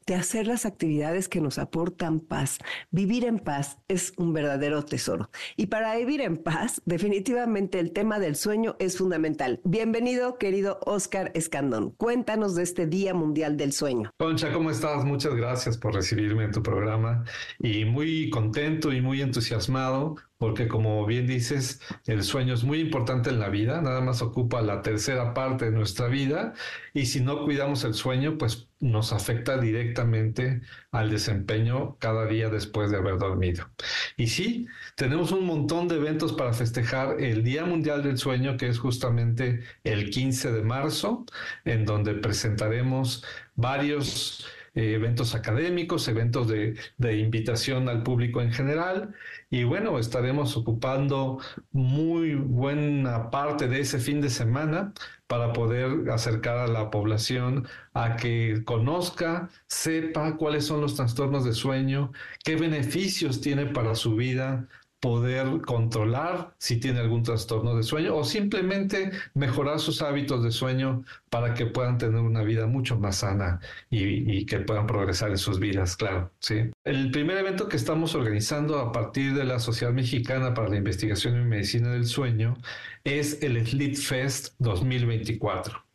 de 0.08 0.16
hacer 0.16 0.46
las 0.46 0.66
actividades 0.66 1.28
que 1.28 1.42
nos 1.42 1.58
aportan 1.58 2.20
paz. 2.20 2.60
Vivir 2.92 3.26
en 3.26 3.40
paz 3.40 3.80
es 3.88 4.14
un 4.18 4.34
verdadero 4.34 4.84
tesoro. 4.84 5.30
Y 5.58 5.68
para 5.68 5.96
vivir 5.96 6.22
en 6.22 6.38
paz, 6.38 6.82
definitivamente 6.86 7.80
el 7.80 7.92
tema 7.92 8.20
del 8.20 8.36
sueño 8.36 8.76
es 8.80 8.98
fundamental. 8.98 9.62
Bienvenido, 9.64 10.38
querido 10.38 10.80
Oscar 10.86 11.32
Escandón. 11.34 11.92
Cuéntanos 11.92 12.56
de 12.56 12.64
este 12.64 12.86
Día 12.86 13.14
Mundial 13.14 13.58
del 13.58 13.72
Sueño. 13.72 14.12
Concha, 14.18 14.54
¿cómo 14.54 14.70
estás? 14.70 15.04
Muchas 15.06 15.34
gracias 15.34 15.78
por 15.78 15.96
recibirme 15.96 16.44
en 16.44 16.52
tu 16.52 16.62
programa 16.62 17.24
y 17.60 17.86
muy 17.86 18.30
contento 18.30 18.94
y 18.94 19.02
muy 19.02 19.22
entusiasmado 19.22 20.16
porque 20.38 20.68
como 20.68 21.06
bien 21.06 21.28
dices, 21.28 21.82
el 22.06 22.24
sueño 22.24 22.54
es 22.54 22.64
muy 22.64 22.80
importante 22.80 23.30
en 23.30 23.40
la 23.40 23.50
vida, 23.50 23.82
nada 23.82 24.02
más 24.02 24.22
ocupa 24.22 24.62
la 24.62 24.82
tercera 24.82 25.34
parte 25.34 25.66
de 25.66 25.72
nuestra 25.72 26.08
vida 26.08 26.54
y 26.94 27.06
si 27.06 27.22
no 27.22 27.44
cuidamos 27.44 27.84
el 27.84 27.94
sueño, 27.94 28.38
pues 28.38 28.68
nos 28.80 29.14
afecta 29.14 29.58
directamente 29.58 30.62
al 30.92 31.10
desempeño 31.10 31.98
cada 32.00 32.26
día 32.26 32.50
después 32.50 32.92
de 32.92 32.98
haber 32.98 33.18
dormido. 33.18 33.70
Y 34.18 34.28
sí, 34.28 34.68
tenemos 34.96 35.32
un 35.32 35.46
montón 35.46 35.88
de 35.88 35.96
eventos 35.96 36.34
para 36.34 36.54
festejar 36.54 37.22
el 37.22 37.44
Día 37.44 37.66
Mundial 37.66 38.04
del 38.04 38.18
Sueño, 38.18 38.58
que 38.58 38.68
es 38.68 38.80
justamente 38.80 39.64
el 39.84 40.10
15 40.10 40.52
de 40.52 40.62
marzo, 40.62 41.26
en 41.64 41.86
donde 41.86 42.16
presentaremos 42.16 43.24
varios 43.56 44.46
eh, 44.76 44.94
eventos 44.94 45.36
académicos, 45.36 46.08
eventos 46.08 46.48
de, 46.48 46.76
de, 46.98 47.18
invitación 47.18 47.90
al 47.90 48.04
público 48.04 48.42
en 48.42 48.52
general. 48.52 49.14
Y 49.50 49.64
bueno, 49.64 49.98
estaremos 50.00 50.58
ocupando 50.58 51.40
muy 51.72 52.36
buena 52.36 53.30
parte 53.32 53.68
de 53.68 53.80
ese 53.80 54.00
fin 54.00 54.22
de 54.22 54.30
semana 54.30 54.94
para 55.28 55.54
poder 55.54 56.10
acercar 56.12 56.58
a 56.58 56.68
la 56.68 56.92
población 56.92 57.68
a 57.94 58.16
que 58.16 58.64
conozca, 58.66 59.50
sepa 59.68 60.38
cuáles 60.38 60.66
son 60.66 60.82
los 60.82 60.96
trastornos 60.96 61.46
de 61.46 61.54
sueño, 61.54 62.12
qué 62.44 62.56
beneficios 62.56 63.42
tiene 63.42 63.66
para 63.66 63.96
su 63.96 64.16
vida 64.16 64.68
poder 65.06 65.62
controlar 65.62 66.56
si 66.58 66.80
tiene 66.80 67.00
algún 67.00 67.22
trastorno 67.22 67.76
de 67.76 67.84
sueño 67.84 68.16
o 68.16 68.24
simplemente 68.24 69.12
mejorar 69.36 69.80
sus 69.80 70.02
hábitos 70.02 70.44
de 70.44 70.50
sueño 70.50 71.04
para 71.30 71.54
que 71.54 71.68
puedan 71.68 72.00
tener 72.00 72.22
una 72.22 72.42
vida 72.42 72.66
mucho 72.66 72.98
más 72.98 73.18
sana 73.18 73.60
y, 73.92 74.48
que 74.48 74.62
puedan 74.62 74.88
progresar 74.88 75.30
en 75.30 75.38
sus 75.38 75.60
vidas, 75.60 75.96
claro, 75.96 76.32
sí. 76.40 76.72
El 76.84 77.12
primer 77.12 77.38
evento 77.38 77.70
que 77.70 77.78
estamos 77.78 78.16
organizando 78.16 78.80
a 78.80 78.92
partir 78.92 79.36
de 79.36 79.46
la 79.46 79.60
Sociedad 79.60 79.94
Mexicana 79.94 80.56
para 80.56 80.70
la 80.70 80.78
Investigación 80.78 81.36
en 81.36 81.50
Medicina 81.50 81.92
del 81.92 82.08
Sueño 82.08 82.58
es 83.04 83.44
el 83.44 83.64
Sleep 83.64 83.98
Fest 83.98 84.56
2024. 84.58 85.86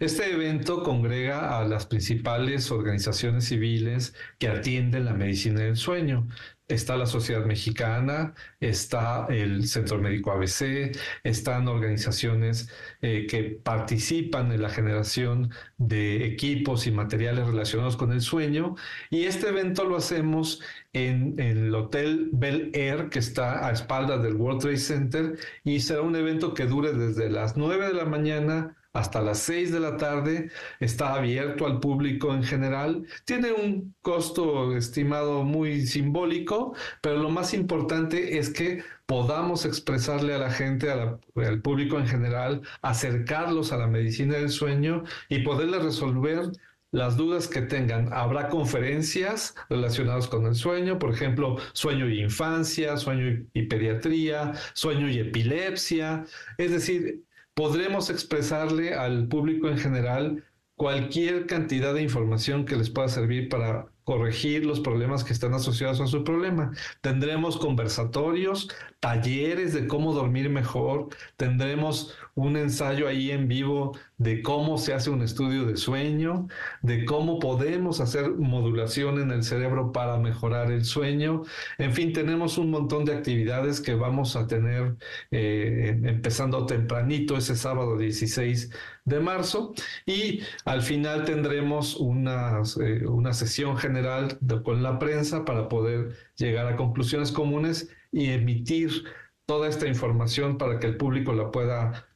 Este 0.00 0.32
evento 0.32 0.82
congrega 0.82 1.60
a 1.60 1.64
las 1.64 1.86
principales 1.86 2.72
organizaciones 2.72 3.44
civiles 3.44 4.14
que 4.38 4.48
atienden 4.48 5.04
la 5.04 5.12
medicina 5.12 5.60
del 5.60 5.76
sueño 5.76 6.26
está 6.68 6.96
la 6.96 7.06
Sociedad 7.06 7.44
Mexicana, 7.44 8.34
está 8.60 9.26
el 9.28 9.66
Centro 9.66 9.98
Médico 9.98 10.32
ABC, 10.32 10.96
están 11.22 11.68
organizaciones 11.68 12.68
eh, 13.02 13.26
que 13.28 13.42
participan 13.62 14.50
en 14.52 14.62
la 14.62 14.70
generación 14.70 15.50
de 15.76 16.24
equipos 16.26 16.86
y 16.86 16.90
materiales 16.90 17.46
relacionados 17.46 17.96
con 17.96 18.12
el 18.12 18.20
sueño. 18.20 18.76
Y 19.10 19.24
este 19.24 19.48
evento 19.48 19.84
lo 19.84 19.96
hacemos 19.96 20.62
en, 20.92 21.38
en 21.38 21.66
el 21.66 21.74
Hotel 21.74 22.30
Bel 22.32 22.70
Air, 22.74 23.10
que 23.10 23.18
está 23.18 23.66
a 23.66 23.72
espaldas 23.72 24.22
del 24.22 24.36
World 24.36 24.60
Trade 24.62 24.76
Center, 24.78 25.38
y 25.64 25.80
será 25.80 26.02
un 26.02 26.16
evento 26.16 26.54
que 26.54 26.66
dure 26.66 26.92
desde 26.92 27.30
las 27.30 27.56
9 27.56 27.88
de 27.88 27.94
la 27.94 28.04
mañana 28.04 28.76
hasta 28.94 29.20
las 29.20 29.40
6 29.40 29.72
de 29.72 29.80
la 29.80 29.96
tarde, 29.98 30.50
está 30.80 31.14
abierto 31.14 31.66
al 31.66 31.80
público 31.80 32.32
en 32.32 32.44
general, 32.44 33.06
tiene 33.24 33.52
un 33.52 33.94
costo 34.00 34.74
estimado 34.76 35.42
muy 35.42 35.86
simbólico, 35.86 36.74
pero 37.02 37.18
lo 37.18 37.28
más 37.28 37.52
importante 37.54 38.38
es 38.38 38.50
que 38.50 38.82
podamos 39.06 39.66
expresarle 39.66 40.34
a 40.34 40.38
la 40.38 40.50
gente, 40.50 40.90
al 40.90 41.60
público 41.60 41.98
en 41.98 42.06
general, 42.06 42.62
acercarlos 42.82 43.72
a 43.72 43.76
la 43.76 43.88
medicina 43.88 44.36
del 44.36 44.50
sueño 44.50 45.02
y 45.28 45.40
poderle 45.40 45.80
resolver 45.80 46.52
las 46.94 47.16
dudas 47.16 47.48
que 47.48 47.60
tengan. 47.60 48.12
Habrá 48.12 48.48
conferencias 48.48 49.56
relacionadas 49.68 50.28
con 50.28 50.46
el 50.46 50.54
sueño, 50.54 50.98
por 51.00 51.12
ejemplo, 51.12 51.56
sueño 51.72 52.08
y 52.08 52.22
infancia, 52.22 52.96
sueño 52.96 53.44
y 53.52 53.62
pediatría, 53.64 54.52
sueño 54.74 55.08
y 55.08 55.18
epilepsia. 55.18 56.24
Es 56.56 56.70
decir, 56.70 57.23
podremos 57.54 58.10
expresarle 58.10 58.94
al 58.94 59.28
público 59.28 59.68
en 59.68 59.78
general 59.78 60.44
cualquier 60.76 61.46
cantidad 61.46 61.94
de 61.94 62.02
información 62.02 62.64
que 62.64 62.76
les 62.76 62.90
pueda 62.90 63.08
servir 63.08 63.48
para 63.48 63.86
corregir 64.02 64.66
los 64.66 64.80
problemas 64.80 65.24
que 65.24 65.32
están 65.32 65.54
asociados 65.54 66.00
a 66.00 66.06
su 66.06 66.24
problema. 66.24 66.72
Tendremos 67.00 67.56
conversatorios, 67.56 68.68
talleres 69.00 69.72
de 69.72 69.86
cómo 69.86 70.12
dormir 70.12 70.50
mejor, 70.50 71.08
tendremos 71.36 72.14
un 72.34 72.56
ensayo 72.56 73.08
ahí 73.08 73.30
en 73.30 73.48
vivo 73.48 73.96
de 74.18 74.42
cómo 74.42 74.78
se 74.78 74.94
hace 74.94 75.10
un 75.10 75.22
estudio 75.22 75.64
de 75.64 75.76
sueño, 75.76 76.46
de 76.82 77.04
cómo 77.04 77.38
podemos 77.38 78.00
hacer 78.00 78.30
modulación 78.30 79.20
en 79.20 79.30
el 79.32 79.42
cerebro 79.42 79.92
para 79.92 80.18
mejorar 80.18 80.70
el 80.70 80.84
sueño. 80.84 81.42
En 81.78 81.92
fin, 81.92 82.12
tenemos 82.12 82.56
un 82.58 82.70
montón 82.70 83.04
de 83.04 83.14
actividades 83.14 83.80
que 83.80 83.94
vamos 83.94 84.36
a 84.36 84.46
tener 84.46 84.96
eh, 85.30 85.98
empezando 86.04 86.66
tempranito 86.66 87.36
ese 87.36 87.56
sábado 87.56 87.98
16 87.98 88.70
de 89.04 89.20
marzo 89.20 89.74
y 90.06 90.40
al 90.64 90.82
final 90.82 91.24
tendremos 91.24 91.96
una, 91.96 92.62
eh, 92.80 93.06
una 93.06 93.32
sesión 93.32 93.76
general 93.76 94.38
con 94.62 94.82
la 94.82 94.98
prensa 94.98 95.44
para 95.44 95.68
poder 95.68 96.16
llegar 96.36 96.66
a 96.66 96.76
conclusiones 96.76 97.32
comunes 97.32 97.88
y 98.12 98.30
emitir 98.30 99.04
toda 99.46 99.68
esta 99.68 99.86
información 99.86 100.56
para 100.56 100.78
que 100.78 100.86
el 100.86 100.96
público 100.96 101.32
la 101.32 101.50
pueda 101.50 102.06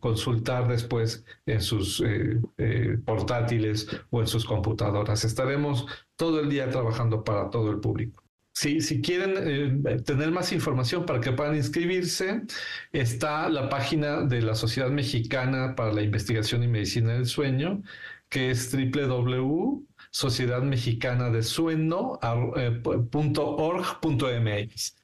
consultar 0.00 0.66
después 0.68 1.22
en 1.44 1.60
sus 1.60 2.00
eh, 2.00 2.40
eh, 2.56 2.96
portátiles 3.04 3.86
o 4.10 4.22
en 4.22 4.26
sus 4.26 4.46
computadoras. 4.46 5.24
Estaremos 5.24 5.86
todo 6.16 6.40
el 6.40 6.48
día 6.48 6.70
trabajando 6.70 7.22
para 7.22 7.50
todo 7.50 7.70
el 7.70 7.78
público. 7.78 8.22
Si, 8.54 8.80
si 8.80 9.02
quieren 9.02 9.34
eh, 9.86 10.00
tener 10.02 10.30
más 10.30 10.52
información 10.52 11.04
para 11.04 11.20
que 11.20 11.32
puedan 11.32 11.56
inscribirse, 11.56 12.42
está 12.92 13.48
la 13.50 13.68
página 13.68 14.22
de 14.22 14.40
la 14.40 14.54
Sociedad 14.54 14.90
Mexicana 14.90 15.74
para 15.76 15.92
la 15.92 16.02
Investigación 16.02 16.62
y 16.62 16.68
Medicina 16.68 17.12
del 17.12 17.26
Sueño, 17.26 17.82
que 18.30 18.50
es 18.50 18.72
www 18.72 19.84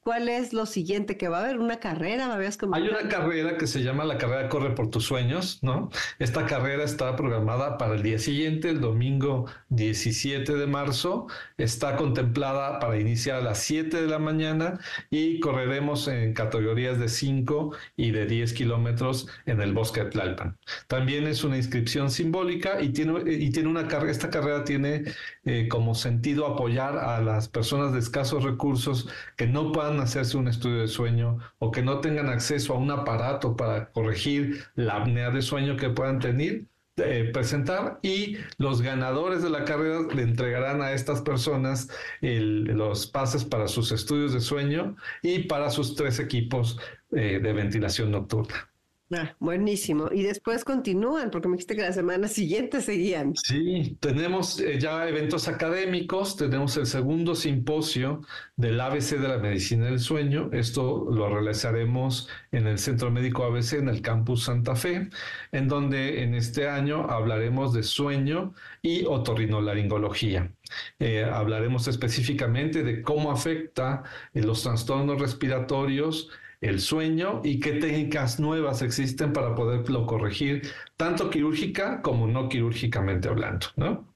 ¿Cuál 0.02 0.30
es 0.30 0.54
lo 0.54 0.64
siguiente 0.64 1.18
que 1.18 1.28
va 1.28 1.40
a 1.40 1.44
haber? 1.44 1.58
¿Una 1.58 1.78
carrera? 1.78 2.34
Hay 2.72 2.88
una 2.88 3.08
carrera 3.08 3.58
que 3.58 3.66
se 3.66 3.82
llama 3.82 4.06
la 4.06 4.16
carrera 4.16 4.48
Corre 4.48 4.74
por 4.74 4.88
tus 4.88 5.04
sueños, 5.04 5.58
¿no? 5.62 5.90
Esta 6.18 6.46
carrera 6.46 6.84
está 6.84 7.14
programada 7.16 7.76
para 7.76 7.94
el 7.96 8.02
día 8.02 8.18
siguiente, 8.18 8.70
el 8.70 8.80
domingo 8.80 9.44
17 9.68 10.54
de 10.54 10.66
marzo. 10.66 11.26
Está 11.58 11.96
contemplada 11.96 12.78
para 12.80 12.98
iniciar 12.98 13.40
a 13.40 13.42
las 13.42 13.58
7 13.58 14.00
de 14.00 14.08
la 14.08 14.18
mañana 14.18 14.80
y 15.10 15.38
correremos 15.38 16.08
en 16.08 16.32
categorías 16.32 16.98
de 16.98 17.10
5 17.10 17.76
y 17.96 18.10
de 18.12 18.24
10 18.24 18.54
kilómetros 18.54 19.28
en 19.44 19.60
el 19.60 19.74
bosque 19.74 20.04
de 20.04 20.10
Tlalpan. 20.10 20.58
También 20.86 21.26
es 21.26 21.44
una 21.44 21.58
inscripción 21.58 22.10
simbólica 22.10 22.80
y 22.80 22.88
tiene, 22.88 23.22
y 23.30 23.50
tiene 23.50 23.68
una 23.68 23.86
carrera, 23.86 24.12
esta 24.12 24.30
carrera 24.30 24.64
tiene 24.64 25.04
eh, 25.50 25.66
como 25.66 25.96
sentido 25.96 26.46
apoyar 26.46 26.96
a 26.96 27.20
las 27.20 27.48
personas 27.48 27.92
de 27.92 27.98
escasos 27.98 28.44
recursos 28.44 29.08
que 29.36 29.48
no 29.48 29.72
puedan 29.72 29.98
hacerse 29.98 30.36
un 30.36 30.46
estudio 30.46 30.82
de 30.82 30.86
sueño 30.86 31.38
o 31.58 31.72
que 31.72 31.82
no 31.82 31.98
tengan 31.98 32.28
acceso 32.28 32.72
a 32.72 32.78
un 32.78 32.92
aparato 32.92 33.56
para 33.56 33.90
corregir 33.90 34.62
la 34.76 34.98
apnea 34.98 35.30
de 35.30 35.42
sueño 35.42 35.76
que 35.76 35.90
puedan 35.90 36.20
tener, 36.20 36.66
eh, 36.98 37.30
presentar 37.34 37.98
y 38.00 38.36
los 38.58 38.80
ganadores 38.80 39.42
de 39.42 39.50
la 39.50 39.64
carrera 39.64 40.02
le 40.14 40.22
entregarán 40.22 40.82
a 40.82 40.92
estas 40.92 41.20
personas 41.20 41.88
los 42.20 43.08
pases 43.08 43.44
para 43.44 43.66
sus 43.66 43.90
estudios 43.90 44.32
de 44.32 44.40
sueño 44.40 44.94
y 45.20 45.40
para 45.48 45.70
sus 45.70 45.96
tres 45.96 46.20
equipos 46.20 46.78
eh, 47.10 47.40
de 47.42 47.52
ventilación 47.52 48.12
nocturna. 48.12 48.69
Ah, 49.12 49.34
buenísimo. 49.40 50.08
Y 50.12 50.22
después 50.22 50.64
continúan, 50.64 51.32
porque 51.32 51.48
me 51.48 51.56
dijiste 51.56 51.74
que 51.74 51.82
la 51.82 51.92
semana 51.92 52.28
siguiente 52.28 52.80
seguían. 52.80 53.34
Sí, 53.34 53.96
tenemos 53.98 54.60
eh, 54.60 54.78
ya 54.78 55.08
eventos 55.08 55.48
académicos, 55.48 56.36
tenemos 56.36 56.76
el 56.76 56.86
segundo 56.86 57.34
simposio 57.34 58.20
del 58.54 58.80
ABC 58.80 59.18
de 59.18 59.26
la 59.26 59.38
Medicina 59.38 59.86
del 59.86 59.98
Sueño. 59.98 60.50
Esto 60.52 61.08
lo 61.10 61.28
realizaremos 61.28 62.28
en 62.52 62.68
el 62.68 62.78
Centro 62.78 63.10
Médico 63.10 63.42
ABC, 63.42 63.74
en 63.74 63.88
el 63.88 64.00
Campus 64.00 64.44
Santa 64.44 64.76
Fe, 64.76 65.10
en 65.50 65.66
donde 65.66 66.22
en 66.22 66.34
este 66.34 66.68
año 66.68 67.10
hablaremos 67.10 67.72
de 67.72 67.82
sueño 67.82 68.54
y 68.80 69.06
otorrinolaringología. 69.06 70.52
Eh, 71.00 71.24
hablaremos 71.24 71.88
específicamente 71.88 72.84
de 72.84 73.02
cómo 73.02 73.32
afecta 73.32 74.04
eh, 74.34 74.42
los 74.42 74.62
trastornos 74.62 75.20
respiratorios 75.20 76.30
el 76.60 76.80
sueño 76.80 77.40
y 77.42 77.58
qué 77.60 77.72
técnicas 77.72 78.38
nuevas 78.38 78.82
existen 78.82 79.32
para 79.32 79.54
poderlo 79.54 80.06
corregir, 80.06 80.62
tanto 80.96 81.30
quirúrgica 81.30 82.02
como 82.02 82.26
no 82.26 82.48
quirúrgicamente 82.48 83.28
hablando, 83.28 83.68
¿no? 83.76 84.14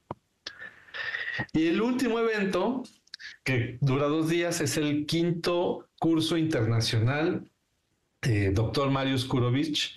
Y 1.53 1.67
el 1.69 1.81
último 1.81 2.19
evento, 2.21 2.85
que 3.43 3.79
dura 3.81 4.07
dos 4.07 4.29
días, 4.29 4.61
es 4.61 4.77
el 4.77 5.07
quinto 5.07 5.89
curso 5.99 6.37
internacional 6.37 7.49
eh, 8.23 8.53
Doctor 8.55 8.91
Marius 8.91 9.25
Kurovich 9.25 9.97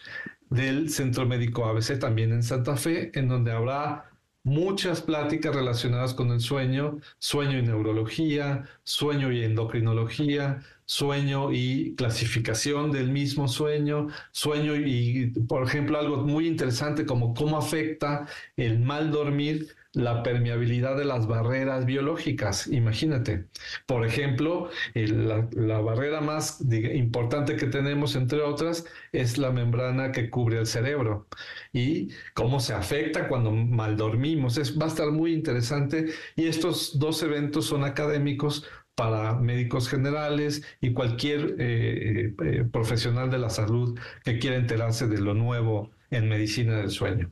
del 0.49 0.89
Centro 0.89 1.25
Médico 1.25 1.65
ABC, 1.65 1.99
también 1.99 2.31
en 2.31 2.43
Santa 2.43 2.75
Fe, 2.75 3.11
en 3.17 3.27
donde 3.27 3.51
habrá 3.51 4.11
muchas 4.43 5.01
pláticas 5.01 5.55
relacionadas 5.55 6.13
con 6.13 6.31
el 6.31 6.39
sueño, 6.39 6.99
sueño 7.19 7.57
y 7.57 7.61
neurología, 7.61 8.65
sueño 8.83 9.31
y 9.31 9.43
endocrinología, 9.43 10.61
sueño 10.87 11.51
y 11.51 11.93
clasificación 11.95 12.91
del 12.91 13.11
mismo 13.11 13.47
sueño, 13.47 14.07
sueño 14.31 14.75
y, 14.75 15.27
por 15.47 15.63
ejemplo, 15.63 15.99
algo 15.99 16.17
muy 16.17 16.47
interesante 16.47 17.05
como 17.05 17.33
cómo 17.33 17.57
afecta 17.57 18.25
el 18.55 18.79
mal 18.79 19.11
dormir 19.11 19.75
la 19.97 20.21
permeabilidad 20.21 20.95
de 20.95 21.05
las 21.05 21.27
barreras 21.27 21.85
biológicas. 21.85 22.67
Imagínate, 22.67 23.45
por 23.85 24.05
ejemplo, 24.05 24.69
la, 24.93 25.79
barrera 25.81 26.21
más 26.21 26.61
importante 26.93 27.55
que 27.55 27.65
tenemos, 27.67 28.15
entre 28.15 28.41
otras, 28.41 28.85
es 29.11 29.37
la 29.37 29.51
membrana 29.51 30.11
que 30.11 30.29
cubre 30.29 30.59
el 30.59 30.67
cerebro 30.67 31.27
y 31.73 32.09
cómo 32.33 32.59
se 32.59 32.73
afecta 32.73 33.27
cuando 33.27 33.51
mal 33.51 33.97
dormimos. 33.97 34.57
Es, 34.57 34.79
va 34.79 34.85
a 34.85 34.89
estar 34.89 35.09
muy 35.11 35.33
interesante 35.33 36.07
y 36.35 36.45
estos 36.45 36.99
dos 36.99 37.23
eventos 37.23 37.65
son 37.65 37.83
académicos 37.83 38.65
para 38.97 39.35
médicos 39.35 39.87
generales 39.89 40.63
y 40.81 40.91
cualquier 40.91 41.55
eh, 41.59 42.33
eh, 42.43 42.65
profesional 42.71 43.29
de 43.29 43.37
la 43.37 43.51
salud 43.51 43.97
que 44.23 44.39
quiera 44.39 44.55
enterarse 44.55 45.07
de 45.07 45.21
lo 45.21 45.35
nuevo 45.35 45.91
en 46.09 46.27
medicina 46.27 46.77
del 46.77 46.89
sueño. 46.89 47.31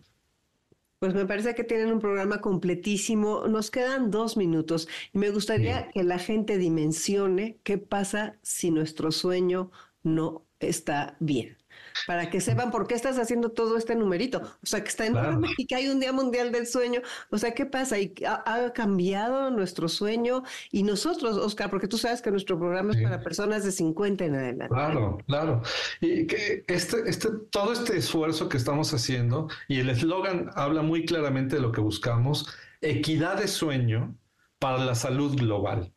Pues 1.00 1.16
me 1.16 1.26
parece 1.26 1.56
que 1.56 1.64
tienen 1.64 1.92
un 1.92 2.00
programa 2.00 2.40
completísimo. 2.40 3.48
Nos 3.48 3.72
quedan 3.72 4.12
dos 4.12 4.38
minutos 4.38 4.88
y 5.12 5.18
me 5.18 5.32
gustaría 5.32 5.90
que 5.90 6.04
la 6.04 6.20
gente 6.20 6.60
dimensione 6.60 7.58
qué 7.64 7.80
pasa 7.80 8.38
si 8.44 8.70
nuestro 8.70 9.12
sueño 9.12 9.72
no 10.04 10.46
está 10.60 11.18
bien 11.20 11.58
para 12.08 12.30
que 12.30 12.42
sepan 12.42 12.72
por 12.72 12.88
qué 12.88 12.96
estás 12.96 13.18
haciendo 13.18 13.50
todo 13.50 13.78
este 13.78 13.96
numerito. 13.96 14.42
O 14.64 14.66
sea, 14.66 14.82
que 14.84 14.90
está 14.90 15.06
enorme 15.06 15.50
y 15.58 15.66
que 15.66 15.76
hay 15.76 15.88
un 15.88 16.00
Día 16.00 16.12
Mundial 16.12 16.52
del 16.52 16.68
Sueño. 16.68 17.02
O 17.30 17.38
sea, 17.38 17.52
¿qué 17.54 17.66
pasa? 17.66 18.00
Y 18.00 18.14
ha, 18.26 18.72
cambiado 18.74 19.52
nuestro 19.52 19.88
sueño 19.88 20.44
y 20.72 20.84
nosotros, 20.84 21.38
Oscar, 21.38 21.70
porque 21.70 21.88
tú 21.88 21.98
sabes 21.98 22.22
que 22.22 22.32
nuestro 22.32 22.58
programa 22.58 22.94
es 22.94 23.02
para 23.02 23.22
personas 23.22 23.64
de 23.64 23.72
50 23.72 24.26
en 24.26 24.36
adelante. 24.36 24.74
Claro, 24.74 25.18
claro. 25.28 25.62
Y 26.02 26.28
que 26.28 26.64
este, 26.68 27.08
este, 27.08 27.30
todo 27.50 27.74
este 27.74 27.98
esfuerzo 27.98 28.50
que 28.50 28.58
estamos 28.58 28.94
haciendo 28.94 29.50
y 29.68 29.80
el 29.80 29.90
eslogan 29.90 30.50
habla 30.56 30.82
muy 30.82 31.06
claramente 31.06 31.56
de 31.56 31.62
lo 31.62 31.72
que 31.72 31.82
buscamos, 31.82 32.48
equidad 32.82 33.38
de 33.38 33.48
sueño 33.48 34.16
para 34.60 34.84
la 34.84 34.96
salud 34.96 35.36
global. 35.38 35.94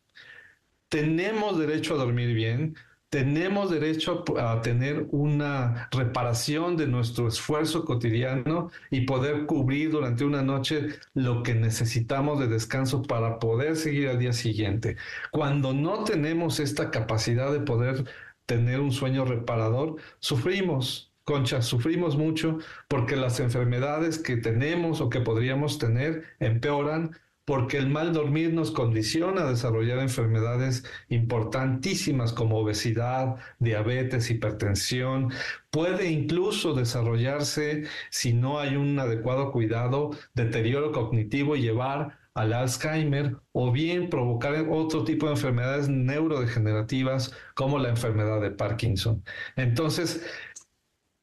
Tenemos 0.88 1.58
derecho 1.58 1.94
a 1.94 1.98
dormir 1.98 2.34
bien, 2.34 2.76
tenemos 3.10 3.70
derecho 3.70 4.24
a, 4.38 4.60
tener 4.60 5.06
una 5.10 5.88
reparación 5.90 6.76
de 6.76 6.86
nuestro 6.86 7.28
esfuerzo 7.28 7.84
cotidiano 7.84 8.70
y 8.90 9.02
poder 9.02 9.46
cubrir 9.46 9.90
durante 9.90 10.24
una 10.24 10.42
noche 10.42 10.88
lo 11.14 11.42
que 11.42 11.54
necesitamos 11.54 12.38
de 12.38 12.48
descanso 12.48 13.02
para 13.02 13.38
poder 13.38 13.76
seguir 13.76 14.08
al 14.08 14.18
día 14.18 14.32
siguiente. 14.32 14.96
Cuando 15.30 15.72
no 15.72 16.04
tenemos 16.04 16.60
esta 16.60 16.90
capacidad 16.90 17.52
de 17.52 17.60
poder 17.60 18.04
tener 18.46 18.80
un 18.80 18.92
sueño 18.92 19.24
reparador, 19.24 19.96
sufrimos. 20.18 21.06
Concha, 21.24 21.60
sufrimos 21.60 22.16
mucho 22.16 22.58
porque 22.88 23.14
las 23.14 23.38
enfermedades 23.38 24.18
que 24.18 24.38
tenemos 24.38 25.02
o 25.02 25.10
que 25.10 25.20
podríamos 25.20 25.78
tener 25.78 26.24
empeoran 26.40 27.10
porque 27.48 27.78
el 27.78 27.88
mal 27.88 28.12
dormir 28.12 28.52
nos 28.52 28.70
condiciona 28.70 29.40
a 29.40 29.48
desarrollar 29.48 30.00
enfermedades 30.00 30.84
importantísimas 31.08 32.34
como 32.34 32.58
obesidad, 32.58 33.36
diabetes, 33.58 34.30
hipertensión. 34.30 35.32
Puede 35.70 36.10
incluso 36.10 36.74
desarrollarse, 36.74 37.84
si 38.10 38.34
no 38.34 38.58
hay 38.58 38.76
un 38.76 38.98
adecuado 38.98 39.50
cuidado, 39.50 40.10
deterioro 40.34 40.92
cognitivo 40.92 41.56
y 41.56 41.62
llevar 41.62 42.18
al 42.34 42.52
Alzheimer 42.52 43.36
o 43.52 43.72
bien 43.72 44.10
provocar 44.10 44.66
otro 44.68 45.04
tipo 45.04 45.24
de 45.24 45.32
enfermedades 45.32 45.88
neurodegenerativas 45.88 47.32
como 47.54 47.78
la 47.78 47.88
enfermedad 47.88 48.42
de 48.42 48.50
Parkinson. 48.50 49.24
Entonces, 49.56 50.22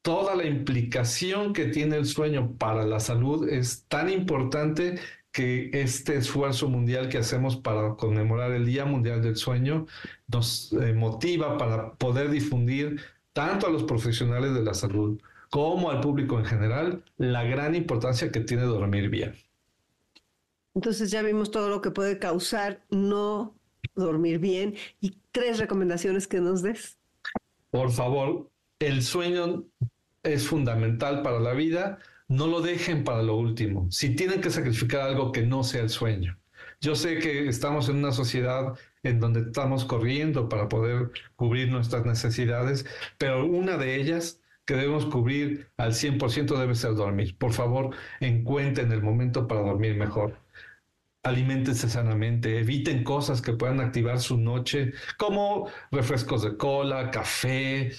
toda 0.02 0.36
la 0.36 0.46
implicación 0.46 1.54
que 1.54 1.66
tiene 1.66 1.98
el 1.98 2.08
sueño 2.08 2.56
para 2.58 2.84
la 2.84 3.00
salud 3.00 3.48
es 3.48 3.86
tan 3.88 4.10
importante 4.10 5.00
que 5.36 5.70
este 5.74 6.16
esfuerzo 6.16 6.70
mundial 6.70 7.10
que 7.10 7.18
hacemos 7.18 7.58
para 7.58 7.96
conmemorar 7.96 8.52
el 8.52 8.66
Día 8.66 8.86
Mundial 8.86 9.22
del 9.22 9.36
Sueño 9.36 9.86
nos 10.30 10.72
eh, 10.72 10.94
motiva 10.94 11.58
para 11.58 11.92
poder 11.96 12.30
difundir 12.30 13.02
tanto 13.34 13.68
a 13.68 13.70
los 13.70 13.84
profesionales 13.84 14.54
de 14.54 14.64
la 14.64 14.74
salud 14.74 15.20
como 15.50 15.92
al 15.92 16.00
público 16.00 16.40
en 16.40 16.46
general 16.46 17.04
la 17.18 17.44
gran 17.44 17.76
importancia 17.76 18.32
que 18.32 18.40
tiene 18.40 18.64
dormir 18.64 19.10
bien. 19.10 19.36
Entonces 20.74 21.12
ya 21.12 21.22
vimos 21.22 21.52
todo 21.52 21.68
lo 21.68 21.82
que 21.82 21.92
puede 21.92 22.18
causar 22.18 22.86
no 22.90 23.54
dormir 23.94 24.40
bien 24.40 24.76
y 25.02 25.18
tres 25.34 25.60
recomendaciones 25.60 26.30
que 26.30 26.40
nos 26.40 26.62
des. 26.62 26.98
Por 27.72 27.92
favor, 27.92 28.50
el 28.80 29.04
sueño 29.04 29.66
es 30.24 30.48
fundamental 30.48 31.24
para 31.24 31.42
la 31.42 31.52
vida 31.52 32.00
no 32.28 32.48
lo 32.48 32.62
dejen 32.62 33.04
para 33.04 33.22
lo 33.22 33.36
último. 33.36 33.88
Si 33.92 34.16
tienen 34.16 34.42
que 34.42 34.50
sacrificar 34.50 35.02
algo 35.02 35.32
que 35.32 35.44
no 35.44 35.64
sea 35.64 35.82
el 35.82 35.90
sueño. 35.90 36.38
Yo 36.82 36.96
sé 36.96 37.20
que 37.20 37.48
estamos 37.48 37.90
en 37.90 37.98
una 37.98 38.12
sociedad 38.12 38.78
en 39.04 39.20
donde 39.20 39.42
estamos 39.42 39.86
corriendo 39.86 40.50
para 40.50 40.68
poder 40.68 41.12
cubrir 41.36 41.72
nuestras 41.72 42.06
necesidades, 42.06 42.86
pero 43.18 43.46
una 43.46 43.78
de 43.78 43.96
ellas 43.96 44.42
que 44.66 44.76
debemos 44.76 45.06
cubrir 45.06 45.70
al 45.78 45.94
100% 45.94 46.58
debe 46.58 46.76
ser 46.76 46.96
dormir. 46.96 47.38
Por 47.38 47.54
favor, 47.54 47.96
encuentren 48.20 48.92
el 48.92 49.02
momento 49.04 49.48
para 49.48 49.62
dormir 49.62 49.96
mejor. 49.96 50.40
Aliméntense 51.24 51.90
sanamente, 51.90 52.60
eviten 52.60 53.04
cosas 53.04 53.42
que 53.42 53.54
puedan 53.54 53.80
activar 53.80 54.20
su 54.20 54.38
noche, 54.38 54.94
como 55.18 55.70
refrescos 55.92 56.44
de 56.44 56.58
cola, 56.58 57.10
café, 57.10 57.92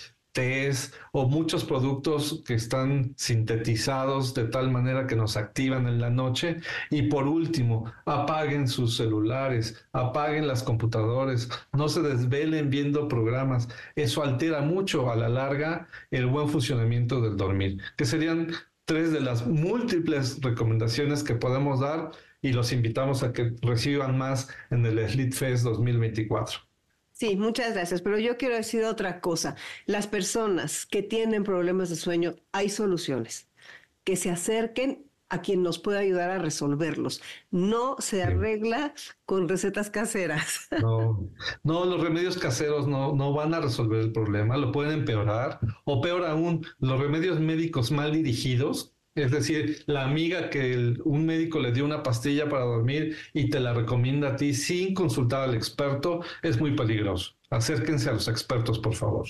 o 1.12 1.28
muchos 1.28 1.64
productos 1.64 2.43
que 2.47 2.55
están 2.55 3.14
sintetizados 3.16 4.34
de 4.34 4.45
tal 4.45 4.70
manera 4.70 5.07
que 5.07 5.16
nos 5.16 5.37
activan 5.37 5.87
en 5.87 6.01
la 6.01 6.11
noche. 6.11 6.59
Y 6.91 7.03
por 7.03 7.26
último, 7.26 7.91
apaguen 8.05 8.68
sus 8.68 8.97
celulares, 8.97 9.87
apaguen 9.93 10.47
las 10.47 10.62
computadoras, 10.62 11.49
no 11.72 11.89
se 11.89 12.03
desvelen 12.03 12.70
viendo 12.70 13.09
programas. 13.09 13.68
Eso 13.95 14.22
altera 14.22 14.61
mucho 14.61 15.11
a 15.11 15.16
la 15.16 15.28
larga 15.28 15.89
el 16.11 16.26
buen 16.26 16.49
funcionamiento 16.49 17.20
del 17.20 17.37
dormir, 17.37 17.80
que 17.97 18.05
serían 18.05 18.49
tres 18.84 19.12
de 19.12 19.20
las 19.20 19.47
múltiples 19.47 20.41
recomendaciones 20.43 21.24
que 21.24 21.34
podemos 21.34 21.80
dar 21.80 22.11
y 22.43 22.53
los 22.53 22.72
invitamos 22.72 23.22
a 23.22 23.32
que 23.32 23.55
reciban 23.62 24.16
más 24.18 24.49
en 24.70 24.84
el 24.87 25.09
Sleep 25.09 25.32
Fest 25.32 25.64
2024. 25.64 26.61
Sí, 27.19 27.35
muchas 27.35 27.73
gracias, 27.73 28.03
pero 28.03 28.19
yo 28.19 28.37
quiero 28.37 28.57
decir 28.57 28.85
otra 28.85 29.23
cosa. 29.23 29.57
Las 29.87 30.07
personas 30.07 30.85
que 30.85 31.03
tienen 31.03 31.45
problemas 31.45 31.89
de 31.89 31.97
sueño, 31.97 32.35
hay 32.53 32.69
soluciones. 32.69 33.49
Que 34.05 34.17
se 34.17 34.31
acerquen 34.31 35.11
a 35.31 35.41
quien 35.41 35.62
nos 35.62 35.79
pueda 35.79 36.01
ayudar 36.01 36.31
a 36.31 36.39
resolverlos. 36.39 37.23
No 37.51 37.97
se 38.01 38.23
arregla 38.23 38.93
con 39.25 39.49
recetas 39.49 39.89
caseras. 39.89 40.69
No, 40.83 41.31
no 41.62 41.87
los 41.87 42.03
remedios 42.03 42.37
caseros 42.37 42.87
no, 42.87 43.14
no 43.14 43.33
van 43.33 43.55
a 43.55 43.61
resolver 43.61 44.01
el 44.01 44.12
problema, 44.12 44.59
lo 44.59 44.71
pueden 44.71 44.93
empeorar. 44.93 45.59
O 45.85 46.03
peor 46.03 46.27
aún, 46.27 46.67
los 46.81 47.01
remedios 47.01 47.41
médicos 47.41 47.91
mal 47.91 48.12
dirigidos 48.12 48.95
Es 49.17 49.31
decir, 49.31 49.83
la 49.87 50.05
amiga 50.05 50.51
que 50.51 50.95
un 51.05 51.25
médico 51.25 51.59
le 51.59 51.73
dio 51.73 51.87
una 51.87 52.03
pastilla 52.03 52.49
para 52.51 52.64
dormir 52.64 53.17
y 53.33 53.49
te 53.49 53.59
la 53.61 53.73
recomienda 53.73 54.29
a 54.29 54.37
ti 54.37 54.53
sin 54.53 54.93
consultar 54.93 55.49
al 55.49 55.55
experto 55.55 56.21
es 56.43 56.61
muy 56.61 56.77
peligroso. 56.77 57.33
Acérquense 57.49 58.11
a 58.11 58.12
los 58.12 58.29
expertos, 58.29 58.79
por 58.79 58.95
favor. 58.95 59.27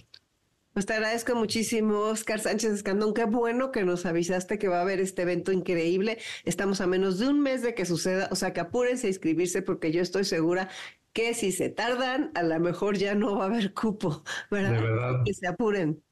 Pues 0.73 0.87
te 0.87 0.93
agradezco 0.93 1.37
muchísimo, 1.37 2.01
Oscar 2.01 2.41
Sánchez 2.41 2.73
Escandón. 2.73 3.15
Qué 3.15 3.25
bueno 3.25 3.71
que 3.71 3.85
nos 3.85 4.05
avisaste 4.07 4.59
que 4.59 4.69
va 4.69 4.79
a 4.79 4.83
haber 4.83 4.99
este 4.99 5.23
evento 5.23 5.53
increíble. 5.53 6.19
Estamos 6.45 6.81
a 6.81 6.89
menos 6.89 7.21
de 7.21 7.29
un 7.29 7.41
mes 7.41 7.63
de 7.63 7.75
que 7.75 7.87
suceda, 7.87 8.29
o 8.33 8.35
sea 8.35 8.53
que 8.53 8.61
apúrense 8.61 9.07
a 9.07 9.11
inscribirse 9.11 9.63
porque 9.63 9.93
yo 9.93 10.03
estoy 10.03 10.25
segura 10.25 10.69
que 11.13 11.33
si 11.33 11.53
se 11.53 11.71
tardan, 11.71 12.33
a 12.35 12.43
lo 12.43 12.59
mejor 12.61 12.99
ya 12.99 13.15
no 13.15 13.39
va 13.39 13.45
a 13.45 13.47
haber 13.47 13.73
cupo, 13.73 14.23
¿verdad? 14.51 14.73
De 14.73 14.83
verdad. 14.83 15.23
Que 15.25 15.33
se 15.33 15.47
apuren. 15.47 16.03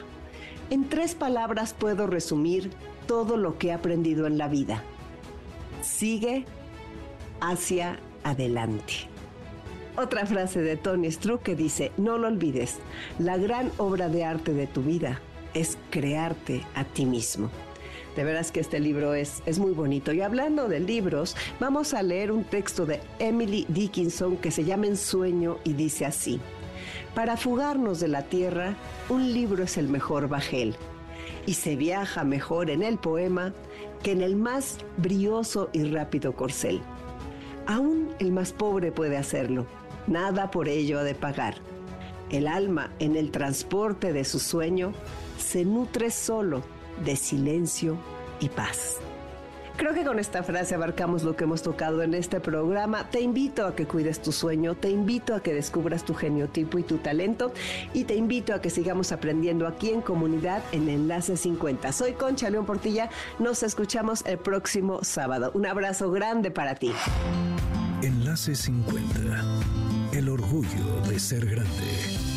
En 0.71 0.89
tres 0.89 1.15
palabras 1.15 1.75
puedo 1.75 2.07
resumir 2.07 2.71
todo 3.07 3.37
lo 3.37 3.59
que 3.59 3.69
he 3.69 3.73
aprendido 3.73 4.27
en 4.27 4.39
la 4.39 4.49
vida. 4.49 4.83
Sigue 5.83 6.47
hacia 7.41 7.99
adelante. 8.23 8.93
Otra 9.97 10.25
frase 10.25 10.63
de 10.63 10.77
Tony 10.77 11.11
Struck 11.11 11.43
que 11.43 11.57
dice, 11.57 11.93
no 11.99 12.17
lo 12.17 12.29
olvides, 12.29 12.79
la 13.19 13.37
gran 13.37 13.71
obra 13.77 14.09
de 14.09 14.25
arte 14.25 14.55
de 14.55 14.67
tu 14.67 14.83
vida 14.83 15.21
es 15.53 15.77
crearte 15.91 16.63
a 16.75 16.85
ti 16.85 17.05
mismo. 17.05 17.51
De 18.17 18.25
veras 18.25 18.53
que 18.53 18.61
este 18.61 18.79
libro 18.79 19.15
es, 19.15 19.43
es 19.47 19.59
muy 19.59 19.73
bonito. 19.73 20.13
Y 20.13 20.21
hablando 20.21 20.69
de 20.69 20.81
libros, 20.81 21.35
vamos 21.59 21.95
a 21.95 22.03
leer 22.03 22.31
un 22.31 22.45
texto 22.45 22.85
de 22.85 23.01
Emily 23.19 23.65
Dickinson 23.69 24.37
que 24.37 24.51
se 24.51 24.65
llama 24.65 24.87
Ensueño 24.87 25.59
y 25.65 25.73
dice 25.73 26.05
así. 26.05 26.39
Para 27.15 27.39
fugarnos 27.39 28.01
de 28.01 28.09
la 28.09 28.23
tierra, 28.23 28.77
un 29.09 29.33
libro 29.33 29.65
es 29.65 29.79
el 29.79 29.89
mejor 29.89 30.29
bajel. 30.29 30.77
Y 31.47 31.55
se 31.55 31.75
viaja 31.75 32.23
mejor 32.25 32.69
en 32.69 32.83
el 32.83 32.99
poema 32.99 33.55
que 34.03 34.13
en 34.13 34.21
el 34.21 34.37
más 34.37 34.79
brioso 34.99 35.71
y 35.73 35.85
rápido 35.85 36.35
corcel. 36.35 36.83
Aún 37.67 38.11
el 38.19 38.31
más 38.31 38.53
pobre 38.53 38.93
puede 38.93 39.17
hacerlo. 39.17 39.67
Nada 40.07 40.51
por 40.51 40.69
ello 40.69 40.99
ha 40.99 41.05
de 41.05 41.15
pagar. 41.15 41.55
El 42.31 42.47
alma 42.47 42.91
en 42.99 43.17
el 43.17 43.31
transporte 43.31 44.13
de 44.13 44.25
su 44.25 44.39
sueño 44.39 44.93
se 45.39 45.65
nutre 45.65 46.11
solo 46.11 46.63
de 47.05 47.17
silencio 47.17 47.97
y 48.41 48.49
paz. 48.49 48.99
Creo 49.77 49.95
que 49.95 50.05
con 50.05 50.19
esta 50.19 50.43
frase 50.43 50.75
abarcamos 50.75 51.23
lo 51.23 51.35
que 51.35 51.45
hemos 51.45 51.63
tocado 51.63 52.03
en 52.03 52.15
este 52.15 52.41
programa. 52.41 53.09
Te 53.11 53.21
invito 53.21 53.67
a 53.67 53.75
que 53.75 53.87
cuides 53.87 54.21
tu 54.21 54.31
sueño, 54.31 54.75
te 54.75 54.91
invito 54.91 55.35
a 55.35 55.41
que 55.41 55.55
descubras 55.55 56.05
tu 56.05 56.15
geniotipo 56.15 56.79
y 56.79 56.83
tu 56.83 56.99
talento 56.99 57.53
y 57.95 58.05
te 58.05 58.15
invito 58.15 58.55
a 58.55 58.61
que 58.61 58.71
sigamos 58.71 59.13
aprendiendo 59.13 59.67
aquí 59.67 59.91
en 59.91 60.03
comunidad 60.03 60.63
en 60.73 60.89
Enlace 60.89 61.37
50. 61.37 61.91
Soy 61.93 62.13
Concha 62.13 62.51
León 62.51 62.67
Portilla, 62.67 63.09
nos 63.39 63.63
escuchamos 63.63 64.25
el 64.27 64.39
próximo 64.39 65.03
sábado. 65.03 65.51
Un 65.55 65.67
abrazo 65.67 66.11
grande 66.11 66.51
para 66.51 66.75
ti. 66.75 66.93
Enlace 68.03 68.55
50, 68.55 69.45
el 70.13 70.29
orgullo 70.29 71.01
de 71.09 71.19
ser 71.19 71.47
grande. 71.47 72.32